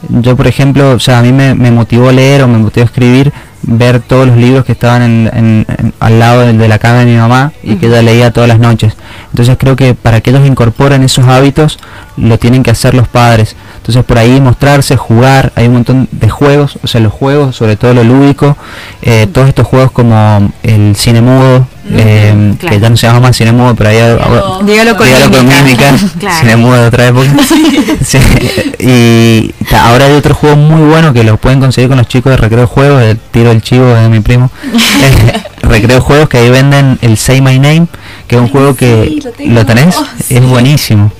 Yo, 0.07 0.35
por 0.35 0.47
ejemplo, 0.47 0.91
o 0.91 0.99
sea, 0.99 1.19
a 1.19 1.21
mí 1.21 1.31
me, 1.31 1.53
me 1.55 1.71
motivó 1.71 2.11
leer 2.11 2.41
o 2.43 2.47
me 2.47 2.57
motivó 2.57 2.85
escribir, 2.85 3.33
ver 3.61 3.99
todos 3.99 4.27
los 4.27 4.37
libros 4.37 4.65
que 4.65 4.71
estaban 4.71 5.01
en, 5.01 5.65
al 5.99 6.19
lado 6.19 6.41
de, 6.41 6.67
la 6.67 6.79
cama 6.79 6.99
de 6.99 7.05
mi 7.05 7.17
mamá 7.17 7.51
y 7.63 7.75
que 7.75 7.87
ella 7.87 8.01
leía 8.01 8.31
todas 8.31 8.47
las 8.47 8.59
noches. 8.59 8.95
Entonces 9.31 9.57
creo 9.59 9.75
que 9.75 9.95
para 9.95 10.21
que 10.21 10.29
ellos 10.29 10.47
incorporen 10.47 11.03
esos 11.03 11.25
hábitos, 11.27 11.79
lo 12.19 12.37
tienen 12.37 12.63
que 12.63 12.71
hacer 12.71 12.93
los 12.93 13.07
padres. 13.07 13.55
Entonces 13.77 14.03
por 14.03 14.17
ahí 14.17 14.39
mostrarse, 14.41 14.97
jugar, 14.97 15.51
hay 15.55 15.67
un 15.67 15.73
montón 15.73 16.07
de 16.11 16.29
juegos, 16.29 16.77
o 16.83 16.87
sea, 16.87 17.01
los 17.01 17.13
juegos, 17.13 17.55
sobre 17.55 17.75
todo 17.75 17.93
lo 17.93 18.03
lúdico, 18.03 18.57
eh, 19.01 19.27
todos 19.31 19.47
estos 19.47 19.65
juegos 19.65 19.91
como 19.91 20.51
el 20.63 20.95
cine 20.95 21.21
mudo, 21.21 21.65
eh, 21.91 22.53
que 22.59 22.79
ya 22.79 22.89
no 22.89 22.97
se 22.97 23.07
llama 23.07 23.21
más 23.21 23.35
cine 23.35 23.51
mudo, 23.51 23.73
pero 23.75 23.89
ahí 23.89 23.97
dígalo, 24.63 24.95
con, 24.95 25.07
mímica, 25.07 25.97
cine 26.39 26.55
mudo 26.55 26.75
de 26.75 26.87
otra 26.87 27.07
época. 27.07 27.27
Y 28.81 29.53
ahora 29.75 30.05
hay 30.05 30.13
otro 30.13 30.33
juego 30.33 30.55
muy 30.55 30.87
bueno 30.87 31.11
que 31.11 31.23
lo 31.25 31.35
pueden 31.35 31.59
conseguir 31.59 31.89
con 31.89 31.97
los 31.97 32.07
chicos 32.07 32.31
de 32.31 32.37
Recreo 32.37 32.65
Juegos, 32.65 33.01
el 33.03 33.17
tiro 33.17 33.49
del 33.49 33.61
chivo 33.61 33.85
de 33.87 34.07
mi 34.07 34.21
primo. 34.21 34.49
Recreo 35.61 36.01
Juegos 36.01 36.29
que 36.29 36.37
ahí 36.37 36.49
venden 36.49 36.97
el 37.01 37.17
Say 37.17 37.41
My 37.41 37.59
Name, 37.59 37.87
que 38.27 38.35
es 38.35 38.41
un 38.41 38.47
juego 38.47 38.75
que 38.75 39.19
lo, 39.45 39.65
tenés, 39.65 39.95
es 40.29 40.41
buenísimo. 40.41 41.11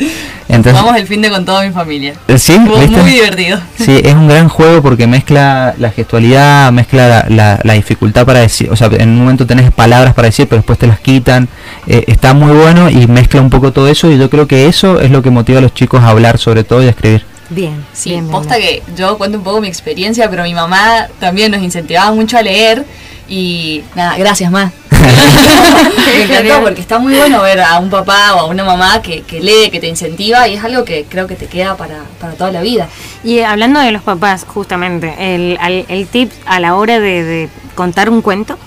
Entonces, 0.49 0.73
Vamos 0.81 0.99
el 0.99 1.05
fin 1.05 1.21
de 1.21 1.29
con 1.29 1.45
toda 1.45 1.63
mi 1.63 1.71
familia. 1.71 2.15
Eh, 2.27 2.39
sí, 2.39 2.57
muy 2.57 2.87
divertido. 2.87 3.59
Sí, 3.77 4.01
es 4.03 4.15
un 4.15 4.27
gran 4.27 4.49
juego 4.49 4.81
porque 4.81 5.05
mezcla 5.05 5.75
la 5.77 5.91
gestualidad, 5.91 6.71
mezcla 6.71 7.27
la, 7.29 7.59
la, 7.63 7.73
dificultad 7.73 8.25
para 8.25 8.39
decir, 8.39 8.67
o 8.71 8.75
sea, 8.75 8.89
en 8.91 9.09
un 9.09 9.19
momento 9.19 9.45
tenés 9.45 9.71
palabras 9.71 10.15
para 10.15 10.25
decir, 10.25 10.47
pero 10.47 10.57
después 10.57 10.79
te 10.79 10.87
las 10.87 10.99
quitan. 10.99 11.47
Eh, 11.85 12.03
está 12.07 12.33
muy 12.33 12.51
bueno 12.51 12.89
y 12.89 13.05
mezcla 13.05 13.41
un 13.41 13.51
poco 13.51 13.71
todo 13.71 13.87
eso 13.87 14.09
y 14.09 14.17
yo 14.17 14.31
creo 14.31 14.47
que 14.47 14.67
eso 14.67 14.99
es 14.99 15.11
lo 15.11 15.21
que 15.21 15.29
motiva 15.29 15.59
a 15.59 15.61
los 15.61 15.75
chicos 15.75 16.01
a 16.01 16.09
hablar 16.09 16.39
sobre 16.39 16.63
todo 16.63 16.83
y 16.83 16.87
a 16.87 16.89
escribir. 16.89 17.23
Bien, 17.49 17.83
sí, 17.93 18.21
posta 18.29 18.57
que 18.57 18.83
yo 18.95 19.17
cuento 19.17 19.39
un 19.39 19.43
poco 19.43 19.59
mi 19.59 19.67
experiencia, 19.67 20.29
pero 20.29 20.43
mi 20.43 20.53
mamá 20.53 21.07
también 21.19 21.51
nos 21.51 21.63
incentivaba 21.63 22.11
mucho 22.11 22.37
a 22.37 22.43
leer 22.43 22.85
y 23.27 23.83
nada, 23.95 24.17
gracias 24.17 24.51
más. 24.51 24.71
Me 24.91 26.23
encantó 26.23 26.61
porque 26.61 26.81
está 26.81 26.99
muy 26.99 27.15
bueno 27.15 27.41
ver 27.41 27.61
a 27.61 27.79
un 27.79 27.89
papá 27.89 28.35
o 28.35 28.39
a 28.39 28.45
una 28.45 28.63
mamá 28.63 29.01
que, 29.01 29.23
lee, 29.41 29.71
que 29.71 29.79
te 29.79 29.87
incentiva 29.87 30.47
y 30.47 30.55
es 30.55 30.63
algo 30.63 30.83
que 30.83 31.05
creo 31.09 31.25
que 31.25 31.35
te 31.35 31.47
queda 31.47 31.75
para, 31.75 32.03
toda 32.37 32.51
la 32.51 32.61
vida. 32.61 32.87
Y 33.23 33.39
hablando 33.39 33.79
de 33.79 33.91
los 33.91 34.03
papás, 34.03 34.45
justamente, 34.47 35.15
el, 35.17 35.57
el, 35.87 36.07
tip 36.07 36.31
a 36.45 36.59
la 36.59 36.75
hora 36.75 36.99
de, 36.99 37.49
contar 37.75 38.09
un 38.09 38.21
cuento. 38.21 38.57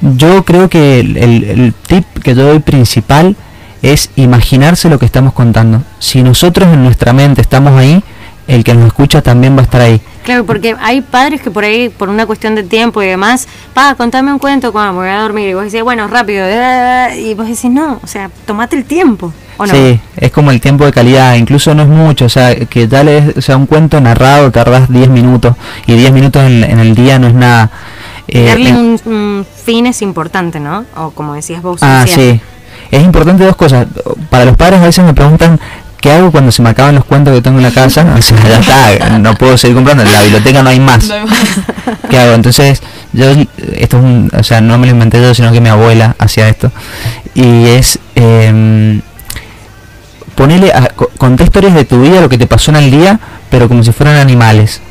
Yo 0.00 0.44
creo 0.44 0.68
que 0.68 1.00
el, 1.00 1.16
el 1.16 1.74
tip 1.86 2.04
que 2.22 2.34
yo 2.34 2.44
doy 2.44 2.58
principal 2.58 3.36
es 3.82 4.10
imaginarse 4.16 4.88
lo 4.88 4.98
que 4.98 5.06
estamos 5.06 5.32
contando. 5.32 5.82
Si 5.98 6.22
nosotros 6.22 6.72
en 6.72 6.84
nuestra 6.84 7.12
mente 7.12 7.40
estamos 7.40 7.78
ahí, 7.78 8.02
el 8.46 8.64
que 8.64 8.74
nos 8.74 8.86
escucha 8.86 9.22
también 9.22 9.56
va 9.56 9.60
a 9.60 9.64
estar 9.64 9.80
ahí. 9.80 10.00
Claro, 10.24 10.44
porque 10.46 10.76
hay 10.80 11.00
padres 11.00 11.40
que 11.40 11.50
por 11.50 11.64
ahí, 11.64 11.88
por 11.88 12.08
una 12.08 12.26
cuestión 12.26 12.54
de 12.54 12.62
tiempo 12.62 13.02
y 13.02 13.06
demás, 13.06 13.48
pa, 13.74 13.94
contame 13.94 14.32
un 14.32 14.38
cuento 14.38 14.72
cuando 14.72 14.94
voy 14.94 15.08
a 15.08 15.20
dormir. 15.20 15.48
Y 15.48 15.54
vos 15.54 15.64
decís, 15.64 15.82
bueno, 15.82 16.06
rápido. 16.06 16.46
Y 17.16 17.34
vos 17.34 17.46
decís, 17.46 17.70
no, 17.70 18.00
o 18.02 18.06
sea, 18.06 18.30
tomate 18.46 18.76
el 18.76 18.84
tiempo. 18.84 19.32
¿o 19.56 19.66
no? 19.66 19.74
Sí, 19.74 20.00
es 20.16 20.30
como 20.30 20.50
el 20.50 20.60
tiempo 20.60 20.84
de 20.84 20.92
calidad, 20.92 21.34
incluso 21.34 21.74
no 21.74 21.82
es 21.82 21.88
mucho, 21.88 22.24
o 22.24 22.28
sea, 22.28 22.54
que 22.54 22.86
dale, 22.86 23.34
o 23.36 23.40
sea, 23.40 23.56
un 23.56 23.66
cuento 23.66 24.00
narrado 24.00 24.50
tardas 24.50 24.90
10 24.90 25.10
minutos 25.10 25.54
y 25.86 25.94
10 25.94 26.12
minutos 26.12 26.42
en, 26.42 26.62
el 26.78 26.94
día 26.94 27.18
no 27.18 27.26
es 27.26 27.34
nada. 27.34 27.70
Eh, 28.28 28.46
Darle 28.46 28.72
un, 28.72 29.46
fin 29.64 29.86
es 29.86 30.02
importante, 30.02 30.58
¿no? 30.58 30.84
O 30.96 31.10
como 31.10 31.34
decías 31.34 31.62
vos. 31.62 31.80
Ah, 31.82 32.04
sí. 32.06 32.40
Es 32.92 33.02
importante 33.02 33.44
dos 33.44 33.56
cosas. 33.56 33.88
Para 34.30 34.44
los 34.44 34.56
padres 34.56 34.80
a 34.80 34.84
veces 34.84 35.04
me 35.04 35.14
preguntan 35.14 35.58
¿qué 36.02 36.10
hago 36.10 36.32
cuando 36.32 36.50
se 36.52 36.60
me 36.62 36.68
acaban 36.68 36.96
los 36.96 37.04
cuentos 37.04 37.32
que 37.32 37.40
tengo 37.40 37.58
en 37.58 37.62
la 37.62 37.70
casa? 37.70 38.04
O 38.18 38.20
sea, 38.20 38.36
ya 38.42 38.58
está, 38.58 39.18
no 39.18 39.34
puedo 39.34 39.56
seguir 39.56 39.76
comprando, 39.76 40.02
en 40.02 40.12
la 40.12 40.22
biblioteca 40.22 40.62
no 40.62 40.68
hay 40.68 40.80
más. 40.80 41.10
¿Qué 42.10 42.18
hago? 42.18 42.34
Entonces, 42.34 42.82
yo, 43.12 43.30
esto 43.30 43.98
es 43.98 44.04
un, 44.04 44.30
o 44.36 44.42
sea, 44.42 44.60
no 44.60 44.76
me 44.76 44.86
lo 44.86 44.92
inventé 44.92 45.22
yo, 45.22 45.32
sino 45.32 45.52
que 45.52 45.60
mi 45.60 45.70
abuela 45.70 46.14
hacía 46.18 46.48
esto. 46.48 46.70
Y 47.34 47.66
es, 47.66 47.98
eh, 48.16 49.00
ponerle, 50.34 50.72
a, 50.72 50.88
conté 51.16 51.44
historias 51.44 51.74
de 51.74 51.84
tu 51.84 52.02
vida, 52.02 52.20
lo 52.20 52.28
que 52.28 52.36
te 52.36 52.46
pasó 52.46 52.72
en 52.72 52.78
el 52.78 52.90
día, 52.90 53.18
pero 53.48 53.68
como 53.68 53.82
si 53.84 53.92
fueran 53.92 54.16
animales. 54.16 54.82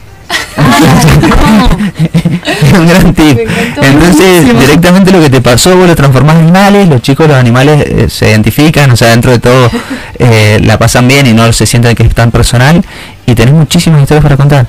Es 2.45 2.73
un 2.79 2.87
gran 2.87 3.13
tip. 3.13 3.39
Entonces, 3.81 4.59
directamente 4.59 5.11
lo 5.11 5.21
que 5.21 5.29
te 5.29 5.41
pasó, 5.41 5.75
vos 5.75 5.87
lo 5.87 5.95
transformás 5.95 6.35
en 6.37 6.43
animales, 6.43 6.87
los 6.87 7.01
chicos, 7.01 7.27
los 7.27 7.37
animales 7.37 7.83
eh, 7.85 8.09
se 8.09 8.29
identifican, 8.29 8.91
o 8.91 8.95
sea, 8.95 9.09
dentro 9.09 9.31
de 9.31 9.39
todo 9.39 9.69
eh, 10.19 10.59
la 10.63 10.77
pasan 10.77 11.07
bien 11.07 11.27
y 11.27 11.33
no 11.33 11.51
se 11.53 11.65
sienten 11.65 11.95
que 11.95 12.03
es 12.03 12.13
tan 12.13 12.31
personal 12.31 12.83
y 13.25 13.35
tenés 13.35 13.53
muchísimas 13.53 14.01
historias 14.01 14.23
para 14.23 14.37
contar. 14.37 14.67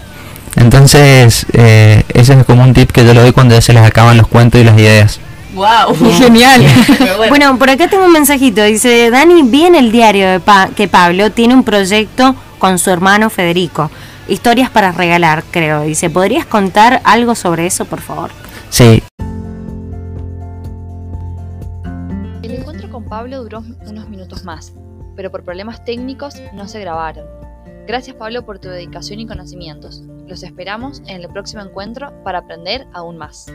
Entonces, 0.56 1.46
eh, 1.52 2.02
ese 2.12 2.34
es 2.34 2.44
como 2.44 2.62
un 2.62 2.74
tip 2.74 2.90
que 2.90 3.04
yo 3.04 3.14
le 3.14 3.20
doy 3.20 3.32
cuando 3.32 3.54
ya 3.54 3.60
se 3.60 3.72
les 3.72 3.82
acaban 3.82 4.16
los 4.16 4.26
cuentos 4.26 4.60
y 4.60 4.64
las 4.64 4.78
ideas. 4.78 5.20
¡Wow! 5.54 5.94
Genial. 6.18 6.62
bueno. 7.28 7.58
por 7.58 7.70
acá 7.70 7.88
tengo 7.88 8.04
un 8.04 8.12
mensajito. 8.12 8.62
Dice, 8.62 9.10
Dani, 9.10 9.42
vi 9.42 9.64
en 9.64 9.74
el 9.74 9.92
diario 9.92 10.28
de 10.28 10.40
que 10.76 10.88
Pablo 10.88 11.30
tiene 11.30 11.54
un 11.54 11.62
proyecto 11.62 12.34
con 12.58 12.78
su 12.78 12.90
hermano 12.90 13.28
Federico. 13.28 13.90
Historias 14.28 14.70
para 14.70 14.92
regalar, 14.92 15.42
creo. 15.50 15.82
Dice, 15.82 16.08
¿podrías 16.08 16.46
contar 16.46 17.00
algo 17.04 17.34
sobre 17.34 17.66
eso, 17.66 17.84
por 17.84 18.00
favor? 18.00 18.30
Sí. 18.70 19.02
El 22.42 22.52
encuentro 22.52 22.90
con 22.90 23.04
Pablo 23.04 23.42
duró 23.42 23.62
unos 23.86 24.08
minutos 24.08 24.44
más, 24.44 24.72
pero 25.16 25.30
por 25.30 25.44
problemas 25.44 25.84
técnicos 25.84 26.40
no 26.54 26.68
se 26.68 26.80
grabaron. 26.80 27.26
Gracias 27.86 28.14
Pablo 28.16 28.46
por 28.46 28.58
tu 28.58 28.68
dedicación 28.68 29.20
y 29.20 29.26
conocimientos. 29.26 30.02
Los 30.26 30.42
esperamos 30.44 31.02
en 31.06 31.20
el 31.22 31.28
próximo 31.28 31.62
encuentro 31.62 32.12
para 32.22 32.38
aprender 32.38 32.86
aún 32.92 33.18
más. 33.18 33.46